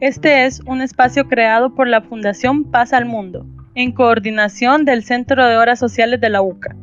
Este 0.00 0.44
es 0.44 0.60
un 0.66 0.82
espacio 0.82 1.26
creado 1.26 1.74
por 1.74 1.88
la 1.88 2.02
Fundación 2.02 2.64
Paz 2.70 2.92
al 2.92 3.06
Mundo, 3.06 3.46
en 3.74 3.92
coordinación 3.92 4.84
del 4.84 5.02
Centro 5.02 5.46
de 5.46 5.56
Horas 5.56 5.78
Sociales 5.78 6.20
de 6.20 6.28
la 6.28 6.42
UCA. 6.42 6.76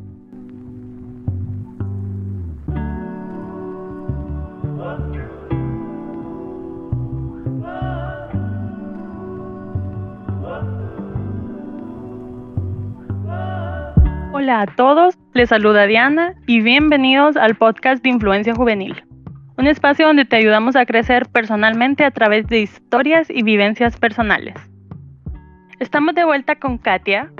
Hola 14.32 14.62
a 14.62 14.66
todos, 14.74 15.16
les 15.34 15.50
saluda 15.50 15.86
Diana 15.86 16.34
y 16.48 16.62
bienvenidos 16.62 17.36
al 17.36 17.54
podcast 17.54 18.02
de 18.02 18.10
Influencia 18.10 18.56
Juvenil, 18.56 19.03
un 19.56 19.66
espacio 19.66 20.06
donde 20.06 20.24
te 20.24 20.36
ayudamos 20.36 20.76
a 20.76 20.84
crecer 20.84 21.28
personalmente 21.28 22.04
a 22.04 22.10
través 22.10 22.46
de 22.48 22.62
historias 22.62 23.28
y 23.30 23.42
vivencias 23.42 23.96
personales. 23.96 24.54
Estamos 25.78 26.14
de 26.14 26.24
vuelta 26.24 26.56
con 26.56 26.78
Katia. 26.78 27.32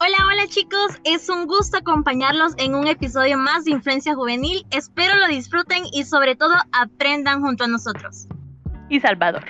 Hola, 0.00 0.16
hola 0.26 0.46
chicos, 0.48 1.00
es 1.04 1.30
un 1.30 1.46
gusto 1.46 1.78
acompañarlos 1.78 2.52
en 2.58 2.74
un 2.74 2.86
episodio 2.86 3.38
más 3.38 3.64
de 3.64 3.72
Influencia 3.72 4.14
Juvenil. 4.14 4.66
Espero 4.70 5.16
lo 5.16 5.28
disfruten 5.28 5.84
y 5.92 6.04
sobre 6.04 6.36
todo 6.36 6.54
aprendan 6.72 7.40
junto 7.40 7.64
a 7.64 7.68
nosotros. 7.68 8.26
Y 8.90 9.00
Salvador. 9.00 9.44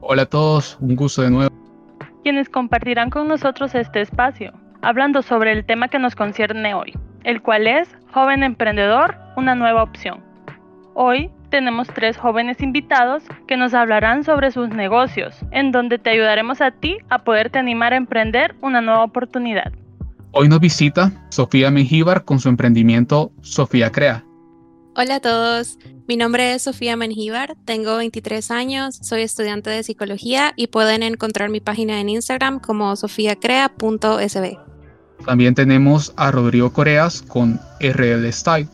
Hola 0.00 0.22
a 0.22 0.26
todos, 0.26 0.76
un 0.80 0.96
gusto 0.96 1.22
de 1.22 1.30
nuevo. 1.30 1.54
Quienes 2.24 2.48
compartirán 2.48 3.10
con 3.10 3.28
nosotros 3.28 3.74
este 3.74 4.00
espacio 4.00 4.52
hablando 4.82 5.22
sobre 5.22 5.52
el 5.52 5.64
tema 5.64 5.88
que 5.88 5.98
nos 5.98 6.14
concierne 6.16 6.74
hoy, 6.74 6.92
el 7.24 7.42
cual 7.42 7.66
es 7.66 7.88
Joven 8.12 8.42
Emprendedor, 8.42 9.16
una 9.36 9.54
nueva 9.54 9.82
opción. 9.82 10.22
Hoy 10.94 11.30
tenemos 11.50 11.88
tres 11.88 12.16
jóvenes 12.16 12.60
invitados 12.60 13.22
que 13.46 13.56
nos 13.56 13.74
hablarán 13.74 14.24
sobre 14.24 14.50
sus 14.50 14.68
negocios, 14.68 15.34
en 15.50 15.72
donde 15.72 15.98
te 15.98 16.10
ayudaremos 16.10 16.60
a 16.60 16.70
ti 16.70 16.98
a 17.08 17.24
poderte 17.24 17.58
animar 17.58 17.92
a 17.92 17.96
emprender 17.96 18.54
una 18.60 18.80
nueva 18.80 19.04
oportunidad. 19.04 19.72
Hoy 20.32 20.48
nos 20.48 20.60
visita 20.60 21.12
Sofía 21.30 21.70
Mengíbar 21.70 22.24
con 22.24 22.40
su 22.40 22.48
emprendimiento 22.48 23.32
Sofía 23.40 23.90
Crea. 23.90 24.24
Hola 24.94 25.16
a 25.16 25.20
todos, 25.20 25.78
mi 26.08 26.16
nombre 26.16 26.54
es 26.54 26.62
Sofía 26.62 26.96
Mengíbar, 26.96 27.56
tengo 27.64 27.96
23 27.96 28.50
años, 28.50 28.98
soy 29.02 29.22
estudiante 29.22 29.70
de 29.70 29.82
psicología 29.82 30.52
y 30.56 30.68
pueden 30.68 31.02
encontrar 31.02 31.50
mi 31.50 31.60
página 31.60 32.00
en 32.00 32.08
Instagram 32.08 32.60
como 32.60 32.96
sofiacrea.sb. 32.96 34.58
También 35.24 35.54
tenemos 35.54 36.12
a 36.16 36.30
Rodrigo 36.30 36.72
Coreas 36.72 37.22
con 37.22 37.60
RL 37.80 38.32
Style. 38.32 38.68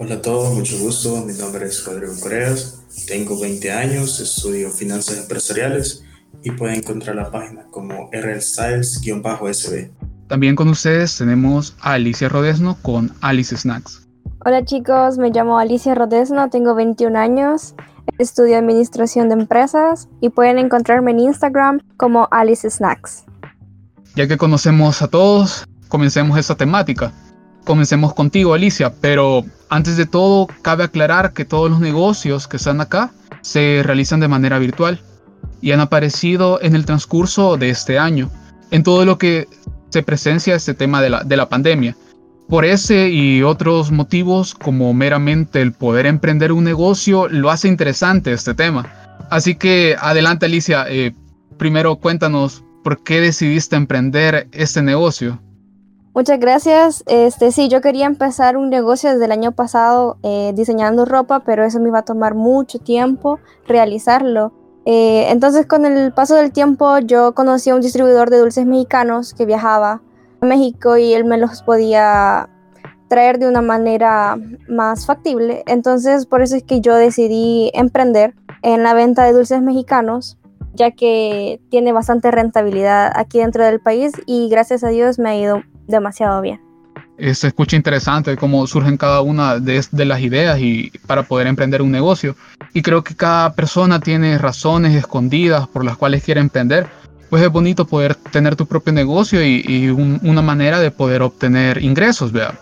Hola 0.00 0.14
a 0.14 0.22
todos, 0.22 0.54
mucho 0.54 0.78
gusto. 0.78 1.24
Mi 1.24 1.32
nombre 1.32 1.66
es 1.66 1.84
Rodrigo 1.84 2.12
Coreas, 2.22 2.84
tengo 3.08 3.40
20 3.40 3.72
años, 3.72 4.20
estudio 4.20 4.70
finanzas 4.70 5.18
empresariales 5.18 6.04
y 6.44 6.52
pueden 6.52 6.76
encontrar 6.76 7.16
la 7.16 7.32
página 7.32 7.64
como 7.72 8.08
rlstyles-sb. 8.12 9.90
También 10.28 10.54
con 10.54 10.68
ustedes 10.68 11.18
tenemos 11.18 11.74
a 11.80 11.94
Alicia 11.94 12.28
Rodesno 12.28 12.78
con 12.80 13.12
Alice 13.22 13.56
Snacks. 13.56 14.06
Hola 14.44 14.64
chicos, 14.64 15.18
me 15.18 15.30
llamo 15.30 15.58
Alicia 15.58 15.96
Rodesno, 15.96 16.48
tengo 16.48 16.76
21 16.76 17.18
años, 17.18 17.74
estudio 18.18 18.56
administración 18.56 19.28
de 19.28 19.34
empresas 19.34 20.08
y 20.20 20.28
pueden 20.28 20.60
encontrarme 20.60 21.10
en 21.10 21.18
Instagram 21.18 21.80
como 21.96 22.28
Alice 22.30 22.70
Snacks. 22.70 23.24
Ya 24.14 24.28
que 24.28 24.36
conocemos 24.36 25.02
a 25.02 25.08
todos, 25.08 25.64
comencemos 25.88 26.38
esta 26.38 26.54
temática. 26.54 27.12
Comencemos 27.68 28.14
contigo, 28.14 28.54
Alicia, 28.54 28.94
pero 28.98 29.44
antes 29.68 29.98
de 29.98 30.06
todo, 30.06 30.46
cabe 30.62 30.84
aclarar 30.84 31.34
que 31.34 31.44
todos 31.44 31.70
los 31.70 31.80
negocios 31.80 32.48
que 32.48 32.56
están 32.56 32.80
acá 32.80 33.12
se 33.42 33.82
realizan 33.84 34.20
de 34.20 34.26
manera 34.26 34.58
virtual 34.58 35.02
y 35.60 35.72
han 35.72 35.80
aparecido 35.80 36.62
en 36.62 36.74
el 36.74 36.86
transcurso 36.86 37.58
de 37.58 37.68
este 37.68 37.98
año, 37.98 38.30
en 38.70 38.82
todo 38.82 39.04
lo 39.04 39.18
que 39.18 39.48
se 39.90 40.02
presencia 40.02 40.54
este 40.54 40.72
tema 40.72 41.02
de 41.02 41.10
la, 41.10 41.24
de 41.24 41.36
la 41.36 41.50
pandemia. 41.50 41.94
Por 42.48 42.64
ese 42.64 43.10
y 43.10 43.42
otros 43.42 43.90
motivos, 43.90 44.54
como 44.54 44.94
meramente 44.94 45.60
el 45.60 45.74
poder 45.74 46.06
emprender 46.06 46.52
un 46.52 46.64
negocio, 46.64 47.28
lo 47.28 47.50
hace 47.50 47.68
interesante 47.68 48.32
este 48.32 48.54
tema. 48.54 48.90
Así 49.28 49.56
que 49.56 49.94
adelante 50.00 50.46
Alicia, 50.46 50.86
eh, 50.88 51.12
primero 51.58 51.96
cuéntanos 51.96 52.64
por 52.82 53.02
qué 53.02 53.20
decidiste 53.20 53.76
emprender 53.76 54.48
este 54.52 54.80
negocio. 54.80 55.38
Muchas 56.14 56.40
gracias. 56.40 57.04
Este, 57.06 57.52
sí, 57.52 57.68
yo 57.68 57.80
quería 57.80 58.06
empezar 58.06 58.56
un 58.56 58.70
negocio 58.70 59.10
desde 59.10 59.26
el 59.26 59.32
año 59.32 59.52
pasado 59.52 60.18
eh, 60.22 60.52
diseñando 60.54 61.04
ropa, 61.04 61.40
pero 61.40 61.64
eso 61.64 61.80
me 61.80 61.88
iba 61.88 62.00
a 62.00 62.04
tomar 62.04 62.34
mucho 62.34 62.78
tiempo 62.78 63.38
realizarlo. 63.66 64.52
Eh, 64.84 65.26
entonces, 65.30 65.66
con 65.66 65.84
el 65.84 66.12
paso 66.12 66.34
del 66.34 66.50
tiempo, 66.50 66.98
yo 66.98 67.34
conocí 67.34 67.70
a 67.70 67.74
un 67.74 67.82
distribuidor 67.82 68.30
de 68.30 68.38
dulces 68.38 68.66
mexicanos 68.66 69.34
que 69.34 69.44
viajaba 69.44 70.00
a 70.40 70.46
México 70.46 70.96
y 70.96 71.12
él 71.12 71.24
me 71.24 71.36
los 71.36 71.62
podía 71.62 72.48
traer 73.08 73.38
de 73.38 73.48
una 73.48 73.62
manera 73.62 74.36
más 74.68 75.06
factible. 75.06 75.62
Entonces, 75.66 76.26
por 76.26 76.42
eso 76.42 76.56
es 76.56 76.62
que 76.62 76.80
yo 76.80 76.94
decidí 76.94 77.70
emprender 77.74 78.34
en 78.62 78.82
la 78.82 78.94
venta 78.94 79.24
de 79.24 79.32
dulces 79.32 79.62
mexicanos, 79.62 80.38
ya 80.74 80.90
que 80.90 81.60
tiene 81.70 81.92
bastante 81.92 82.30
rentabilidad 82.30 83.12
aquí 83.14 83.38
dentro 83.38 83.64
del 83.64 83.80
país 83.80 84.12
y 84.26 84.48
gracias 84.48 84.84
a 84.84 84.88
Dios 84.88 85.18
me 85.18 85.30
ha 85.30 85.36
ido 85.36 85.62
demasiado 85.88 86.40
bien. 86.40 86.60
Se 87.32 87.48
escucha 87.48 87.74
interesante 87.74 88.36
cómo 88.36 88.64
surgen 88.68 88.96
cada 88.96 89.22
una 89.22 89.58
de, 89.58 89.82
las 90.04 90.20
ideas 90.20 90.60
y 90.60 90.92
para 91.06 91.24
poder 91.24 91.48
emprender 91.48 91.82
un 91.82 91.90
negocio. 91.90 92.36
Y 92.72 92.82
creo 92.82 93.02
que 93.02 93.16
cada 93.16 93.54
persona 93.54 93.98
tiene 93.98 94.38
razones 94.38 94.94
escondidas 94.94 95.66
por 95.66 95.84
las 95.84 95.96
cuales 95.96 96.22
quiere 96.22 96.40
emprender. 96.40 96.86
Pues 97.28 97.42
es 97.42 97.50
bonito 97.50 97.86
poder 97.86 98.14
tener 98.14 98.54
tu 98.54 98.66
propio 98.66 98.92
negocio 98.92 99.44
y, 99.44 99.88
una 99.88 100.42
manera 100.42 100.78
de 100.78 100.92
poder 100.92 101.22
obtener 101.22 101.82
ingresos, 101.82 102.30
¿vea? 102.30 102.54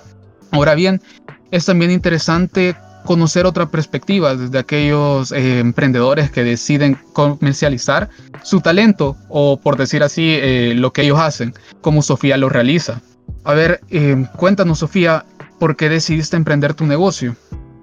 Ahora 0.50 0.74
bien, 0.74 1.02
es 1.50 1.66
también 1.66 1.90
interesante 1.90 2.74
conocer 3.04 3.46
otra 3.46 3.66
perspectiva 3.66 4.34
desde 4.34 4.58
aquellos 4.58 5.32
eh, 5.32 5.60
emprendedores 5.60 6.30
que 6.30 6.42
deciden 6.42 6.98
comercializar 7.12 8.08
su 8.42 8.60
talento 8.60 9.16
o 9.28 9.58
por 9.58 9.76
decir 9.76 10.02
así 10.02 10.36
eh, 10.40 10.74
lo 10.74 10.92
que 10.92 11.02
ellos 11.02 11.20
hacen, 11.20 11.54
como 11.82 12.02
Sofía 12.02 12.36
lo 12.36 12.48
realiza. 12.48 13.00
A 13.44 13.54
ver, 13.54 13.80
eh, 13.90 14.26
cuéntanos, 14.36 14.80
Sofía, 14.80 15.24
¿por 15.58 15.76
qué 15.76 15.88
decidiste 15.88 16.36
emprender 16.36 16.74
tu 16.74 16.84
negocio? 16.86 17.36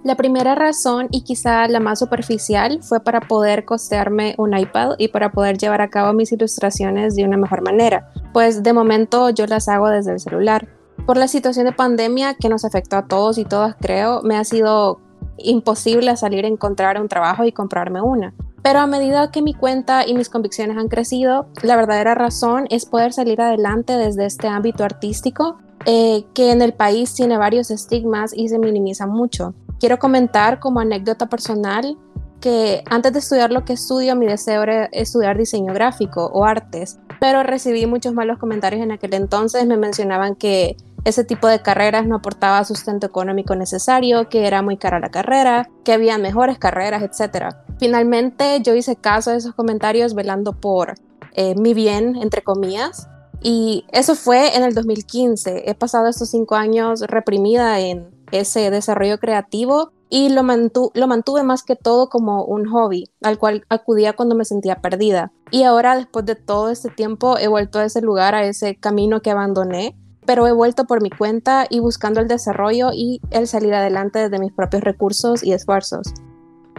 La 0.04 0.16
primera 0.16 0.54
razón 0.54 1.08
y 1.12 1.22
quizá 1.24 1.66
la 1.70 1.80
más 1.80 2.00
superficial 2.00 2.80
fue 2.82 3.00
para 3.00 3.22
poder 3.22 3.64
costearme 3.64 4.36
un 4.38 4.58
iPad 4.58 4.96
y 4.98 5.08
para 5.08 5.32
poder 5.32 5.58
llevar 5.58 5.80
a 5.80 5.90
cabo 5.90 6.12
mis 6.12 6.34
ilustraciones 6.34 7.16
de 7.16 7.24
una 7.24 7.38
mejor 7.38 7.62
manera, 7.62 8.12
pues 8.34 8.64
de 8.64 8.74
momento 8.74 9.30
yo 9.30 9.48
las 9.48 9.70
hago 9.70 9.88
desde 9.88 10.12
el 10.12 10.20
celular. 10.20 10.68
Por 11.06 11.16
la 11.16 11.30
situación 11.30 11.68
de 11.68 11.72
pandemia 11.72 12.34
que 12.34 12.50
nos 12.50 12.66
afectó 12.66 12.98
a 12.98 13.08
todos 13.08 13.38
y 13.38 13.46
todas 13.46 13.78
creo, 13.80 14.22
me 14.24 14.36
ha 14.36 14.44
sido 14.44 15.00
imposible 15.38 16.18
salir 16.18 16.44
a 16.44 16.50
encontrar 16.50 17.00
un 17.00 17.08
trabajo 17.08 17.46
y 17.46 17.54
comprarme 17.54 18.02
una. 18.02 18.34
Pero 18.64 18.80
a 18.80 18.88
medida 18.88 19.30
que 19.30 19.42
mi 19.42 19.54
cuenta 19.54 20.08
y 20.08 20.14
mis 20.14 20.30
convicciones 20.30 20.78
han 20.78 20.88
crecido, 20.88 21.48
la 21.62 21.76
verdadera 21.76 22.16
razón 22.16 22.66
es 22.70 22.86
poder 22.86 23.12
salir 23.12 23.42
adelante 23.42 23.98
desde 23.98 24.26
este 24.26 24.48
ámbito 24.48 24.86
artístico 24.86 25.58
eh, 25.86 26.24
que 26.34 26.52
en 26.52 26.62
el 26.62 26.74
país 26.74 27.14
tiene 27.14 27.38
varios 27.38 27.70
estigmas 27.70 28.32
y 28.34 28.48
se 28.48 28.58
minimiza 28.58 29.06
mucho. 29.06 29.54
Quiero 29.82 30.00
comentar 30.00 30.62
como 30.62 30.80
anécdota 30.80 31.28
personal 31.28 31.98
que 32.40 32.84
antes 32.90 33.12
de 33.12 33.20
estudiar 33.20 33.52
lo 33.52 33.66
que 33.66 33.74
estudio, 33.74 34.16
mi 34.16 34.28
deseo 34.28 34.64
era 34.64 34.86
estudiar 34.86 35.38
diseño 35.38 35.74
gráfico 35.74 36.26
o 36.28 36.46
artes, 36.46 37.00
pero 37.20 37.44
recibí 37.44 37.86
muchos 37.86 38.14
malos 38.14 38.38
comentarios 38.38 38.82
en 38.82 38.92
aquel 38.92 39.14
entonces. 39.14 39.66
Me 39.66 39.78
mencionaban 39.78 40.36
que 40.36 40.78
ese 41.06 41.24
tipo 41.24 41.48
de 41.48 41.62
carreras 41.62 42.08
no 42.08 42.16
aportaba 42.16 42.64
sustento 42.64 43.08
económico 43.08 43.56
necesario, 43.56 44.30
que 44.30 44.48
era 44.48 44.62
muy 44.62 44.78
cara 44.78 45.00
la 45.00 45.10
carrera, 45.10 45.70
que 45.84 45.94
había 45.94 46.18
mejores 46.18 46.58
carreras, 46.58 47.04
etc. 47.04 47.56
Finalmente 47.78 48.62
yo 48.62 48.74
hice 48.74 48.96
caso 48.96 49.32
a 49.32 49.36
esos 49.36 49.54
comentarios 49.54 50.14
velando 50.14 50.54
por 50.54 50.96
eh, 51.34 51.56
mi 51.56 51.74
bien, 51.74 52.16
entre 52.16 52.42
comillas, 52.42 53.08
y 53.42 53.86
eso 53.92 54.16
fue 54.16 54.56
en 54.56 54.64
el 54.64 54.74
2015. 54.74 55.70
He 55.70 55.76
pasado 55.76 56.08
estos 56.08 56.30
cinco 56.30 56.56
años 56.56 57.02
reprimida 57.02 57.80
en 57.82 58.10
ese 58.32 58.72
desarrollo 58.72 59.20
creativo 59.20 59.92
y 60.10 60.30
lo, 60.30 60.44
lo 60.44 61.08
mantuve 61.08 61.44
más 61.44 61.64
que 61.64 61.76
todo 61.76 62.08
como 62.08 62.46
un 62.46 62.66
hobby 62.70 63.10
al 63.22 63.38
cual 63.38 63.66
acudía 63.68 64.14
cuando 64.14 64.36
me 64.36 64.46
sentía 64.46 64.80
perdida. 64.80 65.34
Y 65.52 65.64
ahora, 65.64 65.98
después 65.98 66.26
de 66.26 66.36
todo 66.36 66.70
este 66.70 66.90
tiempo, 66.90 67.38
he 67.38 67.48
vuelto 67.48 67.80
a 67.80 67.86
ese 67.86 68.02
lugar, 68.02 68.34
a 68.34 68.46
ese 68.46 68.76
camino 68.76 69.22
que 69.22 69.32
abandoné 69.32 69.96
pero 70.26 70.48
he 70.48 70.52
vuelto 70.52 70.86
por 70.86 71.02
mi 71.02 71.10
cuenta 71.10 71.66
y 71.70 71.80
buscando 71.80 72.20
el 72.20 72.28
desarrollo 72.28 72.92
y 72.94 73.22
el 73.32 73.48
salir 73.48 73.74
adelante 73.74 74.20
desde 74.20 74.40
mis 74.40 74.52
propios 74.52 74.84
recursos 74.84 75.44
y 75.44 75.54
esfuerzos. 75.54 76.14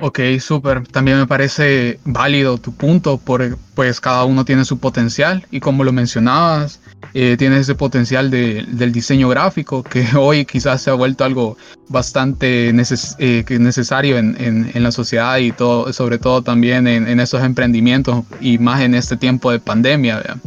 Ok, 0.00 0.18
súper. 0.40 0.86
También 0.88 1.18
me 1.18 1.26
parece 1.26 2.00
válido 2.04 2.58
tu 2.58 2.72
punto, 2.72 3.16
porque 3.16 3.54
pues 3.74 4.00
cada 4.00 4.24
uno 4.24 4.44
tiene 4.44 4.64
su 4.64 4.78
potencial 4.78 5.46
y 5.50 5.60
como 5.60 5.84
lo 5.84 5.92
mencionabas, 5.92 6.80
eh, 7.14 7.36
tiene 7.38 7.58
ese 7.58 7.76
potencial 7.76 8.30
del 8.30 8.92
diseño 8.92 9.28
gráfico 9.28 9.84
que 9.84 10.04
hoy 10.18 10.44
quizás 10.44 10.82
se 10.82 10.90
ha 10.90 10.94
vuelto 10.94 11.24
algo 11.24 11.56
bastante 11.88 12.70
eh, 12.70 13.44
necesario 13.58 14.18
en, 14.18 14.72
la 14.74 14.90
sociedad 14.90 15.38
y 15.38 15.52
todo, 15.52 15.92
sobre 15.92 16.18
todo 16.18 16.42
también 16.42 16.88
en, 16.88 17.20
esos 17.20 17.42
emprendimientos 17.42 18.24
y 18.40 18.58
más 18.58 18.80
en 18.80 18.94
este 18.94 19.16
tiempo 19.16 19.52
de 19.52 19.60
pandemia. 19.60 20.38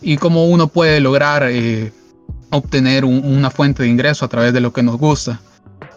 Y 0.00 0.16
cómo 0.16 0.46
uno 0.46 0.68
puede 0.68 1.00
lograr 1.00 1.44
eh, 1.50 1.92
obtener 2.56 3.04
una 3.04 3.50
fuente 3.50 3.82
de 3.82 3.88
ingreso 3.88 4.24
a 4.24 4.28
través 4.28 4.52
de 4.52 4.60
lo 4.60 4.72
que 4.72 4.82
nos 4.82 4.98
gusta. 4.98 5.40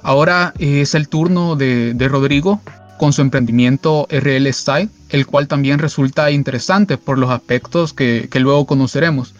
Ahora 0.01 0.53
es 0.59 0.95
el 0.95 1.07
turno 1.07 1.55
de, 1.55 1.95
Rodrigo 2.09 2.61
con 2.97 3.13
su 3.13 3.21
emprendimiento 3.21 4.07
RL 4.09 4.51
Style, 4.53 4.89
el 5.09 5.25
cual 5.25 5.47
también 5.47 5.79
resulta 5.79 6.31
interesante 6.31 6.97
por 6.97 7.17
los 7.17 7.29
aspectos 7.29 7.93
que, 7.93 8.29
luego 8.35 8.65
conoceremos. 8.65 9.33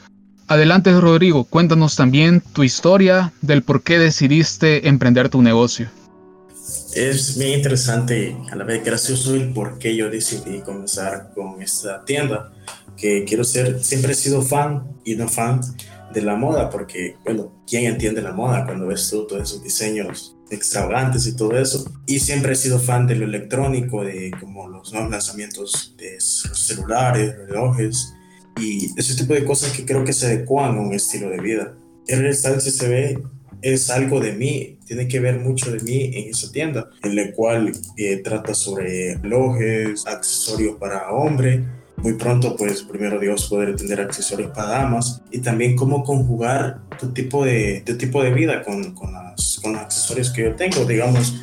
Adelante 0.47 0.91
Rodrigo, 0.99 1.43
cuéntanos 1.43 1.95
también 1.95 2.41
tu 2.53 2.63
historia 2.63 3.31
del 3.41 3.61
por 3.61 3.83
qué 3.83 3.99
decidiste 3.99 4.87
emprender 4.87 5.29
tu 5.29 5.41
negocio. 5.41 5.89
Es 6.93 7.37
bien 7.37 7.59
interesante, 7.59 8.35
a 8.51 8.55
la 8.55 8.63
vez 8.63 8.83
gracioso 8.83 9.35
el 9.35 9.53
por 9.53 9.77
qué 9.77 9.95
yo 9.95 10.09
decidí 10.09 10.61
comenzar 10.61 11.31
con 11.35 11.61
esta 11.61 12.03
tienda, 12.03 12.51
que 12.97 13.25
quiero 13.25 13.43
ser, 13.43 13.83
siempre 13.83 14.13
he 14.13 14.15
sido 14.15 14.41
fan 14.41 14.83
y 15.05 15.15
no 15.15 15.27
fan 15.27 15.61
de 16.13 16.21
la 16.21 16.35
moda, 16.35 16.69
porque, 16.69 17.15
bueno, 17.23 17.51
¿quién 17.67 17.85
entiende 17.85 18.21
la 18.21 18.33
moda 18.33 18.65
cuando 18.65 18.87
ves 18.87 19.09
tú 19.09 19.27
todos 19.27 19.43
esos 19.43 19.63
diseños 19.63 20.35
extravagantes 20.49 21.27
y 21.27 21.35
todo 21.35 21.57
eso? 21.57 21.91
Y 22.05 22.19
siempre 22.19 22.53
he 22.53 22.55
sido 22.55 22.79
fan 22.79 23.07
de 23.07 23.15
lo 23.15 23.25
electrónico, 23.25 24.03
de 24.03 24.31
como 24.39 24.67
los 24.67 24.91
nuevos 24.91 25.11
lanzamientos 25.11 25.95
de 25.97 26.19
celulares, 26.19 27.35
relojes 27.37 28.13
y 28.59 28.87
ese 28.99 29.15
tipo 29.15 29.33
de 29.33 29.45
cosas 29.45 29.71
que 29.71 29.85
creo 29.85 30.03
que 30.03 30.13
se 30.13 30.25
adecuan 30.25 30.77
a 30.77 30.81
un 30.81 30.93
estilo 30.93 31.29
de 31.29 31.39
vida. 31.39 31.77
El 32.07 32.21
restaurante 32.21 32.69
CCB 32.69 33.21
es 33.61 33.89
algo 33.89 34.19
de 34.19 34.33
mí, 34.33 34.79
tiene 34.85 35.07
que 35.07 35.19
ver 35.19 35.39
mucho 35.39 35.71
de 35.71 35.79
mí 35.81 36.11
en 36.13 36.29
esa 36.29 36.51
tienda, 36.51 36.89
en 37.03 37.15
la 37.15 37.31
cual 37.33 37.71
eh, 37.97 38.17
trata 38.17 38.53
sobre 38.53 39.15
relojes, 39.17 40.07
accesorios 40.07 40.77
para 40.77 41.11
hombre, 41.11 41.65
muy 42.01 42.13
pronto, 42.13 42.55
pues 42.55 42.83
primero 42.83 43.19
Dios, 43.19 43.47
poder 43.47 43.75
tener 43.75 44.01
accesorios 44.01 44.51
para 44.51 44.69
damas 44.69 45.21
y 45.31 45.39
también 45.39 45.75
cómo 45.75 46.03
conjugar 46.03 46.81
tu 46.99 47.09
tipo 47.09 47.45
de, 47.45 47.83
tu 47.85 47.97
tipo 47.97 48.23
de 48.23 48.33
vida 48.33 48.63
con, 48.63 48.93
con, 48.93 49.13
las, 49.13 49.59
con 49.61 49.73
los 49.73 49.81
accesorios 49.81 50.31
que 50.31 50.43
yo 50.43 50.55
tengo. 50.55 50.85
Digamos, 50.85 51.35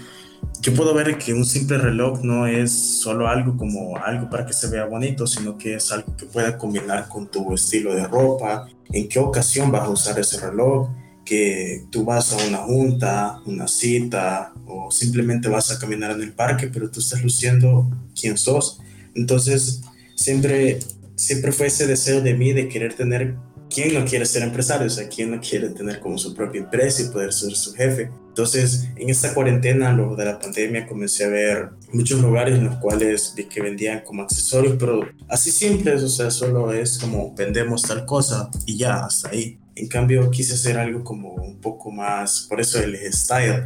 yo 0.61 0.75
puedo 0.75 0.95
ver 0.95 1.19
que 1.19 1.33
un 1.33 1.45
simple 1.45 1.79
reloj 1.79 2.23
no 2.23 2.47
es 2.47 2.73
solo 2.73 3.29
algo 3.29 3.57
como 3.57 3.97
algo 3.99 4.29
para 4.31 4.47
que 4.47 4.53
se 4.53 4.69
vea 4.69 4.87
bonito, 4.87 5.27
sino 5.27 5.57
que 5.57 5.75
es 5.75 5.93
algo 5.93 6.17
que 6.17 6.27
pueda 6.27 6.57
combinar 6.59 7.09
con 7.09 7.31
tu 7.31 7.55
estilo 7.55 7.95
de 7.95 8.07
ropa, 8.07 8.69
en 8.91 9.09
qué 9.09 9.19
ocasión 9.19 9.71
vas 9.71 9.83
a 9.83 9.91
usar 9.91 10.19
ese 10.19 10.41
reloj, 10.41 10.89
que 11.25 11.85
tú 11.91 12.05
vas 12.05 12.33
a 12.33 12.49
una 12.49 12.59
junta, 12.59 13.41
una 13.47 13.69
cita 13.69 14.55
o 14.67 14.91
simplemente 14.91 15.49
vas 15.49 15.71
a 15.71 15.79
caminar 15.79 16.13
en 16.13 16.23
el 16.23 16.33
parque, 16.33 16.69
pero 16.69 16.91
tú 16.91 17.01
estás 17.01 17.23
luciendo 17.23 17.91
quién 18.19 18.39
sos. 18.39 18.81
Entonces, 19.15 19.83
siempre, 20.17 20.81
siempre 21.15 21.53
fue 21.53 21.69
ese 21.69 21.87
deseo 21.87 22.21
de 22.21 22.35
mí 22.35 22.53
de 22.53 22.69
querer 22.69 22.95
tener, 22.95 23.37
¿quién 23.71 23.95
no 23.95 24.05
quiere 24.05 24.27
ser 24.27 24.43
empresario? 24.43 24.89
O 24.89 24.91
sea, 24.91 25.09
¿quién 25.09 25.31
no 25.31 25.41
quiere 25.41 25.69
tener 25.69 26.01
como 26.01 26.19
su 26.19 26.35
propia 26.35 26.63
empresa 26.63 27.03
y 27.03 27.13
poder 27.13 27.33
ser 27.33 27.53
su 27.53 27.73
jefe? 27.75 28.11
Entonces, 28.29 28.89
en 28.97 29.09
esta 29.09 29.33
cuarentena, 29.33 29.93
luego 29.93 30.17
de 30.17 30.25
la 30.25 30.39
pandemia, 30.39 30.87
comencé 30.87 31.25
a 31.25 31.29
ver 31.29 31.69
muchos 31.93 32.21
lugares 32.21 32.59
en 32.59 32.65
los 32.65 32.77
cuales 32.77 33.33
vi 33.37 33.45
que 33.45 33.63
vendían 33.63 34.01
como 34.01 34.23
accesorios, 34.23 34.77
pero 34.79 35.09
así 35.29 35.51
simples, 35.51 36.03
o 36.03 36.09
sea, 36.09 36.31
solo 36.31 36.73
es 36.73 36.99
como 36.99 37.35
vendemos 37.35 37.83
tal 37.83 38.05
cosa 38.05 38.51
y 38.67 38.77
ya, 38.77 39.07
hasta 39.07 39.31
ahí. 39.31 39.59
En 39.75 39.89
cambio, 39.89 40.31
quise 40.31 40.55
hacer 40.55 40.79
algo 40.79 41.05
como 41.05 41.35
un 41.35 41.61
poco 41.61 41.91
más, 41.91 42.47
por 42.49 42.61
eso 42.61 42.79
el 42.83 42.97
style, 43.13 43.65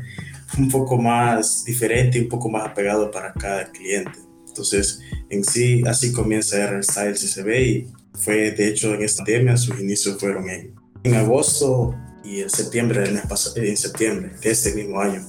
un 0.59 0.69
poco 0.69 0.99
más 0.99 1.65
diferente, 1.65 2.21
un 2.21 2.29
poco 2.29 2.49
más 2.49 2.69
apegado 2.69 3.11
para 3.11 3.33
cada 3.33 3.71
cliente. 3.71 4.30
Entonces, 4.51 5.01
en 5.31 5.45
sí, 5.45 5.83
así 5.87 6.13
comienza 6.13 6.57
R 6.57 6.83
Styles 6.83 7.21
SB 7.21 7.63
y 7.63 7.87
fue, 8.15 8.51
de 8.51 8.69
hecho, 8.69 8.95
en 8.95 9.03
esta 9.03 9.25
pandemia, 9.25 9.57
sus 9.57 9.79
inicios 9.79 10.19
fueron 10.19 10.51
en, 10.51 10.75
en 11.05 11.15
agosto 11.15 11.95
y 12.25 12.41
en 12.41 12.51
septiembre 12.51 13.05
en 13.57 13.77
septiembre 13.77 14.33
de 14.43 14.51
este 14.51 14.75
mismo 14.75 15.01
año. 15.01 15.23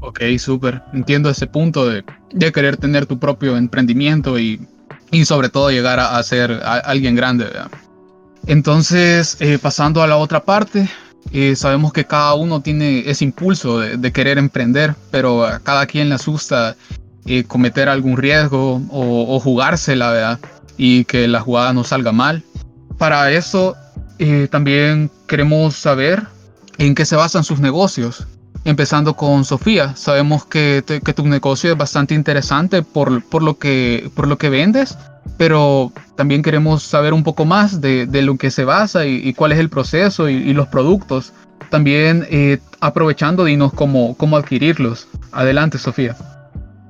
Ok, 0.00 0.20
súper. 0.38 0.82
Entiendo 0.94 1.28
ese 1.28 1.46
punto 1.46 1.86
de, 1.86 2.02
de, 2.32 2.52
querer 2.52 2.78
tener 2.78 3.04
tu 3.06 3.18
propio 3.18 3.56
emprendimiento 3.56 4.38
y, 4.38 4.66
y 5.10 5.26
sobre 5.26 5.50
todo 5.50 5.70
llegar 5.70 6.00
a, 6.00 6.22
ser 6.22 6.60
alguien 6.64 7.14
grande. 7.14 7.46
Entonces, 8.46 9.36
eh, 9.40 9.58
pasando 9.60 10.02
a 10.02 10.06
la 10.06 10.16
otra 10.16 10.42
parte, 10.42 10.88
eh, 11.32 11.54
sabemos 11.54 11.92
que 11.92 12.06
cada 12.06 12.34
uno 12.34 12.62
tiene 12.62 13.00
ese 13.10 13.24
impulso 13.24 13.78
de, 13.78 13.98
de, 13.98 14.12
querer 14.12 14.38
emprender, 14.38 14.94
pero 15.10 15.44
a 15.44 15.58
cada 15.58 15.86
quien 15.86 16.08
le 16.08 16.14
asusta 16.14 16.76
eh, 17.26 17.44
cometer 17.44 17.88
algún 17.88 18.16
riesgo 18.16 18.82
o, 18.90 19.38
jugársela, 19.40 20.10
¿verdad? 20.10 20.40
Y 20.76 21.04
que 21.04 21.28
la 21.28 21.40
jugada 21.40 21.72
no 21.72 21.84
salga 21.84 22.12
mal. 22.12 22.42
Para 22.98 23.30
eso 23.30 23.76
eh, 24.18 24.48
también 24.50 25.10
queremos 25.26 25.76
saber 25.76 26.22
en 26.78 26.94
qué 26.94 27.04
se 27.04 27.16
basan 27.16 27.44
sus 27.44 27.60
negocios. 27.60 28.26
Empezando 28.64 29.14
con 29.14 29.44
Sofía, 29.44 29.96
sabemos 29.96 30.44
que, 30.44 30.82
que 30.86 31.14
tu 31.14 31.26
negocio 31.26 31.72
es 31.72 31.78
bastante 31.78 32.14
interesante 32.14 32.82
por, 32.82 33.24
por, 33.24 33.42
lo 33.42 33.58
que, 33.58 34.10
por 34.14 34.28
lo 34.28 34.36
que 34.36 34.50
vendes, 34.50 34.98
pero 35.38 35.92
también 36.16 36.42
queremos 36.42 36.82
saber 36.82 37.14
un 37.14 37.22
poco 37.22 37.46
más 37.46 37.80
de, 37.80 38.06
de 38.06 38.20
lo 38.22 38.36
que 38.36 38.50
se 38.50 38.64
basa 38.64 39.06
y, 39.06 39.32
cuál 39.32 39.52
es 39.52 39.58
el 39.58 39.70
proceso 39.70 40.28
y, 40.28 40.52
los 40.52 40.68
productos. 40.68 41.32
También 41.70 42.26
eh, 42.30 42.58
aprovechando, 42.80 43.44
dinos 43.44 43.72
cómo, 43.72 44.14
cómo 44.16 44.36
adquirirlos. 44.36 45.08
Adelante, 45.32 45.78
Sofía. 45.78 46.16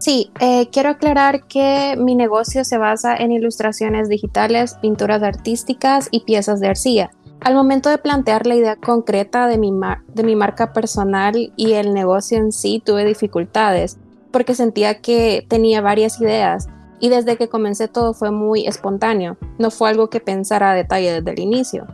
Sí, 0.00 0.32
eh, 0.40 0.70
quiero 0.72 0.88
aclarar 0.88 1.46
que 1.46 1.94
mi 1.98 2.14
negocio 2.14 2.64
se 2.64 2.78
basa 2.78 3.14
en 3.14 3.32
ilustraciones 3.32 4.08
digitales, 4.08 4.78
pinturas 4.80 5.22
artísticas 5.22 6.08
y 6.10 6.20
piezas 6.20 6.58
de 6.58 6.68
arcilla. 6.68 7.10
Al 7.42 7.54
momento 7.54 7.90
de 7.90 7.98
plantear 7.98 8.46
la 8.46 8.54
idea 8.54 8.76
concreta 8.76 9.46
de 9.46 9.58
mi, 9.58 9.70
de 10.14 10.22
mi 10.22 10.36
marca 10.36 10.72
personal 10.72 11.52
y 11.54 11.72
el 11.72 11.92
negocio 11.92 12.38
en 12.38 12.50
sí, 12.50 12.82
tuve 12.84 13.04
dificultades 13.04 13.98
porque 14.30 14.54
sentía 14.54 15.02
que 15.02 15.44
tenía 15.48 15.82
varias 15.82 16.18
ideas 16.18 16.68
y 16.98 17.10
desde 17.10 17.36
que 17.36 17.50
comencé 17.50 17.86
todo 17.86 18.14
fue 18.14 18.30
muy 18.30 18.66
espontáneo, 18.66 19.36
no 19.58 19.70
fue 19.70 19.90
algo 19.90 20.08
que 20.08 20.20
pensara 20.20 20.70
a 20.70 20.74
detalle 20.74 21.12
desde 21.12 21.30
el 21.32 21.40
inicio. 21.40 21.86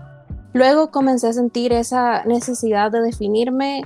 Luego 0.53 0.93
comencé 0.93 1.27
a 1.27 1.33
sentir 1.33 1.73
esa 1.73 2.25
necesidad 2.25 2.93
de 2.93 3.01
definirme 3.01 3.83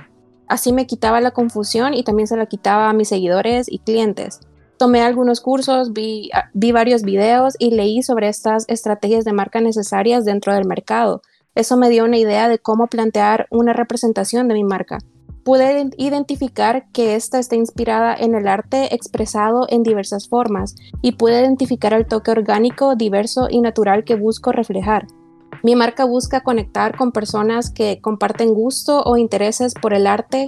Así 0.51 0.73
me 0.73 0.85
quitaba 0.85 1.21
la 1.21 1.31
confusión 1.31 1.93
y 1.93 2.03
también 2.03 2.27
se 2.27 2.35
la 2.35 2.45
quitaba 2.45 2.89
a 2.89 2.93
mis 2.93 3.07
seguidores 3.07 3.71
y 3.71 3.79
clientes. 3.79 4.41
Tomé 4.77 4.99
algunos 5.01 5.39
cursos, 5.39 5.93
vi, 5.93 6.29
ah, 6.33 6.49
vi 6.53 6.73
varios 6.73 7.03
videos 7.03 7.55
y 7.57 7.71
leí 7.71 8.03
sobre 8.03 8.27
estas 8.27 8.65
estrategias 8.67 9.23
de 9.23 9.31
marca 9.31 9.61
necesarias 9.61 10.25
dentro 10.25 10.53
del 10.53 10.65
mercado. 10.65 11.21
Eso 11.55 11.77
me 11.77 11.87
dio 11.89 12.03
una 12.03 12.17
idea 12.17 12.49
de 12.49 12.59
cómo 12.59 12.87
plantear 12.87 13.47
una 13.49 13.71
representación 13.71 14.49
de 14.49 14.55
mi 14.55 14.65
marca. 14.65 14.97
Pude 15.45 15.89
identificar 15.95 16.83
que 16.91 17.15
esta 17.15 17.39
está 17.39 17.55
inspirada 17.55 18.13
en 18.13 18.35
el 18.35 18.45
arte 18.49 18.93
expresado 18.93 19.67
en 19.69 19.83
diversas 19.83 20.27
formas 20.27 20.75
y 21.01 21.13
pude 21.13 21.39
identificar 21.39 21.93
el 21.93 22.07
toque 22.07 22.31
orgánico, 22.31 22.97
diverso 22.97 23.47
y 23.49 23.61
natural 23.61 24.03
que 24.03 24.15
busco 24.15 24.51
reflejar. 24.51 25.07
Mi 25.63 25.75
marca 25.75 26.05
busca 26.05 26.41
conectar 26.41 26.97
con 26.97 27.11
personas 27.11 27.69
que 27.69 27.99
comparten 28.01 28.53
gusto 28.53 29.03
o 29.03 29.17
intereses 29.17 29.73
por 29.73 29.93
el 29.93 30.07
arte 30.07 30.47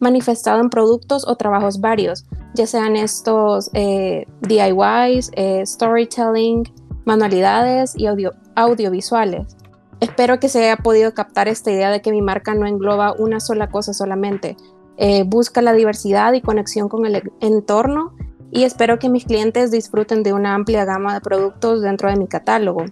manifestado 0.00 0.60
en 0.60 0.70
productos 0.70 1.26
o 1.26 1.36
trabajos 1.36 1.80
varios, 1.80 2.26
ya 2.54 2.66
sean 2.66 2.96
estos 2.96 3.70
eh, 3.72 4.26
DIYs, 4.42 5.30
eh, 5.34 5.62
storytelling, 5.64 6.64
manualidades 7.04 7.94
y 7.96 8.06
audiovisuales. 8.54 9.56
Espero 10.00 10.40
que 10.40 10.48
se 10.48 10.64
haya 10.64 10.76
podido 10.76 11.14
captar 11.14 11.48
esta 11.48 11.70
idea 11.70 11.90
de 11.90 12.02
que 12.02 12.10
mi 12.10 12.22
marca 12.22 12.54
no 12.54 12.66
engloba 12.66 13.14
una 13.18 13.40
sola 13.40 13.70
cosa 13.70 13.92
solamente. 13.94 14.56
Eh, 14.96 15.24
busca 15.24 15.62
la 15.62 15.72
diversidad 15.72 16.32
y 16.34 16.40
conexión 16.40 16.88
con 16.88 17.06
el 17.06 17.32
entorno 17.40 18.14
y 18.50 18.64
espero 18.64 18.98
que 18.98 19.08
mis 19.08 19.24
clientes 19.24 19.70
disfruten 19.70 20.22
de 20.22 20.32
una 20.32 20.54
amplia 20.54 20.84
gama 20.84 21.14
de 21.14 21.20
productos 21.20 21.82
dentro 21.82 22.10
de 22.10 22.16
mi 22.16 22.26
catálogo. 22.26 22.84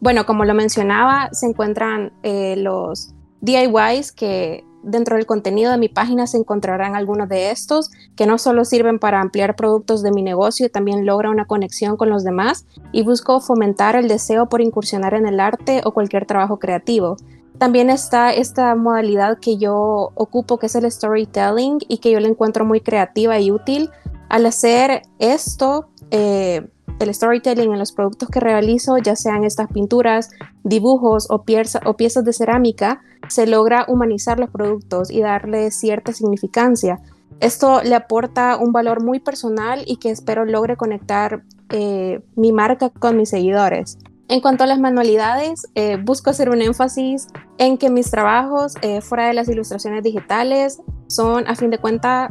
Bueno, 0.00 0.24
como 0.24 0.44
lo 0.44 0.54
mencionaba, 0.54 1.28
se 1.32 1.46
encuentran 1.46 2.12
eh, 2.22 2.56
los 2.56 3.14
DIYs 3.42 4.12
que 4.12 4.64
dentro 4.82 5.16
del 5.16 5.26
contenido 5.26 5.70
de 5.70 5.78
mi 5.78 5.88
página 5.88 6.26
se 6.26 6.38
encontrarán 6.38 6.96
algunos 6.96 7.28
de 7.28 7.50
estos 7.50 7.90
que 8.16 8.26
no 8.26 8.38
solo 8.38 8.64
sirven 8.64 8.98
para 8.98 9.20
ampliar 9.20 9.56
productos 9.56 10.02
de 10.02 10.10
mi 10.10 10.22
negocio, 10.22 10.70
también 10.70 11.04
logra 11.04 11.30
una 11.30 11.44
conexión 11.44 11.98
con 11.98 12.08
los 12.08 12.24
demás 12.24 12.66
y 12.92 13.02
busco 13.02 13.40
fomentar 13.40 13.94
el 13.94 14.08
deseo 14.08 14.48
por 14.48 14.62
incursionar 14.62 15.12
en 15.14 15.26
el 15.26 15.38
arte 15.38 15.82
o 15.84 15.92
cualquier 15.92 16.24
trabajo 16.24 16.58
creativo. 16.58 17.16
También 17.58 17.90
está 17.90 18.32
esta 18.32 18.74
modalidad 18.74 19.38
que 19.38 19.58
yo 19.58 20.12
ocupo 20.14 20.58
que 20.58 20.66
es 20.66 20.74
el 20.76 20.90
storytelling 20.90 21.78
y 21.88 21.98
que 21.98 22.10
yo 22.10 22.20
la 22.20 22.28
encuentro 22.28 22.64
muy 22.64 22.80
creativa 22.80 23.38
y 23.38 23.50
útil 23.50 23.90
Al 24.30 24.46
hacer 24.46 25.02
esto, 25.18 25.90
eh, 26.10 26.70
el 26.98 27.14
storytelling 27.14 27.72
en 27.72 27.78
los 27.78 27.92
productos 27.92 28.28
que 28.28 28.40
realizo, 28.40 28.98
ya 28.98 29.16
sean 29.16 29.44
estas 29.44 29.68
pinturas, 29.68 30.30
dibujos 30.64 31.28
o, 31.30 31.44
o 31.84 31.96
piezas 31.96 32.24
de 32.24 32.32
cerámica, 32.32 33.02
se 33.28 33.46
logra 33.46 33.84
humanizar 33.88 34.38
los 34.38 34.50
productos 34.50 35.10
y 35.10 35.20
darle 35.20 35.70
cierta 35.70 36.12
significancia. 36.12 37.00
Esto 37.40 37.82
le 37.82 37.94
aporta 37.94 38.56
un 38.58 38.72
valor 38.72 39.02
muy 39.02 39.18
personal 39.18 39.82
y 39.86 39.96
que 39.96 40.10
espero 40.10 40.44
logre 40.44 40.76
conectar 40.76 41.42
eh, 41.70 42.20
mi 42.36 42.52
marca 42.52 42.90
con 42.90 43.16
mis 43.16 43.30
seguidores. 43.30 43.98
En 44.30 44.40
cuanto 44.40 44.62
a 44.62 44.68
las 44.68 44.78
manualidades, 44.78 45.66
eh, 45.74 45.96
busco 46.00 46.30
hacer 46.30 46.50
un 46.50 46.62
énfasis 46.62 47.26
en 47.58 47.76
que 47.76 47.90
mis 47.90 48.12
trabajos 48.12 48.74
eh, 48.80 49.00
fuera 49.00 49.26
de 49.26 49.34
las 49.34 49.48
ilustraciones 49.48 50.04
digitales 50.04 50.78
son 51.08 51.48
a 51.48 51.56
fin 51.56 51.70
de 51.70 51.78
cuentas 51.78 52.30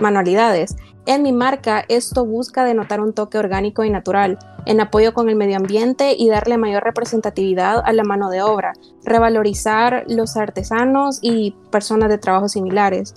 manualidades. 0.00 0.74
En 1.06 1.22
mi 1.22 1.32
marca 1.32 1.84
esto 1.86 2.24
busca 2.24 2.64
denotar 2.64 3.00
un 3.00 3.14
toque 3.14 3.38
orgánico 3.38 3.84
y 3.84 3.90
natural, 3.90 4.40
en 4.66 4.80
apoyo 4.80 5.14
con 5.14 5.28
el 5.28 5.36
medio 5.36 5.56
ambiente 5.56 6.16
y 6.18 6.28
darle 6.28 6.58
mayor 6.58 6.82
representatividad 6.82 7.80
a 7.84 7.92
la 7.92 8.02
mano 8.02 8.28
de 8.28 8.42
obra, 8.42 8.72
revalorizar 9.04 10.06
los 10.08 10.36
artesanos 10.36 11.20
y 11.22 11.54
personas 11.70 12.08
de 12.08 12.18
trabajos 12.18 12.50
similares. 12.50 13.14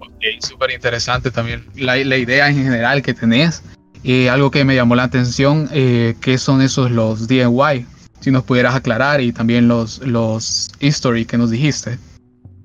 Ok, 0.00 0.10
súper 0.40 0.72
interesante 0.72 1.30
también 1.30 1.64
la 1.76 1.96
idea 1.96 2.48
en 2.48 2.56
general 2.56 3.02
que 3.02 3.14
tenés 3.14 3.62
eh, 4.04 4.28
algo 4.28 4.50
que 4.50 4.64
me 4.64 4.74
llamó 4.74 4.96
la 4.96 5.04
atención, 5.04 5.68
eh, 5.72 6.16
¿qué 6.20 6.36
son 6.36 6.60
esos 6.60 6.90
los 6.90 7.28
DIY? 7.28 7.86
Si 8.20 8.30
nos 8.30 8.42
pudieras 8.42 8.74
aclarar 8.74 9.20
y 9.20 9.32
también 9.32 9.68
los, 9.68 9.98
los 10.04 10.72
history 10.80 11.24
que 11.24 11.38
nos 11.38 11.50
dijiste. 11.50 11.98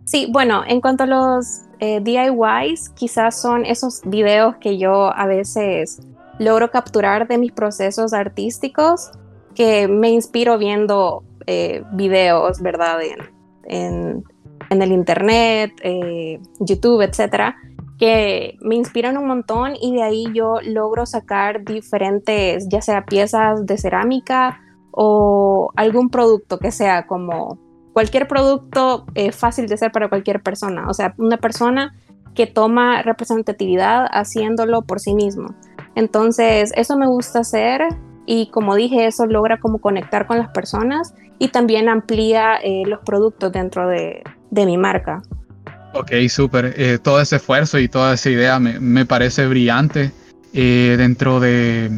Sí, 0.06 0.28
bueno, 0.32 0.64
en 0.68 0.82
cuanto 0.82 1.04
a 1.04 1.08
los 1.08 1.62
eh, 1.80 2.00
DIYs, 2.02 2.90
quizás 2.90 3.40
son 3.40 3.66
esos 3.66 4.02
videos 4.06 4.56
que 4.58 4.78
yo 4.78 5.14
a 5.16 5.26
veces 5.28 6.00
logro 6.40 6.72
capturar 6.72 7.28
de 7.28 7.38
mis 7.38 7.52
procesos 7.52 8.14
artísticos, 8.14 9.12
que 9.54 9.88
me 9.88 10.10
inspiro 10.10 10.58
viendo 10.58 11.24
eh, 11.46 11.84
videos, 11.94 12.62
¿verdad? 12.62 13.00
En, 13.02 13.18
en, 13.66 14.24
en 14.70 14.82
el 14.82 14.92
internet, 14.92 15.72
YouTube, 16.60 17.02
etcétera 17.02 17.56
que 17.98 18.58
me 18.62 18.76
inspiran 18.76 19.18
un 19.18 19.28
montón 19.28 19.74
y 19.80 19.96
de 19.96 20.04
ahí 20.04 20.26
yo 20.34 20.60
logro 20.64 21.06
sacar 21.06 21.64
diferentes, 21.64 22.68
ya 22.70 22.82
sea 22.82 23.06
piezas 23.06 23.66
de 23.66 23.78
cerámica 23.78 24.62
o 24.92 25.72
algún 25.76 26.10
producto 26.10 26.60
que 26.60 26.72
sea 26.72 27.08
como 27.08 27.60
cualquier 27.94 28.28
producto 28.28 29.06
eh, 29.16 29.32
fácil 29.32 29.68
de 29.68 29.74
hacer 29.74 29.92
para 29.92 30.10
cualquier 30.10 30.42
persona, 30.44 30.88
o 30.88 30.94
sea, 30.94 31.16
una 31.18 31.38
persona 31.38 31.96
que 32.36 32.46
toma 32.46 33.02
representatividad 33.02 34.06
haciéndolo 34.12 34.84
por 34.84 35.00
sí 35.00 35.16
mismo. 35.16 35.56
Entonces, 35.96 36.72
eso 36.76 36.96
me 36.96 37.08
gusta 37.08 37.40
hacer 37.40 37.82
y 38.28 38.52
como 38.52 38.76
dije, 38.76 39.08
eso 39.08 39.26
logra 39.26 39.60
como 39.60 39.80
conectar 39.80 40.28
con 40.28 40.38
las 40.38 40.50
personas 40.50 41.16
y 41.40 41.48
también 41.48 41.90
amplía 41.90 42.58
eh, 42.58 42.84
los 42.86 43.00
productos 43.00 43.52
dentro 43.52 43.88
de, 43.88 44.22
de 44.52 44.66
mi 44.68 44.78
marca. 44.78 45.24
Ok, 45.94 46.12
súper. 46.30 46.74
Eh, 46.78 47.00
todo 47.02 47.22
ese 47.22 47.38
esfuerzo 47.38 47.80
y 47.80 47.88
toda 47.88 48.14
esa 48.14 48.30
idea 48.30 48.60
me, 48.60 49.06
parece 49.06 49.48
brillante 49.48 50.12
eh, 50.54 50.96
dentro 50.98 51.40
de, 51.40 51.92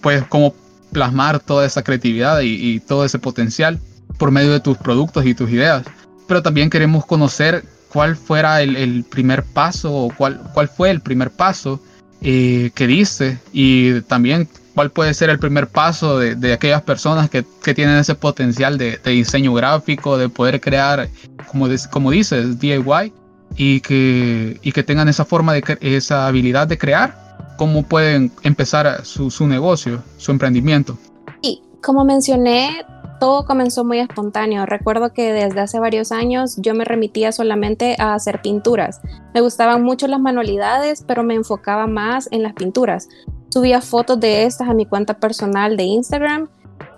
pues, 0.00 0.24
cómo 0.28 0.54
plasmar 0.92 1.40
toda 1.40 1.66
esa 1.66 1.82
creatividad 1.82 2.40
y, 2.40 2.80
todo 2.80 3.04
ese 3.04 3.18
potencial 3.18 3.78
por 4.18 4.30
medio 4.30 4.52
de 4.52 4.60
tus 4.60 4.78
productos 4.78 5.26
y 5.26 5.34
tus 5.34 5.50
ideas. 5.50 5.84
Pero 6.26 6.42
también 6.42 6.70
queremos 6.70 7.04
conocer 7.06 7.64
cuál 7.92 8.16
fuera 8.16 8.62
el, 8.62 9.04
primer 9.04 9.44
paso 9.44 9.92
o 9.92 10.14
cuál, 10.14 10.40
cuál 10.54 10.68
fue 10.68 10.90
el 10.90 11.00
primer 11.00 11.30
paso 11.30 11.80
eh, 12.22 12.70
que 12.74 12.86
diste 12.86 13.38
y 13.52 14.00
también 14.02 14.48
cuál 14.74 14.90
puede 14.90 15.14
ser 15.14 15.30
el 15.30 15.38
primer 15.38 15.68
paso 15.68 16.18
de, 16.18 16.52
aquellas 16.52 16.82
personas 16.82 17.30
que, 17.30 17.44
tienen 17.74 17.96
ese 17.96 18.14
potencial 18.14 18.76
de, 18.78 18.98
diseño 19.04 19.54
gráfico, 19.54 20.18
de 20.18 20.28
poder 20.28 20.60
crear, 20.60 21.08
como, 21.46 21.68
como 21.90 22.10
dices, 22.10 22.58
DIY 22.58 23.12
y 23.56 23.80
que, 23.80 24.58
y 24.62 24.72
que 24.72 24.82
tengan 24.82 25.08
esa 25.08 25.24
forma 25.24 25.52
de 25.52 25.62
esa 25.80 26.26
habilidad 26.26 26.66
de 26.66 26.78
crear, 26.78 27.26
cómo 27.56 27.82
pueden 27.82 28.30
empezar 28.42 29.04
su, 29.04 29.30
su 29.30 29.46
negocio, 29.46 30.02
su 30.18 30.30
emprendimiento. 30.30 30.98
Y 31.42 31.62
como 31.82 32.04
mencioné, 32.04 32.84
todo 33.18 33.44
comenzó 33.44 33.84
muy 33.84 33.98
espontáneo. 33.98 34.66
Recuerdo 34.66 35.12
que 35.12 35.32
desde 35.32 35.60
hace 35.60 35.78
varios 35.78 36.12
años 36.12 36.56
yo 36.58 36.74
me 36.74 36.84
remitía 36.84 37.32
solamente 37.32 37.96
a 37.98 38.14
hacer 38.14 38.42
pinturas. 38.42 39.00
Me 39.34 39.40
gustaban 39.40 39.82
mucho 39.82 40.06
las 40.06 40.20
manualidades, 40.20 41.02
pero 41.06 41.22
me 41.22 41.34
enfocaba 41.34 41.86
más 41.86 42.28
en 42.30 42.42
las 42.42 42.52
pinturas. 42.52 43.08
Subía 43.48 43.80
fotos 43.80 44.20
de 44.20 44.44
estas 44.44 44.68
a 44.68 44.74
mi 44.74 44.86
cuenta 44.86 45.14
personal 45.14 45.76
de 45.76 45.84
Instagram 45.84 46.48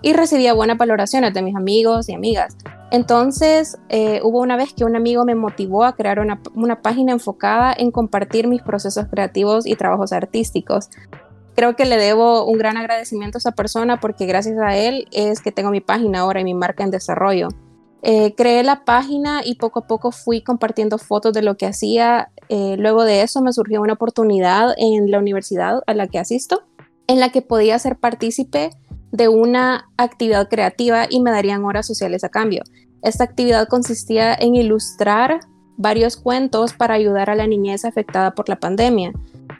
y 0.01 0.13
recibía 0.13 0.53
buenas 0.53 0.77
valoraciones 0.77 1.33
de 1.33 1.41
mis 1.41 1.55
amigos 1.55 2.09
y 2.09 2.13
amigas. 2.13 2.57
Entonces, 2.91 3.77
eh, 3.89 4.19
hubo 4.23 4.39
una 4.39 4.57
vez 4.57 4.73
que 4.73 4.83
un 4.83 4.95
amigo 4.95 5.23
me 5.23 5.35
motivó 5.35 5.83
a 5.83 5.95
crear 5.95 6.19
una, 6.19 6.81
página 6.81 7.11
enfocada 7.11 7.73
en 7.77 7.91
compartir 7.91 8.47
mis 8.47 8.61
procesos 8.61 9.05
creativos 9.11 9.67
y 9.67 9.75
trabajos 9.75 10.11
artísticos. 10.11 10.89
Creo 11.55 11.75
que 11.75 11.85
le 11.85 11.97
debo 11.97 12.45
un 12.45 12.57
gran 12.57 12.77
agradecimiento 12.77 13.37
a 13.37 13.39
esa 13.39 13.51
persona 13.51 13.99
porque 13.99 14.25
gracias 14.25 14.57
a 14.59 14.75
él 14.75 15.07
es 15.11 15.41
que 15.41 15.51
tengo 15.51 15.71
mi 15.71 15.81
página 15.81 16.21
ahora 16.21 16.41
y 16.41 16.43
mi 16.43 16.53
marca 16.53 16.83
en 16.83 16.91
desarrollo. 16.91 17.49
Eh, 18.01 18.33
creé 18.35 18.63
la 18.63 18.85
página 18.85 19.41
y 19.43 19.55
poco 19.55 19.79
a 19.79 19.87
poco 19.87 20.11
fui 20.11 20.41
compartiendo 20.41 20.97
fotos 20.97 21.33
de 21.33 21.41
lo 21.41 21.57
que 21.57 21.67
hacía. 21.67 22.31
Eh, 22.47 22.75
luego 22.77 23.03
de 23.03 23.21
eso 23.21 23.41
me 23.41 23.53
surgió 23.53 23.81
una 23.81 23.93
oportunidad 23.93 24.73
en 24.77 25.11
la 25.11 25.19
universidad 25.19 25.81
a 25.85 25.93
la 25.93 26.07
que 26.07 26.17
asisto, 26.17 26.63
en 27.07 27.19
la 27.19 27.29
que 27.29 27.41
podía 27.41 27.77
ser 27.77 27.97
partícipe 27.97 28.71
de 29.11 29.27
una 29.27 29.89
actividad 29.97 30.47
creativa 30.49 31.05
y 31.09 31.21
me 31.21 31.31
darían 31.31 31.63
horas 31.63 31.87
sociales 31.87 32.23
a 32.23 32.29
cambio. 32.29 32.63
Esta 33.01 33.23
actividad 33.23 33.67
consistía 33.67 34.33
en 34.33 34.55
ilustrar 34.55 35.39
varios 35.77 36.17
cuentos 36.17 36.73
para 36.73 36.95
ayudar 36.95 37.29
a 37.29 37.35
la 37.35 37.47
niñez 37.47 37.85
afectada 37.85 38.31
por 38.31 38.49
la 38.49 38.59
pandemia. 38.59 39.13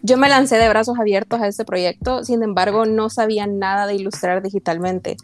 Yo 0.04 0.18
me 0.18 0.30
lancé 0.30 0.58
de 0.58 0.70
brazos 0.70 1.00
abiertos 1.00 1.42
a 1.42 1.48
este 1.48 1.66
proyecto, 1.66 2.24
sin 2.24 2.44
embargo 2.44 2.86
no 2.86 3.10
sabía 3.10 3.48
nada 3.48 3.88
de 3.88 3.96
ilustrar 3.96 4.42
digitalmente. 4.42 5.16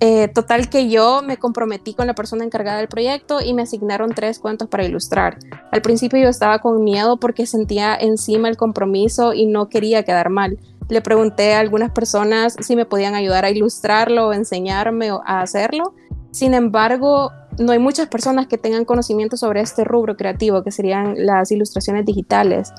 Eh, 0.00 0.28
total 0.28 0.68
que 0.68 0.88
yo 0.88 1.22
me 1.22 1.36
comprometí 1.36 1.94
con 1.94 2.06
la 2.06 2.14
persona 2.14 2.44
encargada 2.44 2.78
del 2.78 2.88
proyecto 2.88 3.40
y 3.40 3.54
me 3.54 3.62
asignaron 3.62 4.10
tres 4.10 4.40
cuentos 4.40 4.68
para 4.68 4.84
ilustrar. 4.84 5.38
Al 5.70 5.80
principio 5.80 6.20
yo 6.20 6.28
estaba 6.28 6.58
con 6.58 6.82
miedo 6.82 7.18
porque 7.18 7.46
sentía 7.46 7.94
encima 7.94 8.48
el 8.48 8.56
compromiso 8.56 9.32
y 9.32 9.46
no 9.46 9.68
quería 9.68 10.02
quedar 10.02 10.28
mal 10.28 10.58
le 10.88 11.00
pregunté 11.00 11.54
a 11.54 11.60
algunas 11.60 11.90
personas 11.90 12.56
si 12.60 12.76
me 12.76 12.86
podían 12.86 13.14
ayudar 13.14 13.44
a 13.44 13.50
ilustrarlo 13.50 14.28
o 14.28 14.32
enseñarme 14.32 15.10
a 15.24 15.40
hacerlo. 15.40 15.94
Sin 16.30 16.54
embargo, 16.54 17.30
no 17.58 17.72
hay 17.72 17.78
muchas 17.78 18.08
personas 18.08 18.46
que 18.46 18.58
tengan 18.58 18.84
conocimiento 18.84 19.36
sobre 19.36 19.60
este 19.60 19.84
rubro 19.84 20.16
creativo, 20.16 20.62
que 20.62 20.70
serían 20.70 21.14
las 21.16 21.50
ilustraciones 21.52 22.04
digitales. 22.06 22.72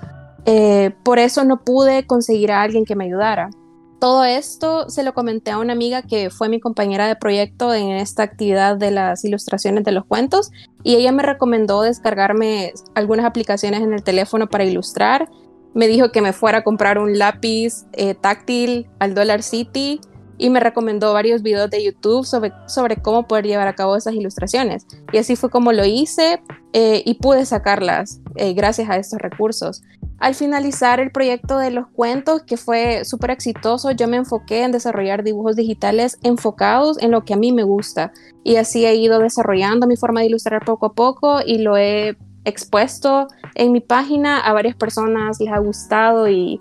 Eh, 0.45 0.91
por 1.03 1.19
eso 1.19 1.43
no 1.43 1.63
pude 1.63 2.05
conseguir 2.05 2.51
a 2.51 2.61
alguien 2.61 2.85
que 2.85 2.95
me 2.95 3.05
ayudara. 3.05 3.49
Todo 3.99 4.25
esto 4.25 4.89
se 4.89 5.03
lo 5.03 5.13
comenté 5.13 5.51
a 5.51 5.59
una 5.59 5.71
amiga 5.71 6.01
que 6.01 6.29
fue 6.29 6.49
mi 6.49 6.59
compañera 6.59 7.07
de 7.07 7.15
proyecto 7.15 7.73
en 7.73 7.91
esta 7.91 8.23
actividad 8.23 8.75
de 8.75 8.91
las 8.91 9.23
ilustraciones 9.23 9.85
de 9.85 9.93
los 9.93 10.03
cuentos 10.03 10.51
y 10.83 10.95
ella 10.95 11.13
me 11.13 11.23
recomendó 11.23 11.83
descargarme 11.83 12.73
algunas 12.95 13.25
aplicaciones 13.25 13.81
en 13.81 13.93
el 13.93 14.03
teléfono 14.03 14.49
para 14.49 14.65
ilustrar 14.65 15.29
me 15.73 15.87
dijo 15.87 16.11
que 16.11 16.21
me 16.21 16.33
fuera 16.33 16.59
a 16.59 16.63
comprar 16.63 16.97
un 16.97 17.17
lápiz 17.17 17.85
eh, 17.93 18.13
táctil 18.13 18.87
al 18.99 19.13
Dollar 19.13 19.43
City 19.43 19.99
y 20.37 20.49
me 20.49 20.59
recomendó 20.59 21.13
varios 21.13 21.41
videos 21.41 21.69
de 21.69 21.83
YouTube 21.83 22.25
sobre, 22.25 22.51
sobre 22.67 22.97
cómo 22.97 23.27
poder 23.27 23.45
llevar 23.45 23.67
a 23.67 23.75
cabo 23.75 23.95
esas 23.95 24.13
ilustraciones. 24.13 24.85
Y 25.11 25.17
así 25.17 25.35
fue 25.35 25.49
como 25.49 25.71
lo 25.71 25.85
hice 25.85 26.41
eh, 26.73 27.01
y 27.05 27.15
pude 27.15 27.45
sacarlas 27.45 28.19
eh, 28.35 28.53
gracias 28.53 28.89
a 28.89 28.97
estos 28.97 29.19
recursos. 29.19 29.81
Al 30.19 30.35
finalizar 30.35 30.99
el 30.99 31.11
proyecto 31.11 31.57
de 31.57 31.71
los 31.71 31.87
cuentos, 31.87 32.43
que 32.43 32.57
fue 32.57 33.03
súper 33.03 33.31
exitoso, 33.31 33.91
yo 33.91 34.07
me 34.07 34.17
enfoqué 34.17 34.63
en 34.63 34.71
desarrollar 34.71 35.23
dibujos 35.23 35.55
digitales 35.55 36.17
enfocados 36.23 36.97
en 37.01 37.11
lo 37.11 37.25
que 37.25 37.33
a 37.33 37.37
mí 37.37 37.51
me 37.51 37.63
gusta. 37.63 38.13
Y 38.43 38.55
así 38.55 38.85
he 38.85 38.95
ido 38.95 39.19
desarrollando 39.19 39.85
mi 39.85 39.97
forma 39.97 40.21
de 40.21 40.27
ilustrar 40.27 40.63
poco 40.65 40.87
a 40.87 40.93
poco 40.93 41.39
y 41.45 41.59
lo 41.59 41.77
he 41.77 42.17
expuesto 42.45 43.27
en 43.55 43.71
mi 43.71 43.79
página, 43.79 44.39
a 44.39 44.53
varias 44.53 44.75
personas 44.75 45.39
les 45.39 45.51
ha 45.51 45.59
gustado 45.59 46.27
y, 46.29 46.59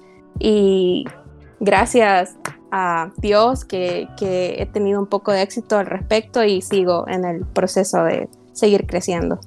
gracias 1.61 2.37
a 2.71 3.11
Dios 3.19 3.65
que, 3.65 4.09
he 4.21 4.67
tenido 4.73 5.01
un 5.01 5.07
poco 5.07 5.33
de 5.33 5.43
éxito 5.43 5.79
al 5.79 5.87
respecto 5.87 6.43
y 6.43 6.63
sigo 6.63 7.07
en 7.09 7.25
el 7.25 7.45
proceso 7.47 8.05
de 8.05 8.29
seguir 8.53 8.87
creciendo. 8.87 9.39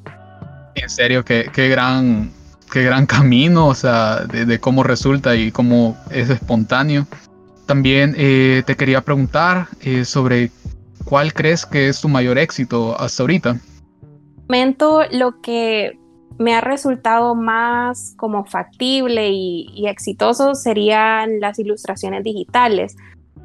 En 0.75 0.89
serio, 0.89 1.23
qué, 1.23 1.49
qué 1.53 1.69
gran, 1.69 2.31
qué 2.71 2.83
gran 2.83 3.05
camino, 3.05 3.67
o 3.67 3.75
sea, 3.75 4.25
de, 4.25 4.59
cómo 4.59 4.83
resulta 4.83 5.35
y 5.35 5.51
cómo 5.51 5.97
es 6.11 6.29
espontáneo. 6.29 7.07
También 7.65 8.13
eh, 8.17 8.63
te 8.65 8.75
quería 8.75 9.01
preguntar 9.01 9.67
eh, 9.81 10.05
sobre 10.05 10.51
cuál 11.03 11.33
crees 11.33 11.65
que 11.65 11.87
es 11.87 12.01
tu 12.01 12.09
mayor 12.09 12.37
éxito 12.37 12.99
hasta 12.99 13.23
ahorita. 13.23 13.57
Momento, 14.47 15.01
lo 15.11 15.41
que 15.41 15.97
me 16.37 16.53
ha 16.53 16.61
resultado 16.61 17.35
más 17.35 18.13
como 18.17 18.45
factible 18.45 19.29
y, 19.31 19.87
exitoso 19.87 20.55
serían 20.55 21.39
las 21.39 21.59
ilustraciones 21.59 22.23
digitales, 22.23 22.97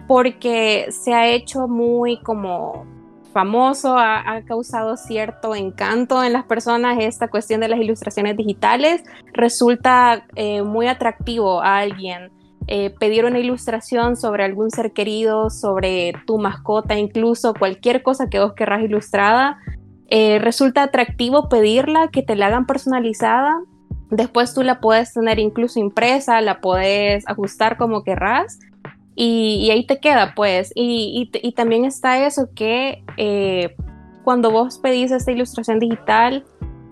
porque 0.07 0.87
se 0.91 1.15
ha 1.15 1.29
hecho 1.29 1.69
muy 1.69 2.21
como 2.23 2.87
famoso, 3.33 3.97
ha, 3.97 4.43
causado 4.45 4.97
cierto 4.97 5.55
encanto 5.55 6.25
en 6.25 6.33
las 6.33 6.45
personas 6.45 6.99
esta 7.01 7.29
cuestión 7.29 7.61
de 7.61 7.69
las 7.69 7.79
ilustraciones 7.79 8.37
digitales, 8.37 9.05
resulta 9.33 10.27
eh, 10.35 10.63
muy 10.63 10.89
atractivo 10.89 11.63
a 11.63 11.79
alguien. 11.79 12.33
Eh, 12.67 12.91
pedir 13.01 13.25
una 13.25 13.39
ilustración 13.39 14.17
sobre 14.17 14.45
algún 14.45 14.71
ser 14.71 14.93
querido, 14.93 15.51
sobre 15.51 16.13
tu 16.25 16.39
mascota, 16.39 16.97
incluso 16.97 17.53
cualquier 17.55 18.03
cosa 18.03 18.29
que 18.29 18.39
vos 18.39 18.53
querrás 18.53 18.83
ilustrada, 18.83 19.59
eh, 20.11 20.39
resulta 20.41 20.83
atractivo 20.83 21.49
pedirla, 21.49 22.09
que 22.09 22.23
te 22.23 22.37
la 22.37 22.47
hagan 22.47 22.67
personalizada. 22.67 23.61
Después 24.11 24.55
tú 24.55 24.63
la 24.63 24.81
puedes 24.81 25.15
tener 25.15 25.39
incluso 25.39 25.79
impresa, 25.79 26.41
la 26.41 26.61
puedes 26.61 27.27
ajustar 27.29 27.77
como 27.77 28.03
querrás 28.03 28.59
y, 29.15 29.71
ahí 29.71 29.87
te 29.87 30.01
queda 30.01 30.35
pues. 30.35 30.73
Y, 30.75 31.31
también 31.55 31.85
está 31.85 32.27
eso 32.27 32.49
que 32.55 33.05
eh, 33.17 33.77
cuando 34.25 34.51
vos 34.51 34.79
pedís 34.79 35.11
esta 35.13 35.31
ilustración 35.31 35.79
digital, 35.79 36.45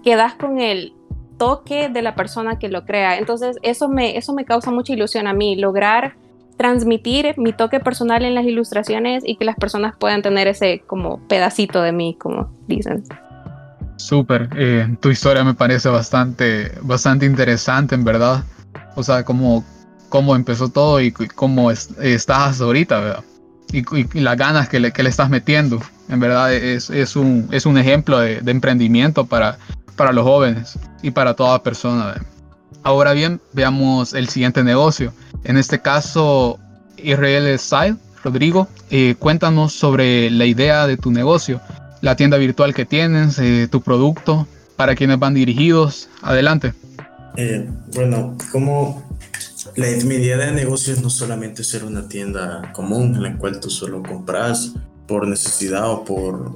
quedas 0.04 0.34
con 0.34 0.60
el 0.60 0.94
toque 1.38 1.88
de 1.88 2.02
la 2.02 2.14
persona 2.14 2.58
que 2.58 2.68
lo 2.68 2.84
crea. 2.84 3.18
Entonces 3.18 3.56
eso 3.62 3.88
me, 3.88 4.16
eso 4.16 4.32
me 4.34 4.44
causa 4.44 4.70
mucha 4.70 4.92
ilusión 4.92 5.26
a 5.26 5.32
mí, 5.32 5.56
lograr 5.56 6.16
transmitir 6.58 7.34
mi 7.38 7.52
toque 7.54 7.80
personal 7.80 8.24
en 8.24 8.34
las 8.34 8.44
ilustraciones 8.44 9.22
y 9.24 9.36
que 9.36 9.46
las 9.46 9.56
personas 9.56 9.94
puedan 9.98 10.20
tener 10.20 10.48
ese 10.48 10.82
como 10.86 11.26
pedacito 11.28 11.80
de 11.80 11.92
mí, 11.92 12.16
como 12.20 12.50
dicen. 12.66 13.04
Súper, 13.96 14.48
eh, 14.56 14.96
tu 15.00 15.08
historia 15.08 15.42
me 15.44 15.54
parece 15.54 15.88
bastante, 15.88 16.72
bastante 16.82 17.24
interesante 17.24 17.94
en 17.94 18.04
verdad. 18.04 18.44
O 18.96 19.02
sea, 19.02 19.24
cómo, 19.24 19.64
cómo 20.08 20.36
empezó 20.36 20.68
todo 20.68 21.00
y 21.00 21.12
cómo 21.12 21.70
estás 21.70 22.60
ahorita, 22.60 23.00
¿verdad? 23.00 23.24
Y, 23.72 24.20
las 24.20 24.36
ganas 24.36 24.68
que 24.68 24.80
le, 24.80 24.92
que 24.92 25.02
le, 25.02 25.10
estás 25.10 25.30
metiendo. 25.30 25.80
En 26.08 26.20
verdad 26.20 26.52
es, 26.54 26.90
es, 26.90 27.16
un, 27.16 27.48
es 27.52 27.66
un 27.66 27.76
ejemplo 27.76 28.18
de, 28.18 28.38
emprendimiento 28.46 29.26
para, 29.26 29.58
para 29.96 30.12
los 30.12 30.24
jóvenes 30.24 30.78
y 31.02 31.10
para 31.10 31.34
toda 31.34 31.62
persona. 31.62 32.14
Ahora 32.82 33.12
bien, 33.12 33.40
veamos 33.52 34.14
el 34.14 34.28
siguiente 34.28 34.62
negocio. 34.62 35.12
En 35.44 35.56
este 35.56 35.80
caso, 35.80 36.58
Israel 36.96 37.58
Side, 37.58 37.96
Rodrigo, 38.25 38.68
eh, 38.90 39.14
cuéntanos 39.18 39.72
sobre 39.72 40.30
la 40.30 40.46
idea 40.46 40.87
de 40.87 40.96
tu 40.96 41.10
negocio, 41.10 41.60
la 42.00 42.16
tienda 42.16 42.37
virtual 42.37 42.75
que 42.75 42.84
tienes, 42.84 43.38
eh, 43.38 43.68
tu 43.70 43.80
producto, 43.80 44.46
para 44.76 44.94
quienes 44.94 45.18
van 45.18 45.34
dirigidos. 45.34 46.08
Adelante. 46.22 46.72
Eh, 47.37 47.68
bueno, 47.94 48.37
como 48.52 49.08
la, 49.76 49.87
mi 50.04 50.14
idea 50.16 50.37
de 50.38 50.52
negocio 50.52 50.92
es 50.92 51.02
no 51.02 51.10
solamente 51.10 51.62
ser 51.64 51.84
una 51.84 52.08
tienda 52.08 52.72
común 52.72 53.14
en 53.16 53.22
la 53.22 53.37
cual 53.37 53.60
tú 53.60 53.70
solo 53.70 54.02
compras 54.02 54.72
por 55.08 55.26
necesidad 55.26 55.90
o 55.90 56.04
por, 56.04 56.52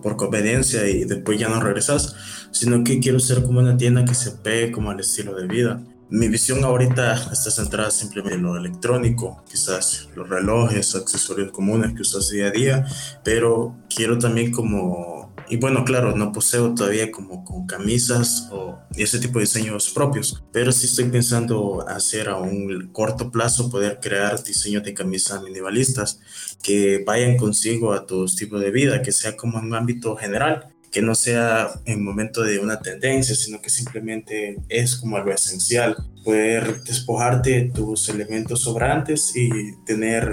por 0.00 0.16
conveniencia 0.16 0.88
y 0.88 1.04
después 1.04 1.38
ya 1.38 1.48
no 1.50 1.60
regresas, 1.60 2.14
sino 2.52 2.82
que 2.84 3.00
quiero 3.00 3.20
ser 3.20 3.42
como 3.42 3.58
una 3.60 3.76
tienda 3.76 4.04
que 4.06 4.14
se 4.14 4.30
pegue 4.30 4.72
como 4.72 4.90
al 4.90 5.00
estilo 5.00 5.34
de 5.34 5.46
vida. 5.46 5.82
Mi 6.08 6.28
visión 6.28 6.62
ahorita 6.64 7.32
está 7.32 7.50
centrada 7.50 7.90
simplemente 7.90 8.36
en 8.36 8.44
lo 8.44 8.56
electrónico, 8.56 9.42
quizás 9.50 10.08
los 10.14 10.28
relojes, 10.28 10.94
accesorios 10.94 11.50
comunes 11.50 11.94
que 11.94 12.02
usas 12.02 12.30
día 12.30 12.46
a 12.46 12.50
día, 12.52 12.86
pero 13.24 13.74
quiero 13.92 14.16
también 14.16 14.52
como, 14.52 15.15
y 15.48 15.56
bueno, 15.56 15.84
claro, 15.84 16.16
no 16.16 16.32
poseo 16.32 16.74
todavía 16.74 17.10
como 17.10 17.44
con 17.44 17.66
camisas 17.66 18.48
o 18.50 18.78
ese 18.96 19.18
tipo 19.18 19.38
de 19.38 19.44
diseños 19.44 19.90
propios, 19.90 20.42
pero 20.52 20.72
sí 20.72 20.86
estoy 20.86 21.06
pensando 21.06 21.86
hacer 21.88 22.28
a 22.28 22.36
un 22.36 22.90
corto 22.92 23.30
plazo 23.30 23.70
poder 23.70 23.98
crear 24.00 24.42
diseños 24.42 24.82
de 24.84 24.94
camisas 24.94 25.42
minimalistas 25.42 26.20
que 26.62 27.02
vayan 27.06 27.36
consigo 27.36 27.92
a 27.92 28.06
tu 28.06 28.24
estilo 28.24 28.58
de 28.58 28.70
vida, 28.70 29.02
que 29.02 29.12
sea 29.12 29.36
como 29.36 29.58
en 29.58 29.66
un 29.66 29.74
ámbito 29.74 30.16
general 30.16 30.72
que 30.96 31.02
no 31.02 31.14
sea 31.14 31.78
en 31.84 32.02
momento 32.02 32.42
de 32.42 32.58
una 32.58 32.80
tendencia, 32.80 33.34
sino 33.34 33.60
que 33.60 33.68
simplemente 33.68 34.56
es 34.70 34.96
como 34.96 35.18
algo 35.18 35.30
esencial, 35.30 35.94
poder 36.24 36.82
despojarte 36.84 37.50
de 37.50 37.70
tus 37.70 38.08
elementos 38.08 38.62
sobrantes 38.62 39.36
y 39.36 39.50
tener 39.84 40.32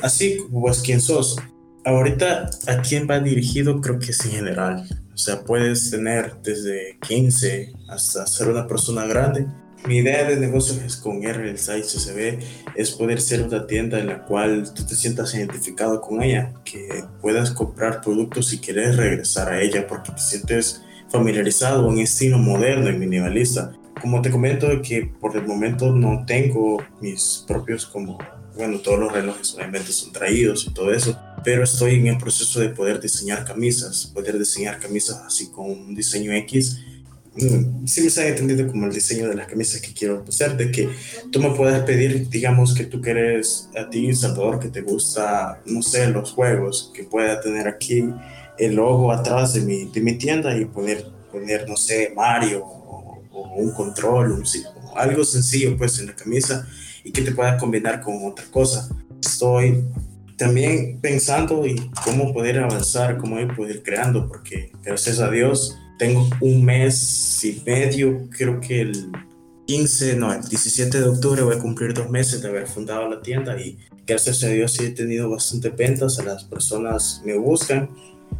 así 0.00 0.38
como 0.38 0.60
vos 0.60 0.80
quien 0.80 1.02
sos. 1.02 1.36
Ahorita 1.84 2.50
a 2.66 2.82
quién 2.82 3.08
va 3.08 3.20
dirigido 3.20 3.80
creo 3.80 3.98
que 3.98 4.10
es 4.10 4.24
en 4.26 4.32
general, 4.32 4.86
o 5.14 5.18
sea, 5.18 5.44
puedes 5.44 5.90
tener 5.90 6.36
desde 6.42 6.98
15 7.06 7.72
hasta 7.88 8.26
ser 8.26 8.48
una 8.48 8.66
persona 8.66 9.06
grande. 9.06 9.46
Mi 9.86 9.98
idea 9.98 10.24
de 10.28 10.36
negocio 10.36 10.78
es 10.84 10.96
con 10.96 11.22
R, 11.22 11.48
el 11.48 11.58
site 11.58 11.82
CCB, 11.82 12.38
es 12.74 12.90
poder 12.90 13.20
ser 13.20 13.42
una 13.42 13.66
tienda 13.66 13.98
en 13.98 14.08
la 14.08 14.24
cual 14.24 14.72
tú 14.74 14.84
te 14.84 14.94
sientas 14.94 15.34
identificado 15.34 16.00
con 16.02 16.22
ella, 16.22 16.52
que 16.64 17.04
puedas 17.22 17.50
comprar 17.50 18.02
productos 18.02 18.52
y 18.52 18.58
quieres 18.58 18.96
regresar 18.96 19.50
a 19.50 19.60
ella 19.62 19.86
porque 19.86 20.12
te 20.12 20.20
sientes 20.20 20.82
familiarizado 21.10 21.86
un 21.86 21.98
estilo 21.98 22.38
moderno 22.38 22.90
y 22.90 22.98
minimalista. 22.98 23.72
Como 24.00 24.22
te 24.22 24.30
comento 24.30 24.68
que 24.82 25.10
por 25.20 25.36
el 25.36 25.46
momento 25.46 25.92
no 25.94 26.24
tengo 26.26 26.82
mis 27.00 27.44
propios 27.46 27.84
como, 27.86 28.18
bueno, 28.56 28.78
todos 28.78 28.98
los 28.98 29.12
relojes 29.12 29.54
obviamente 29.54 29.92
son 29.92 30.12
traídos 30.12 30.66
y 30.66 30.72
todo 30.72 30.92
eso, 30.92 31.18
pero 31.44 31.64
estoy 31.64 31.96
en 31.96 32.08
el 32.08 32.18
proceso 32.18 32.60
de 32.60 32.70
poder 32.70 33.00
diseñar 33.00 33.44
camisas, 33.44 34.06
poder 34.06 34.38
diseñar 34.38 34.78
camisas 34.78 35.22
así 35.26 35.50
con 35.50 35.70
un 35.70 35.94
diseño 35.94 36.32
X 36.32 36.78
Mm, 37.36 37.86
sí 37.86 38.02
me 38.02 38.22
han 38.22 38.28
entendido 38.28 38.66
como 38.66 38.86
el 38.86 38.92
diseño 38.92 39.28
de 39.28 39.36
las 39.36 39.46
camisas 39.46 39.80
que 39.80 39.94
quiero 39.94 40.24
hacer, 40.28 40.56
de 40.56 40.70
que 40.72 40.88
tú 41.30 41.40
me 41.40 41.50
puedas 41.50 41.80
pedir, 41.84 42.28
digamos 42.28 42.74
que 42.74 42.84
tú 42.84 43.00
quieres 43.00 43.68
a 43.78 43.88
ti, 43.88 44.12
Salvador, 44.14 44.58
que 44.58 44.68
te 44.68 44.80
gusta, 44.80 45.62
no 45.64 45.80
sé, 45.80 46.08
los 46.08 46.32
juegos, 46.32 46.90
que 46.92 47.04
pueda 47.04 47.40
tener 47.40 47.68
aquí 47.68 48.04
el 48.58 48.74
logo 48.74 49.12
atrás 49.12 49.54
de 49.54 49.60
mi, 49.60 49.84
de 49.84 50.00
mi 50.00 50.14
tienda 50.18 50.56
y 50.56 50.64
poder 50.64 51.06
poner, 51.30 51.68
no 51.68 51.76
sé, 51.76 52.12
Mario 52.16 52.64
o, 52.64 53.22
un 53.56 53.72
control, 53.72 54.32
un, 54.32 54.44
algo 54.96 55.24
sencillo 55.24 55.76
pues 55.76 55.98
en 55.98 56.06
la 56.06 56.16
camisa 56.16 56.66
y 57.04 57.12
que 57.12 57.22
te 57.22 57.32
pueda 57.32 57.56
combinar 57.56 58.00
con 58.00 58.24
otra 58.24 58.44
cosa. 58.50 58.88
Estoy 59.22 59.84
también 60.40 60.98
pensando 61.02 61.66
y 61.66 61.76
cómo 62.02 62.32
poder 62.32 62.60
avanzar, 62.60 63.18
cómo 63.18 63.36
poder 63.54 63.82
creando, 63.82 64.26
porque 64.26 64.72
gracias 64.82 65.20
a 65.20 65.30
Dios 65.30 65.76
tengo 65.98 66.26
un 66.40 66.64
mes 66.64 67.44
y 67.44 67.62
medio, 67.66 68.26
creo 68.30 68.58
que 68.58 68.80
el 68.80 69.12
15, 69.66 70.16
no, 70.16 70.32
el 70.32 70.40
17 70.40 70.98
de 70.98 71.08
octubre 71.08 71.42
voy 71.42 71.56
a 71.56 71.58
cumplir 71.58 71.92
dos 71.92 72.08
meses 72.08 72.40
de 72.40 72.48
haber 72.48 72.66
fundado 72.66 73.06
la 73.06 73.20
tienda 73.20 73.60
y 73.60 73.76
gracias 74.06 74.42
a 74.42 74.48
Dios 74.48 74.72
sí 74.72 74.86
he 74.86 74.90
tenido 74.92 75.28
bastante 75.28 75.68
ventas, 75.68 76.18
las 76.24 76.44
personas 76.44 77.20
me 77.22 77.36
buscan, 77.36 77.90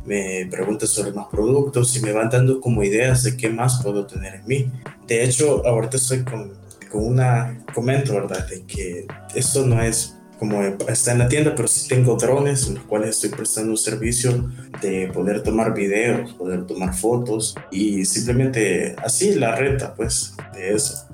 me 0.07 0.49
preguntan 0.51 0.89
sobre 0.89 1.13
más 1.13 1.27
productos 1.31 1.95
y 1.99 2.01
me 2.01 2.13
van 2.13 2.31
dando 2.31 2.63
como 2.63 2.83
ideas 2.83 3.25
de 3.25 3.37
qué 3.37 3.51
más 3.51 3.83
puedo 3.83 4.07
tener 4.07 4.37
en 4.37 4.47
mí. 4.47 4.73
De 5.07 5.23
hecho, 5.23 5.67
ahorita 5.67 5.99
estoy 5.99 6.25
con, 6.25 6.55
con 6.91 7.05
una, 7.05 7.63
comento, 7.75 8.15
¿verdad? 8.15 8.49
De 8.49 8.63
que 8.63 9.07
esto 9.35 9.67
no 9.67 9.83
es 9.83 10.17
como 10.41 10.63
está 10.63 11.13
en 11.13 11.19
la 11.19 11.29
tienda, 11.29 11.55
pero 11.55 11.69
sí 11.69 11.87
tengo 11.87 12.17
drones 12.17 12.67
en 12.67 12.77
los 12.77 12.85
cuales 12.85 13.11
estoy 13.11 13.29
prestando 13.29 13.73
un 13.73 13.77
servicio 13.77 14.51
de 14.81 15.11
poder 15.13 15.43
tomar 15.43 15.75
videos, 15.75 16.33
poder 16.33 16.65
tomar 16.67 16.95
fotos 16.95 17.55
y 17.71 18.07
simplemente 18.07 18.97
así 19.05 19.35
la 19.35 19.55
renta, 19.55 19.95
pues, 19.95 20.35
de 20.55 20.73
eso. 20.73 21.07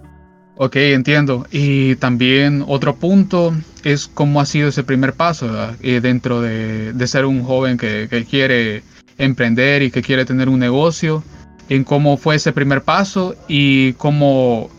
Ok, 0.58 0.76
entiendo. 0.76 1.44
Y 1.50 1.96
también 1.96 2.64
otro 2.68 2.94
punto 2.94 3.52
es 3.82 4.06
cómo 4.06 4.40
ha 4.40 4.46
sido 4.46 4.68
ese 4.68 4.84
primer 4.84 5.12
paso 5.14 5.74
eh, 5.82 6.00
dentro 6.00 6.40
de, 6.40 6.92
de, 6.92 7.06
ser 7.08 7.24
un 7.24 7.42
joven 7.42 7.76
que, 7.78 8.08
quiere 8.30 8.84
emprender 9.18 9.82
y 9.82 9.90
que 9.90 10.02
quiere 10.02 10.24
tener 10.24 10.48
un 10.48 10.60
negocio, 10.60 11.24
en 11.68 11.82
cómo 11.82 12.16
fue 12.16 12.36
ese 12.36 12.52
primer 12.52 12.82
paso 12.82 13.34
y 13.48 13.94
cómo, 13.94 14.70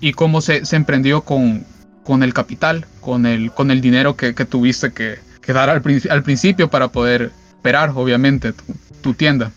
y 0.00 0.12
cómo 0.12 0.40
se 0.40 0.62
emprendió 0.70 1.22
con, 1.22 1.66
con 2.06 2.22
el 2.22 2.32
capital, 2.32 2.86
con 3.00 3.26
el, 3.26 3.50
con 3.50 3.70
el 3.70 3.80
dinero 3.80 4.16
que, 4.16 4.32
tuviste 4.32 4.92
que, 4.92 5.18
dar 5.52 5.68
al, 5.68 5.82
al, 6.10 6.22
principio 6.22 6.70
para 6.70 6.88
poder 6.88 7.32
operar, 7.58 7.90
obviamente, 7.94 8.54
tu, 9.02 9.12
tienda. 9.14 9.52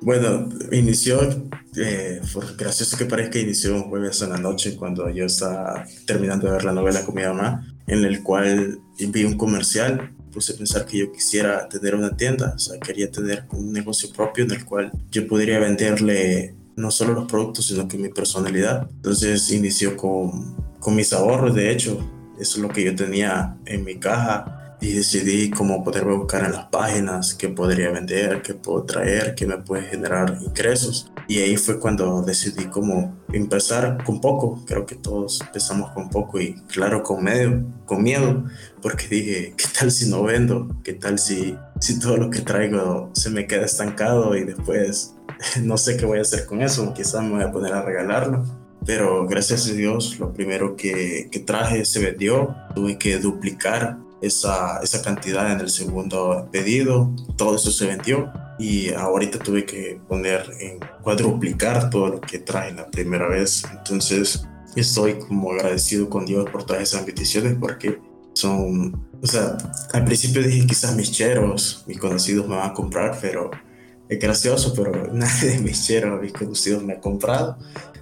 Bueno, 0.00 0.48
inició, 0.72 1.20
eh, 1.76 2.20
gracioso 2.58 2.96
que 2.96 3.04
parezca, 3.04 3.38
inició 3.38 3.76
un 3.76 3.82
jueves 3.84 4.20
en 4.22 4.30
la 4.30 4.38
noche 4.38 4.76
cuando 4.76 5.08
yo 5.10 5.26
estaba 5.26 5.84
terminando 6.06 6.46
de 6.46 6.52
ver 6.54 6.64
la 6.64 6.72
novela 6.72 7.04
con 7.04 7.14
mi 7.14 7.22
mamá, 7.22 7.64
en 7.86 8.04
el 8.04 8.22
cual 8.22 8.80
vi 8.98 9.24
un 9.24 9.36
comercial, 9.36 10.10
puse 10.32 10.54
a 10.54 10.56
pensar 10.56 10.86
que 10.86 10.98
yo 10.98 11.12
quisiera 11.12 11.68
tener 11.68 11.94
una 11.94 12.16
tienda, 12.16 12.54
o 12.56 12.58
sea, 12.58 12.80
quería 12.80 13.10
tener 13.10 13.44
un 13.50 13.72
negocio 13.72 14.10
propio 14.12 14.44
en 14.44 14.52
el 14.52 14.64
cual 14.64 14.90
yo 15.10 15.26
podría 15.28 15.58
venderle 15.58 16.54
no 16.76 16.90
solo 16.90 17.14
los 17.14 17.26
productos, 17.30 17.66
sino 17.66 17.86
que 17.86 17.98
mi 17.98 18.08
personalidad. 18.08 18.88
Entonces 18.90 19.50
inició 19.50 19.96
con 19.96 20.69
con 20.80 20.96
mis 20.96 21.12
ahorros, 21.12 21.54
de 21.54 21.70
hecho, 21.70 21.98
eso 22.40 22.56
es 22.56 22.62
lo 22.62 22.70
que 22.70 22.82
yo 22.82 22.96
tenía 22.96 23.58
en 23.66 23.84
mi 23.84 24.00
caja 24.00 24.76
y 24.80 24.94
decidí 24.94 25.50
cómo 25.50 25.84
poderme 25.84 26.16
buscar 26.16 26.44
en 26.44 26.52
las 26.52 26.66
páginas, 26.66 27.34
qué 27.34 27.50
podría 27.50 27.90
vender, 27.90 28.40
qué 28.40 28.54
puedo 28.54 28.84
traer, 28.84 29.34
qué 29.34 29.46
me 29.46 29.58
puede 29.58 29.82
generar 29.82 30.38
ingresos. 30.40 31.12
Y 31.28 31.38
ahí 31.40 31.56
fue 31.58 31.78
cuando 31.78 32.22
decidí 32.22 32.64
como 32.64 33.14
empezar 33.30 34.02
con 34.04 34.22
poco. 34.22 34.64
Creo 34.66 34.86
que 34.86 34.94
todos 34.94 35.42
empezamos 35.42 35.90
con 35.90 36.08
poco 36.08 36.40
y 36.40 36.54
claro, 36.68 37.02
con, 37.02 37.22
medio, 37.22 37.62
con 37.84 38.02
miedo, 38.02 38.44
porque 38.80 39.06
dije, 39.06 39.54
¿qué 39.56 39.66
tal 39.78 39.90
si 39.90 40.08
no 40.08 40.22
vendo? 40.22 40.74
¿Qué 40.82 40.94
tal 40.94 41.18
si, 41.18 41.56
si 41.78 42.00
todo 42.00 42.16
lo 42.16 42.30
que 42.30 42.40
traigo 42.40 43.10
se 43.12 43.28
me 43.28 43.46
queda 43.46 43.66
estancado 43.66 44.34
y 44.34 44.44
después 44.44 45.14
no 45.62 45.76
sé 45.76 45.98
qué 45.98 46.06
voy 46.06 46.18
a 46.18 46.22
hacer 46.22 46.46
con 46.46 46.62
eso? 46.62 46.94
Quizás 46.94 47.22
me 47.22 47.32
voy 47.32 47.42
a 47.42 47.52
poner 47.52 47.74
a 47.74 47.82
regalarlo. 47.82 48.59
Pero 48.86 49.26
gracias 49.26 49.68
a 49.68 49.72
Dios, 49.72 50.18
lo 50.18 50.32
primero 50.32 50.76
que, 50.76 51.28
que 51.30 51.38
traje 51.40 51.84
se 51.84 52.00
vendió. 52.00 52.54
Tuve 52.74 52.98
que 52.98 53.18
duplicar 53.18 53.98
esa, 54.20 54.80
esa 54.82 55.02
cantidad 55.02 55.52
en 55.52 55.60
el 55.60 55.70
segundo 55.70 56.48
pedido. 56.50 57.14
Todo 57.36 57.56
eso 57.56 57.70
se 57.70 57.86
vendió 57.86 58.32
y 58.58 58.92
ahorita 58.92 59.38
tuve 59.38 59.64
que 59.64 60.00
poner 60.06 60.50
en 60.60 60.78
cuadruplicar 61.02 61.90
todo 61.90 62.08
lo 62.08 62.20
que 62.20 62.38
traje 62.38 62.72
la 62.72 62.90
primera 62.90 63.28
vez. 63.28 63.64
Entonces 63.72 64.44
estoy 64.76 65.18
como 65.18 65.52
agradecido 65.52 66.08
con 66.08 66.26
Dios 66.26 66.48
por 66.50 66.64
todas 66.64 66.82
esas 66.82 67.04
bendiciones 67.04 67.56
porque 67.58 67.98
son, 68.34 69.08
o 69.22 69.26
sea, 69.26 69.56
al 69.92 70.04
principio 70.04 70.42
dije 70.42 70.66
quizás 70.66 70.94
mis 70.94 71.10
cheros, 71.10 71.84
mis 71.86 71.98
conocidos 71.98 72.46
me 72.48 72.56
van 72.56 72.70
a 72.70 72.74
comprar, 72.74 73.18
pero 73.20 73.50
es 74.08 74.18
gracioso, 74.18 74.74
pero 74.74 75.08
nadie 75.12 75.50
de 75.50 75.58
mis 75.58 75.86
cheros, 75.86 76.20
mis 76.20 76.32
conocidos 76.32 76.82
me 76.82 76.94
ha 76.94 77.00
comprado, 77.00 77.58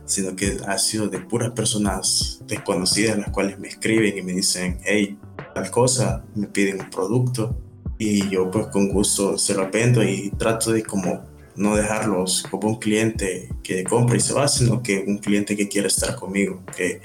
sino 0.09 0.35
que 0.35 0.57
ha 0.67 0.79
sido 0.79 1.09
de 1.09 1.21
puras 1.21 1.53
personas 1.53 2.43
desconocidas 2.47 3.19
las 3.19 3.31
cuales 3.31 3.59
me 3.59 3.69
escriben 3.69 4.17
y 4.19 4.23
me 4.23 4.33
dicen, 4.33 4.81
hey, 4.85 5.19
tal 5.55 5.71
cosa, 5.71 6.25
me 6.35 6.47
piden 6.47 6.81
un 6.81 6.91
producto 6.91 7.57
y 7.99 8.29
yo 8.29 8.51
pues 8.51 8.69
con 8.69 8.89
gusto 8.89 9.39
se 9.39 9.55
lo 9.55 9.71
vendo 9.71 10.03
y 10.03 10.31
trato 10.39 10.73
de 10.73 10.83
como 10.83 11.25
no 11.57 11.77
dejarlos 11.77 12.45
como 12.49 12.69
un 12.69 12.79
cliente 12.79 13.49
que 13.63 13.85
compra 13.85 14.17
y 14.17 14.21
se 14.21 14.33
va, 14.33 14.49
sino 14.49 14.83
que 14.83 15.05
un 15.07 15.19
cliente 15.19 15.57
que 15.57 15.69
quiere 15.69 15.89
estar 15.89 16.15
conmigo, 16.15 16.63
que, 16.77 17.03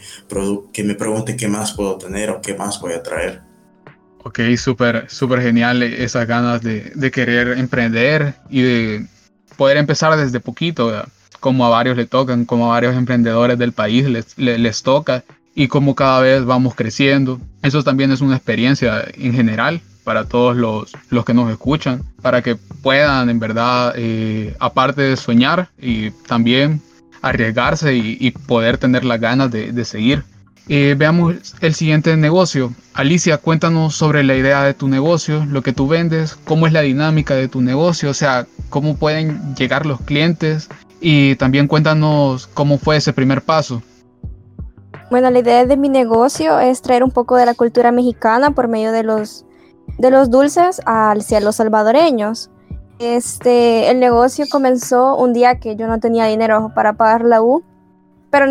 que 0.72 0.84
me 0.84 0.96
pregunte 0.96 1.36
qué 1.36 1.48
más 1.48 1.74
puedo 1.74 1.98
tener 1.98 2.30
o 2.30 2.40
qué 2.40 2.54
más 2.54 2.80
voy 2.80 2.94
a 2.94 3.02
traer. 3.02 3.42
Ok, 4.24 4.40
súper, 4.56 5.10
súper 5.10 5.42
genial 5.42 5.84
esas 5.84 6.28
ganas 6.28 6.62
de, 6.62 6.92
de, 6.96 7.12
querer 7.12 7.58
emprender 7.58 8.36
y 8.50 8.62
de 8.62 9.06
poder 9.58 9.78
empezar 9.78 10.16
desde 10.16 10.40
poquito, 10.40 11.06
como 11.44 11.66
a 11.66 11.70
varios 11.70 11.98
le 11.98 12.06
tocan, 12.06 12.46
como 12.46 12.68
a 12.68 12.76
varios 12.76 12.96
emprendedores 12.96 13.58
del 13.60 13.74
país 13.74 14.08
les, 14.08 14.38
les, 14.38 14.58
les 14.58 14.82
toca 14.82 15.26
y 15.54 15.68
como 15.68 15.94
cada 15.94 16.22
vez 16.22 16.46
vamos 16.46 16.74
creciendo. 16.74 17.38
Eso 17.62 17.84
también 17.84 18.14
es 18.14 18.22
una 18.22 18.38
experiencia 18.38 19.04
en 19.16 19.34
general 19.34 19.82
para 20.06 20.24
todos 20.24 20.56
los, 20.56 20.94
los 21.10 21.26
que 21.26 21.34
nos 21.34 21.52
escuchan, 21.52 22.02
para 22.22 22.42
que 22.42 22.56
puedan 22.56 23.30
en 23.30 23.40
verdad, 23.40 23.94
eh, 23.98 24.56
aparte 24.58 25.02
de 25.02 25.18
soñar 25.18 25.68
y 25.78 26.12
también 26.12 26.82
arriesgarse 27.22 27.94
y, 27.94 28.32
poder 28.32 28.78
tener 28.78 29.04
las 29.04 29.20
ganas 29.20 29.52
de, 29.52 29.74
de 29.74 29.84
seguir. 29.84 30.24
Eh, 30.70 30.96
veamos 30.98 31.56
el 31.60 31.74
siguiente 31.74 32.16
negocio. 32.16 32.74
Alicia, 32.94 33.38
cuéntanos 33.38 33.96
sobre 33.96 34.24
la 34.24 34.36
idea 34.36 34.64
de 34.64 34.74
tu 34.74 34.88
negocio, 34.88 35.46
lo 35.46 35.62
que 35.62 35.74
tú 35.74 35.90
vendes, 35.90 36.38
cómo 36.46 36.68
es 36.68 36.74
la 36.74 36.82
dinámica 36.82 37.36
de 37.36 37.50
tu 37.50 37.62
negocio, 37.62 38.10
o 38.10 38.14
sea, 38.14 38.48
cómo 38.70 38.96
pueden 38.96 39.56
llegar 39.56 39.86
los 39.86 40.00
clientes 40.00 40.70
y 41.04 41.36
también 41.36 41.68
cuéntanos 41.68 42.48
cómo 42.48 42.78
fue 42.78 42.96
ese 42.96 43.12
primer 43.12 43.42
paso. 43.42 43.84
Bueno, 45.12 45.30
la 45.30 45.40
idea 45.40 45.66
de 45.66 45.78
mi 45.78 45.90
negocio 45.90 46.60
es 46.60 46.82
traer 46.82 47.04
un 47.04 47.12
poco 47.12 47.36
de 47.36 47.46
la 47.46 47.54
cultura 47.54 47.92
mexicana 47.92 48.52
por 48.52 48.70
medio 48.70 48.92
de 48.92 49.04
los 49.04 49.46
de 50.00 50.10
los 50.10 50.32
dulces 50.32 50.82
hacia 50.86 51.42
los 51.42 51.58
salvadoreños. 51.58 52.50
Este, 53.00 53.92
el 53.92 54.00
negocio 54.00 54.46
comenzó 54.50 55.18
un 55.18 55.34
día 55.34 55.60
que 55.60 55.76
yo 55.76 55.88
no 55.88 56.00
tenía 56.00 56.26
dinero 56.26 56.72
para 56.74 56.94
pagar 56.94 57.26
la 57.26 57.42
U, 57.42 57.64
pero 58.32 58.46